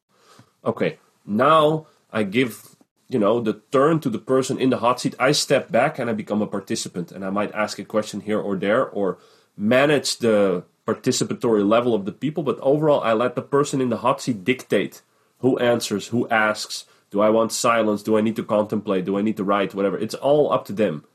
Okay, 0.63 0.99
now 1.25 1.87
I 2.11 2.23
give 2.23 2.75
you 3.07 3.19
know 3.19 3.39
the 3.39 3.61
turn 3.71 3.99
to 4.01 4.09
the 4.09 4.19
person 4.19 4.59
in 4.59 4.69
the 4.69 4.77
hot 4.77 5.01
seat. 5.01 5.15
I 5.19 5.31
step 5.31 5.71
back 5.71 5.99
and 5.99 6.09
I 6.09 6.13
become 6.13 6.41
a 6.41 6.47
participant, 6.47 7.11
and 7.11 7.25
I 7.25 7.29
might 7.29 7.53
ask 7.53 7.79
a 7.79 7.85
question 7.85 8.21
here 8.21 8.39
or 8.39 8.55
there, 8.55 8.87
or 8.87 9.17
manage 9.57 10.17
the 10.17 10.63
participatory 10.87 11.67
level 11.67 11.93
of 11.93 12.05
the 12.05 12.11
people. 12.11 12.43
But 12.43 12.59
overall, 12.59 13.01
I 13.01 13.13
let 13.13 13.35
the 13.35 13.41
person 13.41 13.81
in 13.81 13.89
the 13.89 13.97
hot 13.97 14.21
seat 14.21 14.43
dictate 14.43 15.01
who 15.39 15.57
answers, 15.59 16.07
who 16.07 16.27
asks 16.29 16.85
do 17.11 17.21
I 17.21 17.29
want 17.29 17.51
silence? 17.51 18.03
Do 18.03 18.17
I 18.17 18.21
need 18.21 18.35
to 18.35 18.43
contemplate? 18.43 19.05
Do 19.05 19.17
I 19.17 19.21
need 19.21 19.37
to 19.37 19.43
write? 19.43 19.73
Whatever. 19.73 19.97
It's 19.97 20.15
all 20.15 20.51
up 20.51 20.65
to 20.65 20.73
them. 20.73 21.05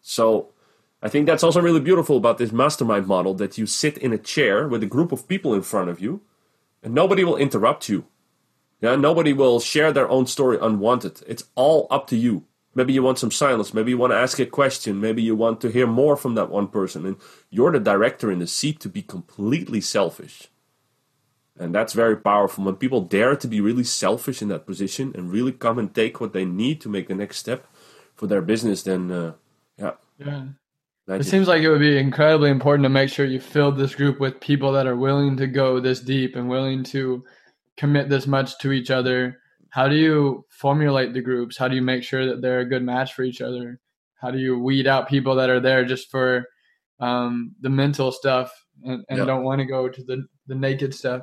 So 0.00 0.52
I 1.02 1.08
think 1.08 1.26
that's 1.26 1.44
also 1.44 1.60
really 1.60 1.80
beautiful 1.80 2.16
about 2.16 2.38
this 2.38 2.52
mastermind 2.52 3.06
model 3.06 3.34
that 3.34 3.58
you 3.58 3.66
sit 3.66 3.96
in 3.98 4.12
a 4.12 4.18
chair 4.18 4.66
with 4.66 4.82
a 4.82 4.86
group 4.86 5.12
of 5.12 5.28
people 5.28 5.54
in 5.54 5.62
front 5.62 5.88
of 5.88 6.00
you 6.00 6.22
and 6.82 6.94
nobody 6.94 7.22
will 7.24 7.36
interrupt 7.36 7.88
you. 7.88 8.06
Yeah, 8.80 8.96
nobody 8.96 9.32
will 9.32 9.58
share 9.60 9.92
their 9.92 10.08
own 10.08 10.26
story 10.26 10.58
unwanted. 10.60 11.22
It's 11.26 11.44
all 11.54 11.86
up 11.90 12.06
to 12.08 12.16
you. 12.16 12.44
Maybe 12.74 12.92
you 12.92 13.02
want 13.02 13.18
some 13.18 13.30
silence. 13.30 13.72
Maybe 13.72 13.92
you 13.92 13.98
want 13.98 14.12
to 14.12 14.18
ask 14.18 14.38
a 14.38 14.44
question. 14.44 15.00
Maybe 15.00 15.22
you 15.22 15.34
want 15.34 15.62
to 15.62 15.70
hear 15.70 15.86
more 15.86 16.14
from 16.14 16.34
that 16.34 16.50
one 16.50 16.68
person. 16.68 17.06
And 17.06 17.16
you're 17.48 17.72
the 17.72 17.80
director 17.80 18.30
in 18.30 18.38
the 18.38 18.46
seat 18.46 18.80
to 18.80 18.90
be 18.90 19.00
completely 19.00 19.80
selfish. 19.80 20.48
And 21.58 21.74
that's 21.74 21.94
very 21.94 22.18
powerful. 22.18 22.64
When 22.64 22.76
people 22.76 23.00
dare 23.00 23.34
to 23.34 23.48
be 23.48 23.62
really 23.62 23.84
selfish 23.84 24.42
in 24.42 24.48
that 24.48 24.66
position 24.66 25.12
and 25.16 25.32
really 25.32 25.52
come 25.52 25.78
and 25.78 25.94
take 25.94 26.20
what 26.20 26.34
they 26.34 26.44
need 26.44 26.82
to 26.82 26.90
make 26.90 27.08
the 27.08 27.14
next 27.14 27.38
step 27.38 27.66
for 28.14 28.26
their 28.26 28.42
business, 28.42 28.82
then 28.82 29.10
uh, 29.10 29.32
yeah. 29.78 29.92
Yeah. 30.18 30.44
It 31.08 31.24
seems 31.24 31.48
like 31.48 31.62
it 31.62 31.70
would 31.70 31.80
be 31.80 31.96
incredibly 31.96 32.50
important 32.50 32.84
to 32.84 32.88
make 32.90 33.08
sure 33.08 33.24
you 33.24 33.40
filled 33.40 33.78
this 33.78 33.94
group 33.94 34.18
with 34.18 34.40
people 34.40 34.72
that 34.72 34.86
are 34.86 34.96
willing 34.96 35.36
to 35.36 35.46
go 35.46 35.80
this 35.80 36.00
deep 36.00 36.34
and 36.34 36.48
willing 36.48 36.82
to 36.84 37.24
commit 37.76 38.08
this 38.08 38.26
much 38.26 38.58
to 38.58 38.72
each 38.72 38.90
other. 38.90 39.38
How 39.70 39.88
do 39.88 39.96
you 39.96 40.46
formulate 40.50 41.12
the 41.12 41.20
groups? 41.20 41.56
How 41.56 41.68
do 41.68 41.74
you 41.74 41.82
make 41.82 42.02
sure 42.02 42.26
that 42.26 42.40
they're 42.40 42.60
a 42.60 42.68
good 42.68 42.82
match 42.82 43.12
for 43.12 43.22
each 43.22 43.40
other? 43.40 43.80
How 44.14 44.30
do 44.30 44.38
you 44.38 44.58
weed 44.58 44.86
out 44.86 45.08
people 45.08 45.36
that 45.36 45.50
are 45.50 45.60
there 45.60 45.84
just 45.84 46.10
for 46.10 46.46
um, 46.98 47.54
the 47.60 47.68
mental 47.68 48.10
stuff 48.12 48.52
and, 48.82 49.04
and 49.08 49.18
yep. 49.18 49.26
don't 49.26 49.44
want 49.44 49.60
to 49.60 49.66
go 49.66 49.88
to 49.88 50.02
the, 50.02 50.26
the 50.46 50.54
naked 50.54 50.94
stuff? 50.94 51.22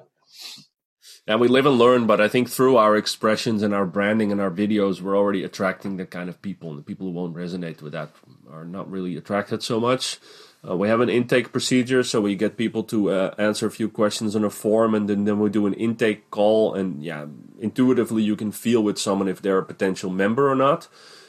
And 1.26 1.40
we 1.40 1.48
live 1.48 1.66
and 1.66 1.78
learn, 1.78 2.06
but 2.06 2.20
I 2.20 2.28
think 2.28 2.50
through 2.50 2.78
our 2.78 2.98
expressions 2.98 3.64
and 3.64 3.74
our 3.74 3.86
branding 3.86 4.32
and 4.32 4.42
our 4.42 4.52
videos, 4.52 5.02
we're 5.02 5.18
already 5.18 5.44
attracting 5.44 5.98
the 5.98 6.06
kind 6.06 6.30
of 6.30 6.42
people, 6.42 6.70
and 6.70 6.80
the 6.80 6.84
people 6.84 7.08
who 7.08 7.14
won't 7.14 7.36
resonate 7.36 7.82
with 7.82 7.94
that 7.94 8.12
are 8.52 8.66
not 8.66 8.92
really 8.92 9.16
attracted 9.16 9.64
so 9.64 9.80
much. 9.80 10.20
Uh, 10.68 10.78
we 10.78 10.88
have 10.88 11.02
an 11.02 11.10
intake 11.10 11.52
procedure, 11.52 12.04
so 12.04 12.22
we 12.22 12.36
get 12.36 12.56
people 12.56 12.84
to 12.84 13.12
uh, 13.12 13.36
answer 13.38 13.68
a 13.68 13.72
few 13.72 13.90
questions 13.90 14.34
on 14.34 14.46
a 14.46 14.50
form, 14.50 14.96
and 14.96 15.10
then, 15.10 15.26
then 15.26 15.40
we 15.40 15.50
do 15.50 15.68
an 15.68 15.74
intake 15.74 16.32
call. 16.32 16.74
And 16.74 17.04
yeah, 17.04 17.26
intuitively, 17.60 18.24
you 18.24 18.38
can 18.38 18.52
feel 18.52 18.82
with 18.82 18.98
someone 18.98 19.28
if 19.28 19.42
they're 19.42 19.58
a 19.58 19.66
potential 19.66 20.10
member 20.10 20.50
or 20.50 20.56
not. 20.56 20.88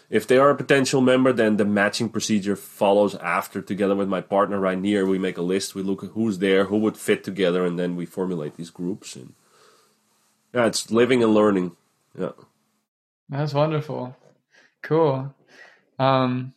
If 0.08 0.28
they 0.28 0.38
are 0.38 0.50
a 0.50 0.56
potential 0.56 1.00
member, 1.00 1.32
then 1.32 1.56
the 1.56 1.64
matching 1.64 2.08
procedure 2.10 2.54
follows 2.54 3.16
after. 3.16 3.60
Together 3.60 3.96
with 3.96 4.08
my 4.08 4.20
partner 4.20 4.60
right 4.60 4.78
here, 4.84 5.04
we 5.04 5.18
make 5.18 5.38
a 5.38 5.42
list. 5.42 5.74
We 5.74 5.82
look 5.82 6.04
at 6.04 6.10
who's 6.10 6.38
there, 6.38 6.66
who 6.66 6.76
would 6.78 6.96
fit 6.96 7.24
together, 7.24 7.64
and 7.64 7.76
then 7.76 7.96
we 7.96 8.06
formulate 8.06 8.56
these 8.56 8.70
groups. 8.70 9.16
And 9.16 9.34
yeah, 10.52 10.66
it's 10.66 10.92
living 10.92 11.24
and 11.24 11.34
learning. 11.34 11.72
Yeah, 12.16 12.32
that's 13.28 13.54
wonderful. 13.54 14.16
Cool. 14.82 15.34
Um, 15.98 16.52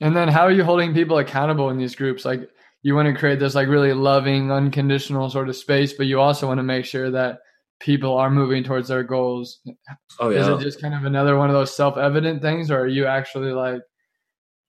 and 0.00 0.16
then 0.16 0.28
how 0.28 0.42
are 0.42 0.52
you 0.52 0.64
holding 0.64 0.94
people 0.94 1.18
accountable 1.18 1.70
in 1.70 1.78
these 1.78 1.96
groups? 1.96 2.24
Like 2.24 2.48
you 2.82 2.94
want 2.94 3.06
to 3.06 3.18
create 3.18 3.38
this 3.38 3.54
like 3.54 3.68
really 3.68 3.92
loving, 3.92 4.52
unconditional 4.52 5.28
sort 5.30 5.48
of 5.48 5.56
space, 5.56 5.92
but 5.92 6.06
you 6.06 6.20
also 6.20 6.46
want 6.46 6.58
to 6.58 6.64
make 6.64 6.84
sure 6.84 7.10
that 7.10 7.40
people 7.80 8.16
are 8.16 8.30
moving 8.30 8.64
towards 8.64 8.88
their 8.88 9.02
goals. 9.02 9.60
Oh 10.20 10.30
yeah. 10.30 10.40
Is 10.40 10.48
it 10.48 10.60
just 10.60 10.80
kind 10.80 10.94
of 10.94 11.04
another 11.04 11.36
one 11.36 11.48
of 11.48 11.54
those 11.54 11.74
self-evident 11.74 12.42
things, 12.42 12.70
or 12.70 12.80
are 12.80 12.86
you 12.86 13.06
actually 13.06 13.52
like 13.52 13.82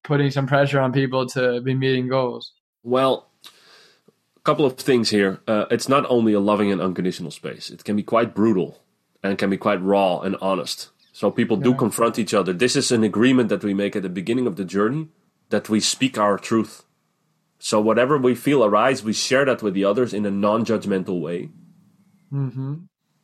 putting 0.03 0.31
some 0.31 0.47
pressure 0.47 0.79
on 0.79 0.91
people 0.91 1.27
to 1.27 1.61
be 1.61 1.75
meeting 1.75 2.07
goals? 2.07 2.53
Well, 2.83 3.29
a 4.37 4.41
couple 4.41 4.65
of 4.65 4.77
things 4.77 5.09
here. 5.09 5.41
Uh, 5.47 5.65
it's 5.69 5.89
not 5.89 6.05
only 6.09 6.33
a 6.33 6.39
loving 6.39 6.71
and 6.71 6.81
unconditional 6.81 7.31
space; 7.31 7.69
it 7.69 7.83
can 7.83 7.95
be 7.95 8.03
quite 8.03 8.33
brutal 8.33 8.79
and 9.21 9.37
can 9.37 9.49
be 9.49 9.57
quite 9.57 9.81
raw 9.81 10.19
and 10.21 10.35
honest. 10.41 10.89
So 11.11 11.29
people 11.29 11.57
do 11.57 11.73
confront 11.73 12.17
each 12.17 12.33
other. 12.33 12.53
This 12.53 12.77
is 12.77 12.91
an 12.91 13.03
agreement 13.03 13.49
that 13.49 13.63
we 13.63 13.73
make 13.73 13.95
at 13.95 14.03
the 14.03 14.09
beginning 14.09 14.47
of 14.47 14.55
the 14.55 14.63
journey 14.63 15.09
that 15.49 15.69
we 15.69 15.79
speak 15.79 16.17
our 16.17 16.37
truth. 16.37 16.83
So 17.59 17.81
whatever 17.81 18.17
we 18.17 18.35
feel 18.35 18.63
arise, 18.63 19.03
we 19.03 19.13
share 19.13 19.45
that 19.45 19.61
with 19.61 19.73
the 19.73 19.85
others 19.85 20.13
in 20.13 20.25
a 20.25 20.31
non-judgmental 20.31 21.19
way. 21.19 21.49
Mm-hmm. 22.31 22.75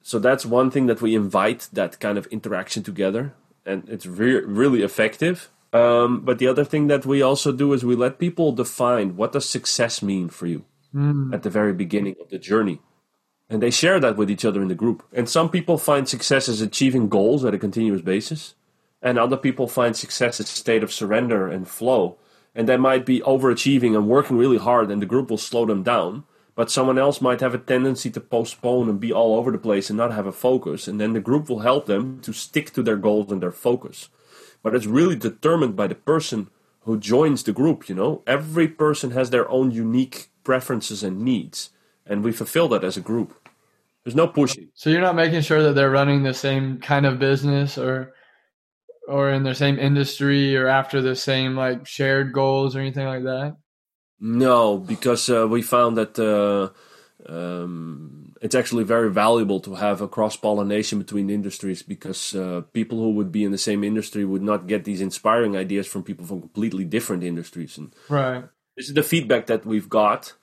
So 0.02 0.20
that's 0.20 0.46
one 0.46 0.70
thing 0.70 0.86
that 0.88 1.02
we 1.02 1.16
invite 1.16 1.70
that 1.74 2.00
kind 2.00 2.18
of 2.18 2.28
interaction 2.28 2.84
together, 2.84 3.34
and 3.66 3.88
it's 3.90 4.06
re- 4.06 4.44
really 4.46 4.84
effective. 4.84 5.50
Um, 5.74 6.22
but 6.22 6.38
the 6.38 6.48
other 6.48 6.64
thing 6.64 6.88
that 6.88 7.06
we 7.06 7.22
also 7.22 7.52
do 7.52 7.74
is 7.74 7.84
we 7.84 7.96
let 7.96 8.20
people 8.20 8.52
define 8.52 9.16
what 9.16 9.32
does 9.32 9.50
success 9.50 10.02
mean 10.02 10.30
for 10.30 10.48
you 10.48 10.64
mm. 10.94 11.34
at 11.34 11.44
the 11.44 11.50
very 11.50 11.74
beginning 11.74 12.16
of 12.22 12.30
the 12.30 12.38
journey, 12.38 12.82
and 13.50 13.62
they 13.62 13.72
share 13.72 14.00
that 14.00 14.16
with 14.16 14.30
each 14.30 14.46
other 14.46 14.62
in 14.62 14.68
the 14.68 14.76
group. 14.76 15.04
And 15.12 15.28
some 15.28 15.50
people 15.50 15.78
find 15.78 16.08
success 16.08 16.48
as 16.48 16.62
achieving 16.62 17.10
goals 17.10 17.44
at 17.44 17.54
a 17.54 17.60
continuous 17.60 18.02
basis, 18.02 18.54
and 19.06 19.18
other 19.18 19.38
people 19.38 19.70
find 19.70 19.96
success 19.96 20.42
as 20.42 20.48
a 20.48 20.50
state 20.50 20.84
of 20.84 20.92
surrender 20.92 21.48
and 21.48 21.70
flow. 21.70 22.18
And 22.54 22.68
they 22.68 22.76
might 22.78 23.06
be 23.06 23.22
overachieving 23.22 23.96
and 23.96 24.10
working 24.10 24.38
really 24.38 24.58
hard, 24.58 24.92
and 24.92 25.02
the 25.02 25.06
group 25.06 25.30
will 25.30 25.38
slow 25.38 25.66
them 25.66 25.84
down 25.84 26.26
but 26.56 26.72
someone 26.72 26.98
else 26.98 27.20
might 27.20 27.42
have 27.42 27.54
a 27.54 27.60
tendency 27.60 28.10
to 28.10 28.22
postpone 28.22 28.90
and 28.90 29.00
be 29.00 29.12
all 29.12 29.36
over 29.36 29.52
the 29.52 29.58
place 29.58 29.90
and 29.90 29.98
not 29.98 30.14
have 30.14 30.26
a 30.26 30.32
focus 30.32 30.88
and 30.88 31.00
then 31.00 31.14
the 31.14 31.20
group 31.20 31.50
will 31.50 31.60
help 31.60 31.86
them 31.86 32.20
to 32.22 32.34
stick 32.34 32.72
to 32.72 32.82
their 32.82 32.96
goals 32.96 33.32
and 33.32 33.44
their 33.44 33.52
focus. 33.52 34.10
But 34.64 34.74
it's 34.74 34.86
really 34.86 35.16
determined 35.16 35.76
by 35.76 35.88
the 35.88 35.96
person 35.96 36.50
who 36.82 36.98
joins 36.98 37.44
the 37.44 37.52
group 37.52 37.90
you 37.90 37.96
know? 37.96 38.24
Every 38.26 38.70
person 38.70 39.12
has 39.12 39.30
their 39.30 39.50
own 39.50 39.72
unique 39.72 40.30
preferences 40.44 41.04
and 41.04 41.22
needs 41.22 41.72
and 42.06 42.24
we 42.24 42.32
fulfill 42.32 42.70
that 42.70 42.84
as 42.84 42.96
a 42.96 43.02
group. 43.02 43.50
There's 44.04 44.16
no 44.16 44.28
pushing. 44.28 44.70
So 44.76 44.90
you're 44.90 45.02
not 45.02 45.16
making 45.16 45.42
sure 45.42 45.62
that 45.64 45.74
they're 45.74 45.90
running 45.90 46.24
the 46.24 46.34
same 46.34 46.80
kind 46.80 47.06
of 47.06 47.20
business 47.20 47.78
or 47.78 48.14
or 49.08 49.30
in 49.30 49.44
the 49.44 49.56
same 49.56 49.78
industry 49.80 50.56
or 50.58 50.68
after 50.68 51.02
the 51.02 51.16
same 51.16 51.56
like 51.56 51.86
shared 51.86 52.34
goals 52.34 52.76
or 52.76 52.80
anything 52.80 53.06
like 53.06 53.24
that 53.24 53.56
no, 54.20 54.78
because 54.78 55.30
uh, 55.30 55.48
we 55.48 55.62
found 55.62 55.98
that 55.98 56.18
uh, 56.18 56.70
um, 57.32 58.34
it's 58.42 58.56
actually 58.56 58.84
very 58.84 59.12
valuable 59.12 59.60
to 59.62 59.76
have 59.76 60.02
a 60.02 60.08
cross 60.08 60.38
pollination 60.38 61.00
between 61.00 61.30
industries 61.30 61.84
because 61.84 62.34
uh, 62.34 62.62
people 62.74 63.00
who 63.00 63.12
would 63.12 63.32
be 63.32 63.44
in 63.44 63.52
the 63.52 63.58
same 63.58 63.84
industry 63.84 64.24
would 64.24 64.42
not 64.42 64.68
get 64.68 64.86
these 64.86 65.02
inspiring 65.02 65.58
ideas 65.58 65.86
from 65.88 66.04
people 66.04 66.26
from 66.26 66.42
completely 66.42 66.86
different 66.86 67.24
industries. 67.24 67.78
And 67.78 67.94
right. 68.10 68.46
This 68.78 68.88
is 68.88 68.94
the 68.94 69.04
feedback 69.04 69.48
that 69.48 69.66
we've 69.66 69.90
got. 69.90 70.34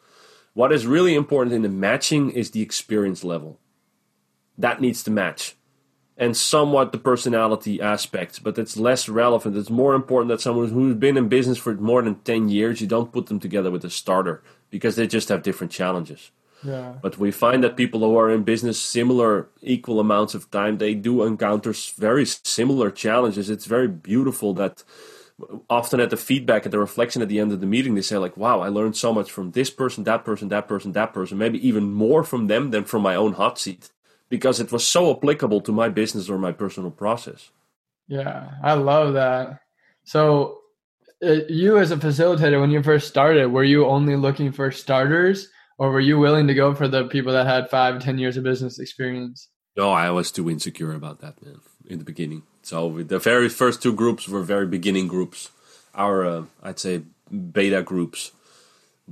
What 0.55 0.73
is 0.73 0.87
really 0.87 1.15
important 1.15 1.55
in 1.55 1.63
the 1.63 1.69
matching 1.69 2.31
is 2.31 2.51
the 2.51 2.63
experience 2.63 3.25
level. 3.25 3.59
That 4.59 4.81
needs 4.81 5.03
to 5.05 5.11
match 5.11 5.57
and 6.23 6.37
somewhat 6.37 6.93
the 6.93 6.99
personality 6.99 7.81
aspects, 7.81 8.39
but 8.39 8.57
it's 8.57 8.77
less 8.77 9.09
relevant. 9.09 9.57
It's 9.57 9.69
more 9.83 9.93
important 9.93 10.29
that 10.29 10.41
someone 10.41 10.69
who's 10.69 10.95
been 10.95 11.17
in 11.17 11.29
business 11.29 11.59
for 11.59 11.75
more 11.75 12.01
than 12.01 12.15
10 12.15 12.49
years, 12.49 12.81
you 12.81 12.87
don't 12.87 13.11
put 13.11 13.27
them 13.27 13.41
together 13.41 13.73
with 13.73 13.85
a 13.85 13.91
starter 13.91 14.41
because 14.71 14.95
they 14.95 15.09
just 15.09 15.31
have 15.31 15.43
different 15.43 15.73
challenges. 15.73 16.31
Yeah. 16.63 16.93
But 17.03 17.19
we 17.19 17.33
find 17.33 17.65
that 17.65 17.77
people 17.77 17.99
who 17.99 18.17
are 18.17 18.31
in 18.31 18.45
business 18.45 18.81
similar, 18.81 19.49
equal 19.63 19.99
amounts 19.99 20.37
of 20.37 20.49
time, 20.53 20.79
they 20.79 20.95
do 20.95 21.25
encounter 21.25 21.75
very 21.99 22.25
similar 22.25 22.93
challenges. 22.93 23.51
It's 23.51 23.67
very 23.67 23.89
beautiful 23.89 24.55
that 24.55 24.85
often 25.69 25.99
at 25.99 26.11
the 26.11 26.17
feedback, 26.17 26.65
at 26.65 26.71
the 26.71 26.79
reflection 26.79 27.21
at 27.21 27.31
the 27.31 27.41
end 27.41 27.51
of 27.51 27.59
the 27.59 27.67
meeting, 27.67 27.97
they 27.97 28.03
say 28.03 28.17
like, 28.17 28.37
"Wow, 28.37 28.61
I 28.61 28.69
learned 28.69 28.97
so 28.97 29.13
much 29.13 29.29
from 29.33 29.51
this 29.51 29.71
person, 29.71 30.05
that 30.05 30.25
person, 30.25 30.51
that 30.51 30.69
person, 30.69 30.93
that 30.93 31.13
person. 31.13 31.37
Maybe 31.37 31.67
even 31.67 31.93
more 31.93 32.23
from 32.23 32.47
them 32.47 32.71
than 32.71 32.85
from 32.85 33.03
my 33.03 33.17
own 33.17 33.33
hot 33.33 33.59
seat, 33.59 33.91
because 34.33 34.61
it 34.65 34.73
was 34.73 34.85
so 34.87 35.11
applicable 35.15 35.61
to 35.61 35.73
my 35.73 35.89
business 36.01 36.31
or 36.31 36.39
my 36.39 36.53
personal 36.53 36.91
process." 36.91 37.51
Yeah, 38.09 38.51
I 38.63 38.73
love 38.75 39.13
that. 39.13 39.61
So, 40.05 40.59
uh, 41.23 41.45
you 41.49 41.79
as 41.79 41.93
a 41.93 41.97
facilitator, 41.97 42.59
when 42.61 42.71
you 42.71 42.83
first 42.83 43.09
started, 43.09 43.47
were 43.53 43.69
you 43.75 43.87
only 43.87 44.17
looking 44.17 44.51
for 44.53 44.71
starters, 44.71 45.49
or 45.79 45.93
were 45.93 46.07
you 46.09 46.19
willing 46.19 46.47
to 46.49 46.55
go 46.55 46.75
for 46.75 46.89
the 46.89 47.05
people 47.15 47.33
that 47.33 47.47
had 47.47 47.71
five, 47.71 48.03
ten 48.03 48.19
years 48.19 48.37
of 48.39 48.45
business 48.45 48.79
experience? 48.79 49.49
No, 49.77 49.91
I 49.91 50.11
was 50.11 50.33
too 50.33 50.49
insecure 50.49 50.95
about 50.95 51.21
that, 51.21 51.43
man, 51.43 51.61
in 51.87 51.99
the 51.99 52.05
beginning. 52.05 52.43
So 52.63 53.03
the 53.03 53.19
very 53.19 53.49
first 53.49 53.83
two 53.83 53.93
groups 53.93 54.29
were 54.29 54.43
very 54.43 54.67
beginning 54.67 55.09
groups, 55.09 55.51
our 55.95 56.25
uh, 56.25 56.45
I'd 56.63 56.79
say 56.79 57.03
beta 57.31 57.83
groups. 57.83 58.33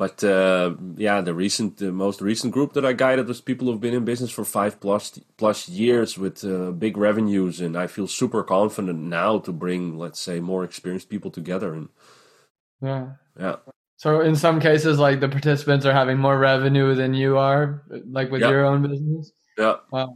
But 0.01 0.25
uh, 0.25 0.77
yeah, 0.97 1.21
the 1.21 1.35
recent, 1.35 1.77
the 1.77 1.93
most 1.93 2.23
recent 2.23 2.55
group 2.55 2.73
that 2.73 2.87
I 2.87 2.95
guided 2.95 3.29
was 3.29 3.43
people 3.43 3.67
who've 3.67 3.83
been 3.83 3.93
in 3.93 4.07
business 4.07 4.31
for 4.31 4.47
five 4.47 4.81
plus 4.81 5.21
plus 5.37 5.69
years 5.69 6.17
with 6.17 6.43
uh, 6.43 6.71
big 6.71 6.97
revenues, 6.97 7.61
and 7.61 7.77
I 7.77 7.87
feel 7.87 8.07
super 8.09 8.43
confident 8.43 8.99
now 8.99 9.41
to 9.41 9.53
bring, 9.53 9.99
let's 9.99 10.19
say, 10.19 10.41
more 10.41 10.65
experienced 10.65 11.11
people 11.11 11.31
together. 11.31 11.75
And 11.75 11.91
yeah, 12.81 13.09
yeah. 13.39 13.57
So 13.99 14.23
in 14.23 14.37
some 14.37 14.59
cases, 14.59 14.99
like 14.99 15.21
the 15.21 15.29
participants 15.29 15.85
are 15.85 15.93
having 15.93 16.17
more 16.17 16.39
revenue 16.39 16.95
than 16.95 17.13
you 17.13 17.37
are, 17.37 17.83
like 18.11 18.31
with 18.31 18.41
your 18.41 18.65
own 18.65 18.81
business. 18.81 19.33
Yeah. 19.59 19.75
Wow. 19.93 20.15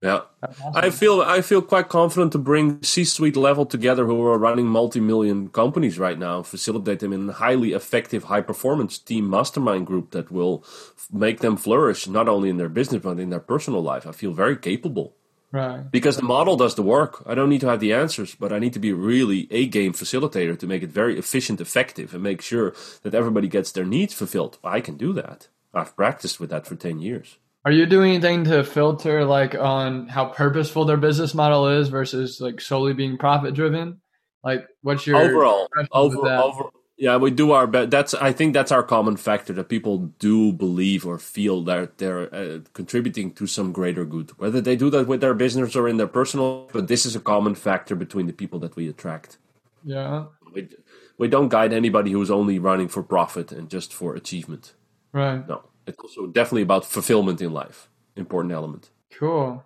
Yeah, 0.00 0.20
awesome. 0.42 0.72
I 0.76 0.90
feel 0.90 1.20
I 1.22 1.40
feel 1.40 1.60
quite 1.60 1.88
confident 1.88 2.30
to 2.32 2.38
bring 2.38 2.80
C-suite 2.84 3.36
level 3.36 3.66
together 3.66 4.06
who 4.06 4.22
are 4.26 4.38
running 4.38 4.66
multi-million 4.66 5.48
companies 5.48 5.98
right 5.98 6.16
now, 6.16 6.42
facilitate 6.44 7.00
them 7.00 7.12
in 7.12 7.28
a 7.28 7.32
highly 7.32 7.72
effective, 7.72 8.24
high-performance 8.24 8.98
team 8.98 9.28
mastermind 9.28 9.88
group 9.88 10.12
that 10.12 10.30
will 10.30 10.64
make 11.12 11.40
them 11.40 11.56
flourish 11.56 12.06
not 12.06 12.28
only 12.28 12.48
in 12.48 12.58
their 12.58 12.68
business 12.68 13.02
but 13.02 13.18
in 13.18 13.30
their 13.30 13.40
personal 13.40 13.82
life. 13.82 14.06
I 14.06 14.12
feel 14.12 14.32
very 14.32 14.56
capable, 14.56 15.16
right? 15.50 15.90
Because 15.90 16.16
the 16.16 16.22
model 16.22 16.56
does 16.56 16.76
the 16.76 16.82
work. 16.82 17.24
I 17.26 17.34
don't 17.34 17.48
need 17.48 17.62
to 17.62 17.68
have 17.68 17.80
the 17.80 17.92
answers, 17.92 18.36
but 18.36 18.52
I 18.52 18.60
need 18.60 18.74
to 18.74 18.78
be 18.78 18.92
really 18.92 19.48
a 19.50 19.66
game 19.66 19.94
facilitator 19.94 20.56
to 20.60 20.66
make 20.68 20.84
it 20.84 20.90
very 20.90 21.18
efficient, 21.18 21.60
effective, 21.60 22.14
and 22.14 22.22
make 22.22 22.40
sure 22.40 22.72
that 23.02 23.16
everybody 23.16 23.48
gets 23.48 23.72
their 23.72 23.84
needs 23.84 24.14
fulfilled. 24.14 24.58
I 24.62 24.80
can 24.80 24.96
do 24.96 25.12
that. 25.14 25.48
I've 25.74 25.96
practiced 25.96 26.38
with 26.38 26.50
that 26.50 26.68
for 26.68 26.76
ten 26.76 27.00
years. 27.00 27.36
Are 27.68 27.72
you 27.72 27.84
doing 27.84 28.12
anything 28.12 28.44
to 28.44 28.64
filter 28.64 29.26
like 29.26 29.54
on 29.54 30.08
how 30.08 30.24
purposeful 30.24 30.86
their 30.86 30.96
business 30.96 31.34
model 31.34 31.68
is 31.68 31.90
versus 31.90 32.40
like 32.40 32.62
solely 32.62 32.94
being 32.94 33.18
profit 33.18 33.52
driven? 33.52 34.00
Like 34.42 34.66
what's 34.80 35.06
your 35.06 35.18
overall 35.18 35.68
over, 35.92 36.16
over 36.26 36.70
yeah, 36.96 37.18
we 37.18 37.30
do 37.30 37.52
our 37.52 37.66
best. 37.66 37.90
That's 37.90 38.14
I 38.14 38.32
think 38.32 38.54
that's 38.54 38.72
our 38.72 38.82
common 38.82 39.18
factor 39.18 39.52
that 39.52 39.68
people 39.68 39.98
do 40.18 40.50
believe 40.50 41.04
or 41.04 41.18
feel 41.18 41.60
that 41.64 41.98
they're 41.98 42.34
uh, 42.34 42.60
contributing 42.72 43.32
to 43.32 43.46
some 43.46 43.72
greater 43.72 44.06
good. 44.06 44.30
Whether 44.38 44.62
they 44.62 44.74
do 44.74 44.88
that 44.88 45.06
with 45.06 45.20
their 45.20 45.34
business 45.34 45.76
or 45.76 45.90
in 45.90 45.98
their 45.98 46.06
personal, 46.06 46.70
but 46.72 46.88
this 46.88 47.04
is 47.04 47.14
a 47.14 47.20
common 47.20 47.54
factor 47.54 47.94
between 47.94 48.28
the 48.28 48.32
people 48.32 48.58
that 48.60 48.76
we 48.76 48.88
attract. 48.88 49.36
Yeah. 49.84 50.24
We, 50.54 50.70
we 51.18 51.28
don't 51.28 51.50
guide 51.50 51.74
anybody 51.74 52.12
who's 52.12 52.30
only 52.30 52.58
running 52.58 52.88
for 52.88 53.02
profit 53.02 53.52
and 53.52 53.68
just 53.68 53.92
for 53.92 54.14
achievement. 54.14 54.72
Right. 55.12 55.46
No. 55.46 55.64
It's 55.88 55.98
also 55.98 56.26
definitely 56.26 56.62
about 56.62 56.84
fulfillment 56.84 57.40
in 57.40 57.52
life. 57.52 57.88
Important 58.16 58.52
element. 58.52 58.90
Cool. 59.12 59.64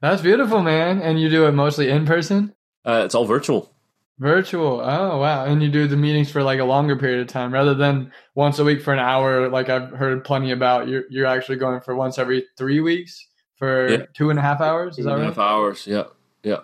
That's 0.00 0.22
beautiful, 0.22 0.62
man. 0.62 1.02
And 1.02 1.20
you 1.20 1.28
do 1.28 1.46
it 1.46 1.52
mostly 1.52 1.90
in 1.90 2.06
person? 2.06 2.54
Uh, 2.84 3.02
it's 3.04 3.14
all 3.14 3.24
virtual. 3.24 3.72
Virtual. 4.18 4.80
Oh, 4.80 5.18
wow. 5.18 5.44
And 5.44 5.62
you 5.62 5.70
do 5.70 5.86
the 5.86 5.96
meetings 5.96 6.30
for 6.30 6.42
like 6.42 6.60
a 6.60 6.64
longer 6.64 6.96
period 6.96 7.20
of 7.20 7.28
time 7.28 7.52
rather 7.52 7.74
than 7.74 8.12
once 8.34 8.58
a 8.58 8.64
week 8.64 8.82
for 8.82 8.92
an 8.92 8.98
hour, 8.98 9.48
like 9.48 9.68
I've 9.68 9.90
heard 9.90 10.24
plenty 10.24 10.50
about. 10.50 10.88
You're, 10.88 11.04
you're 11.10 11.26
actually 11.26 11.56
going 11.56 11.80
for 11.80 11.94
once 11.94 12.18
every 12.18 12.46
three 12.56 12.80
weeks 12.80 13.26
for 13.56 13.88
yeah. 13.88 14.06
two 14.14 14.30
and 14.30 14.38
a 14.38 14.42
half 14.42 14.60
hours. 14.60 14.98
Is 14.98 15.04
two 15.04 15.10
that 15.10 15.16
right? 15.16 15.24
half 15.24 15.38
hours. 15.38 15.86
Yeah. 15.86 16.04
Yeah. 16.42 16.60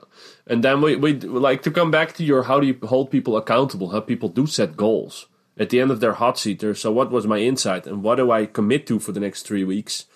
And 0.47 0.63
then 0.63 0.81
we, 0.81 0.97
we 0.97 1.15
like 1.15 1.63
to 1.63 1.71
come 1.71 1.91
back 1.91 2.15
to 2.15 2.25
your 2.25 2.45
how 2.45 2.61
do 2.61 2.67
you 2.67 2.79
hold 2.85 3.11
people 3.11 3.37
accountable? 3.37 3.91
How 3.91 4.01
people 4.01 4.29
do 4.29 4.47
set 4.47 4.77
goals 4.77 5.27
at 5.57 5.71
the 5.71 5.81
end 5.81 5.91
of 5.91 6.01
their 6.01 6.15
hot 6.15 6.39
seat 6.39 6.61
there. 6.61 6.75
So 6.75 6.91
what 6.91 7.11
was 7.11 7.27
my 7.27 7.39
insight 7.39 7.87
and 7.87 8.03
what 8.03 8.17
do 8.17 8.31
I 8.31 8.47
commit 8.47 8.87
to 8.89 8.99
for 8.99 9.13
the 9.13 9.21
next 9.21 9.43
three 9.43 9.65
weeks? 9.65 10.07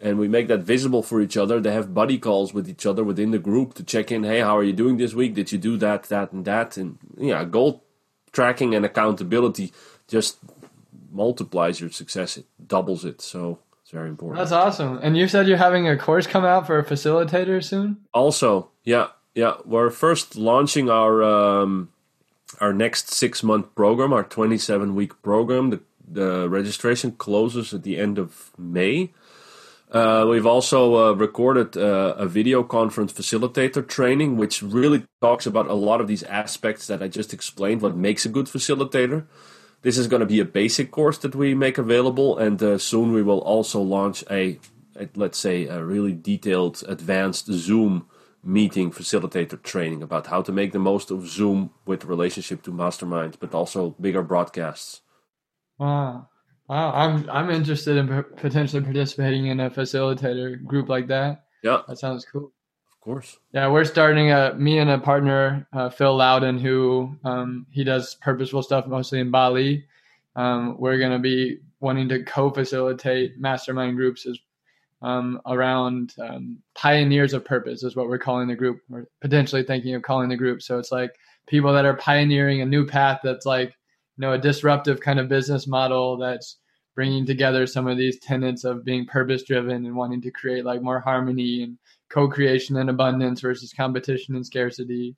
And 0.00 0.18
we 0.18 0.28
make 0.28 0.46
that 0.46 0.60
visible 0.60 1.02
for 1.02 1.20
each 1.20 1.36
other. 1.36 1.60
They 1.60 1.72
have 1.72 1.92
buddy 1.92 2.18
calls 2.18 2.54
with 2.54 2.68
each 2.68 2.86
other 2.86 3.02
within 3.02 3.32
the 3.32 3.38
group 3.38 3.74
to 3.74 3.82
check 3.82 4.12
in. 4.12 4.22
Hey, 4.22 4.40
how 4.40 4.56
are 4.56 4.62
you 4.62 4.72
doing 4.72 4.96
this 4.96 5.12
week? 5.12 5.34
Did 5.34 5.50
you 5.50 5.58
do 5.58 5.76
that, 5.78 6.04
that, 6.04 6.32
and 6.32 6.44
that? 6.44 6.76
And 6.76 6.98
yeah, 7.16 7.44
goal 7.44 7.82
tracking 8.30 8.74
and 8.76 8.84
accountability 8.84 9.72
just 10.06 10.38
multiplies 11.10 11.80
your 11.80 11.90
success. 11.90 12.36
It 12.36 12.46
doubles 12.64 13.04
it. 13.04 13.20
So 13.20 13.58
it's 13.82 13.90
very 13.90 14.08
important. 14.08 14.38
That's 14.38 14.52
awesome. 14.52 15.00
And 15.02 15.16
you 15.16 15.26
said 15.26 15.48
you're 15.48 15.56
having 15.56 15.88
a 15.88 15.96
course 15.96 16.28
come 16.28 16.44
out 16.44 16.66
for 16.68 16.78
a 16.78 16.84
facilitator 16.84 17.62
soon. 17.64 17.96
Also, 18.14 18.70
yeah, 18.84 19.08
yeah, 19.34 19.54
we're 19.64 19.90
first 19.90 20.36
launching 20.36 20.88
our. 20.90 21.22
Um, 21.22 21.90
our 22.60 22.72
next 22.72 23.10
six 23.10 23.42
month 23.42 23.74
program, 23.74 24.12
our 24.12 24.24
27 24.24 24.94
week 24.94 25.20
program. 25.22 25.70
The, 25.70 25.80
the 26.10 26.48
registration 26.48 27.12
closes 27.12 27.74
at 27.74 27.82
the 27.82 27.98
end 27.98 28.18
of 28.18 28.50
May. 28.58 29.12
Uh, 29.90 30.26
we've 30.28 30.46
also 30.46 30.96
uh, 30.96 31.12
recorded 31.12 31.76
uh, 31.76 32.14
a 32.18 32.26
video 32.26 32.62
conference 32.62 33.12
facilitator 33.12 33.86
training, 33.86 34.36
which 34.36 34.62
really 34.62 35.04
talks 35.22 35.46
about 35.46 35.66
a 35.66 35.74
lot 35.74 36.00
of 36.00 36.06
these 36.06 36.22
aspects 36.24 36.86
that 36.88 37.02
I 37.02 37.08
just 37.08 37.32
explained, 37.32 37.80
what 37.80 37.96
makes 37.96 38.26
a 38.26 38.28
good 38.28 38.46
facilitator. 38.46 39.24
This 39.80 39.96
is 39.96 40.06
going 40.06 40.20
to 40.20 40.26
be 40.26 40.40
a 40.40 40.44
basic 40.44 40.90
course 40.90 41.16
that 41.18 41.34
we 41.34 41.54
make 41.54 41.78
available, 41.78 42.36
and 42.36 42.62
uh, 42.62 42.76
soon 42.76 43.12
we 43.12 43.22
will 43.22 43.40
also 43.40 43.80
launch 43.80 44.24
a, 44.30 44.58
a, 44.94 45.08
let's 45.14 45.38
say, 45.38 45.66
a 45.66 45.82
really 45.82 46.12
detailed, 46.12 46.82
advanced 46.86 47.46
Zoom 47.46 48.06
meeting 48.42 48.90
facilitator 48.90 49.60
training 49.62 50.02
about 50.02 50.26
how 50.26 50.42
to 50.42 50.52
make 50.52 50.72
the 50.72 50.78
most 50.78 51.10
of 51.10 51.26
Zoom 51.26 51.70
with 51.86 52.04
relationship 52.04 52.62
to 52.62 52.72
masterminds, 52.72 53.36
but 53.38 53.54
also 53.54 53.90
bigger 54.00 54.22
broadcasts. 54.22 55.02
Wow. 55.78 56.28
Wow, 56.68 56.92
I'm 56.92 57.28
I'm 57.30 57.50
interested 57.50 57.96
in 57.96 58.24
potentially 58.36 58.82
participating 58.82 59.46
in 59.46 59.58
a 59.60 59.70
facilitator 59.70 60.62
group 60.62 60.90
like 60.90 61.06
that. 61.06 61.44
Yeah, 61.62 61.80
that 61.88 61.98
sounds 61.98 62.26
cool. 62.30 62.52
Of 62.92 63.00
course. 63.00 63.38
Yeah, 63.52 63.68
we're 63.68 63.86
starting 63.86 64.32
a 64.32 64.54
me 64.54 64.78
and 64.78 64.90
a 64.90 64.98
partner, 64.98 65.66
uh, 65.72 65.88
Phil 65.88 66.14
Loudon, 66.14 66.58
who 66.58 67.16
um, 67.24 67.66
he 67.70 67.84
does 67.84 68.16
purposeful 68.16 68.62
stuff 68.62 68.86
mostly 68.86 69.20
in 69.20 69.30
Bali. 69.30 69.86
Um, 70.36 70.76
we're 70.78 70.98
gonna 70.98 71.18
be 71.18 71.60
wanting 71.80 72.06
to 72.10 72.22
co-facilitate 72.24 73.38
mastermind 73.38 73.96
groups 73.96 74.26
as 74.26 74.38
um, 75.02 75.40
around 75.46 76.14
um, 76.20 76.58
pioneers 76.74 77.32
of 77.32 77.44
purpose 77.44 77.82
is 77.82 77.94
what 77.94 78.08
we're 78.08 78.18
calling 78.18 78.48
the 78.48 78.56
group. 78.56 78.80
We're 78.88 79.06
potentially 79.20 79.62
thinking 79.62 79.94
of 79.94 80.02
calling 80.02 80.28
the 80.28 80.36
group. 80.36 80.62
So 80.62 80.78
it's 80.78 80.90
like 80.90 81.14
people 81.46 81.72
that 81.72 81.84
are 81.84 81.94
pioneering 81.94 82.60
a 82.60 82.66
new 82.66 82.86
path 82.86 83.20
that's 83.22 83.46
like 83.46 83.68
you 83.68 84.22
know 84.22 84.32
a 84.32 84.38
disruptive 84.38 85.00
kind 85.00 85.20
of 85.20 85.28
business 85.28 85.66
model 85.66 86.16
that's 86.18 86.58
bringing 86.96 87.24
together 87.24 87.64
some 87.66 87.86
of 87.86 87.96
these 87.96 88.18
tenets 88.18 88.64
of 88.64 88.84
being 88.84 89.06
purpose 89.06 89.44
driven 89.44 89.86
and 89.86 89.94
wanting 89.94 90.20
to 90.20 90.32
create 90.32 90.64
like 90.64 90.82
more 90.82 90.98
harmony 90.98 91.62
and 91.62 91.78
co-creation 92.10 92.76
and 92.76 92.90
abundance 92.90 93.40
versus 93.40 93.72
competition 93.72 94.34
and 94.34 94.44
scarcity. 94.44 95.14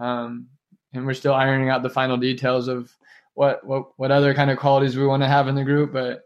Um, 0.00 0.48
and 0.92 1.06
we're 1.06 1.14
still 1.14 1.32
ironing 1.32 1.68
out 1.68 1.84
the 1.84 1.90
final 1.90 2.16
details 2.16 2.66
of 2.66 2.90
what 3.34 3.64
what 3.64 3.84
what 3.96 4.10
other 4.10 4.34
kind 4.34 4.50
of 4.50 4.58
qualities 4.58 4.96
we 4.96 5.06
want 5.06 5.22
to 5.22 5.28
have 5.28 5.46
in 5.46 5.54
the 5.54 5.64
group, 5.64 5.92
but 5.92 6.22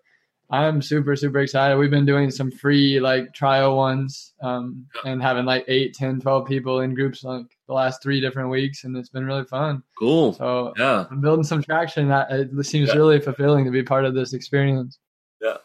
I'm 0.49 0.81
super, 0.81 1.17
super 1.17 1.41
excited. 1.41 1.77
We've 1.77 1.91
been 1.91 2.07
doing 2.07 2.31
some 2.31 2.53
free 2.53 3.01
like 3.01 3.35
trial 3.35 3.77
ones 3.77 4.33
um, 4.41 4.87
and 5.05 5.21
having 5.21 5.45
like 5.45 5.65
8, 5.67 5.93
10, 5.95 6.21
12 6.21 6.47
people 6.47 6.81
in 6.81 6.95
groups 6.95 7.25
like 7.25 7.47
the 7.67 7.75
last 7.75 8.01
three 8.03 8.21
different 8.21 8.51
weeks. 8.51 8.85
And 8.85 8.97
it's 8.97 9.09
been 9.09 9.27
really 9.27 9.45
fun. 9.45 9.83
Cool. 9.99 10.35
So 10.35 10.73
yeah, 10.79 11.07
I'm 11.11 11.21
building 11.21 11.45
some 11.45 11.63
traction. 11.63 12.11
It 12.13 12.65
seems 12.65 12.89
yeah. 12.89 12.95
really 12.95 13.21
fulfilling 13.21 13.65
to 13.65 13.73
be 13.73 13.83
part 13.83 14.05
of 14.05 14.15
this 14.15 14.33
experience. 14.33 14.99
Yeah. 15.43 15.57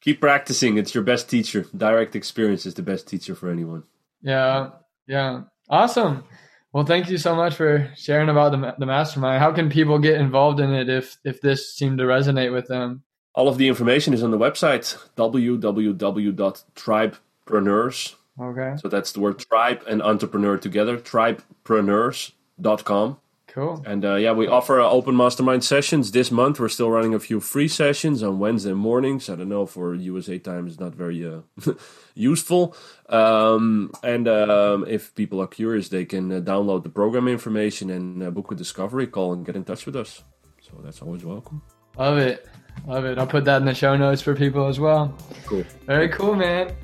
Keep 0.00 0.20
practicing. 0.20 0.76
It's 0.76 0.94
your 0.94 1.04
best 1.04 1.30
teacher. 1.30 1.64
Direct 1.76 2.16
experience 2.16 2.66
is 2.66 2.74
the 2.74 2.82
best 2.82 3.06
teacher 3.06 3.36
for 3.36 3.48
anyone. 3.48 3.84
Yeah. 4.22 4.70
Yeah. 5.06 5.42
Awesome. 5.68 6.24
Well, 6.72 6.84
thank 6.84 7.08
you 7.08 7.16
so 7.16 7.34
much 7.34 7.54
for 7.54 7.90
sharing 7.96 8.28
about 8.28 8.52
the, 8.52 8.74
the 8.78 8.86
mastermind. 8.86 9.40
How 9.40 9.52
can 9.52 9.70
people 9.70 9.98
get 9.98 10.20
involved 10.20 10.60
in 10.60 10.74
it 10.74 10.88
if, 10.88 11.16
if 11.24 11.40
this 11.40 11.74
seemed 11.74 11.98
to 11.98 12.04
resonate 12.04 12.52
with 12.52 12.66
them? 12.66 13.04
All 13.36 13.46
of 13.48 13.58
the 13.58 13.68
information 13.68 14.14
is 14.14 14.22
on 14.22 14.30
the 14.30 14.38
website 14.38 14.96
www.tribepreneurs. 15.16 18.14
Okay. 18.40 18.76
So 18.80 18.88
that's 18.88 19.12
the 19.12 19.20
word 19.20 19.38
tribe 19.38 19.82
and 19.86 20.02
entrepreneur 20.02 20.56
together, 20.56 20.96
tribepreneurs.com. 20.96 23.18
Cool. 23.48 23.84
And 23.86 24.04
uh, 24.04 24.16
yeah, 24.16 24.32
we 24.32 24.48
offer 24.48 24.80
uh, 24.80 24.90
open 24.90 25.14
mastermind 25.16 25.62
sessions 25.64 26.10
this 26.12 26.30
month. 26.30 26.60
We're 26.60 26.68
still 26.68 26.90
running 26.90 27.14
a 27.14 27.18
few 27.18 27.40
free 27.40 27.68
sessions 27.68 28.22
on 28.22 28.38
Wednesday 28.38 28.74
mornings. 28.74 29.30
I 29.30 29.36
don't 29.36 29.48
know 29.48 29.64
for 29.64 29.94
USA 29.94 30.38
time 30.38 30.66
is 30.66 30.78
not 30.78 30.94
very 30.94 31.26
uh, 31.26 31.40
useful. 32.14 32.76
Um, 33.08 33.92
and 34.02 34.28
um, 34.28 34.84
if 34.86 35.14
people 35.14 35.40
are 35.40 35.46
curious, 35.46 35.88
they 35.88 36.04
can 36.04 36.30
uh, 36.30 36.40
download 36.40 36.82
the 36.82 36.90
program 36.90 37.28
information 37.28 37.88
and 37.88 38.22
uh, 38.22 38.30
book 38.30 38.52
a 38.52 38.54
discovery 38.54 39.06
call 39.06 39.32
and 39.32 39.46
get 39.46 39.56
in 39.56 39.64
touch 39.64 39.86
with 39.86 39.96
us. 39.96 40.22
So 40.60 40.78
that's 40.82 41.00
always 41.00 41.24
welcome. 41.24 41.62
Love 41.96 42.18
it. 42.18 42.46
Love 42.86 43.04
it. 43.04 43.18
I'll 43.18 43.26
put 43.26 43.44
that 43.46 43.58
in 43.58 43.64
the 43.64 43.74
show 43.74 43.96
notes 43.96 44.22
for 44.22 44.34
people 44.34 44.66
as 44.66 44.78
well. 44.78 45.16
Cool. 45.46 45.64
Very 45.86 46.08
cool, 46.08 46.34
man. 46.34 46.74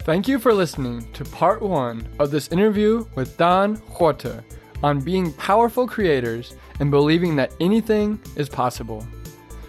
Thank 0.00 0.26
you 0.26 0.38
for 0.38 0.52
listening 0.52 1.10
to 1.12 1.24
part 1.24 1.62
one 1.62 2.06
of 2.18 2.30
this 2.30 2.48
interview 2.48 3.06
with 3.14 3.36
Daan 3.36 3.76
Horte 3.76 4.42
on 4.82 5.00
being 5.00 5.32
powerful 5.34 5.86
creators 5.86 6.56
and 6.80 6.90
believing 6.90 7.36
that 7.36 7.54
anything 7.60 8.20
is 8.34 8.48
possible. 8.48 9.06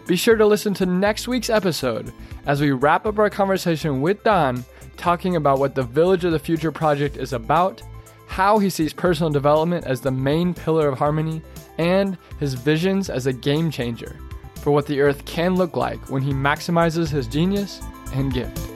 Be 0.07 0.15
sure 0.15 0.35
to 0.35 0.45
listen 0.45 0.73
to 0.75 0.85
next 0.85 1.27
week's 1.27 1.51
episode 1.51 2.11
as 2.45 2.59
we 2.59 2.71
wrap 2.71 3.05
up 3.05 3.19
our 3.19 3.29
conversation 3.29 4.01
with 4.01 4.23
Daan, 4.23 4.65
talking 4.97 5.35
about 5.35 5.59
what 5.59 5.75
the 5.75 5.83
Village 5.83 6.25
of 6.25 6.31
the 6.31 6.39
Future 6.39 6.71
project 6.71 7.15
is 7.15 7.31
about, 7.31 7.81
how 8.25 8.57
he 8.57 8.69
sees 8.69 8.91
personal 8.91 9.31
development 9.31 9.85
as 9.85 10.01
the 10.01 10.11
main 10.11 10.53
pillar 10.53 10.87
of 10.87 10.97
harmony, 10.97 11.41
and 11.77 12.17
his 12.39 12.55
visions 12.55 13.09
as 13.09 13.27
a 13.27 13.33
game 13.33 13.69
changer 13.69 14.19
for 14.63 14.71
what 14.71 14.87
the 14.87 15.01
earth 15.01 15.25
can 15.25 15.55
look 15.55 15.75
like 15.75 16.09
when 16.09 16.21
he 16.21 16.31
maximizes 16.31 17.09
his 17.09 17.27
genius 17.27 17.81
and 18.13 18.33
gift. 18.33 18.72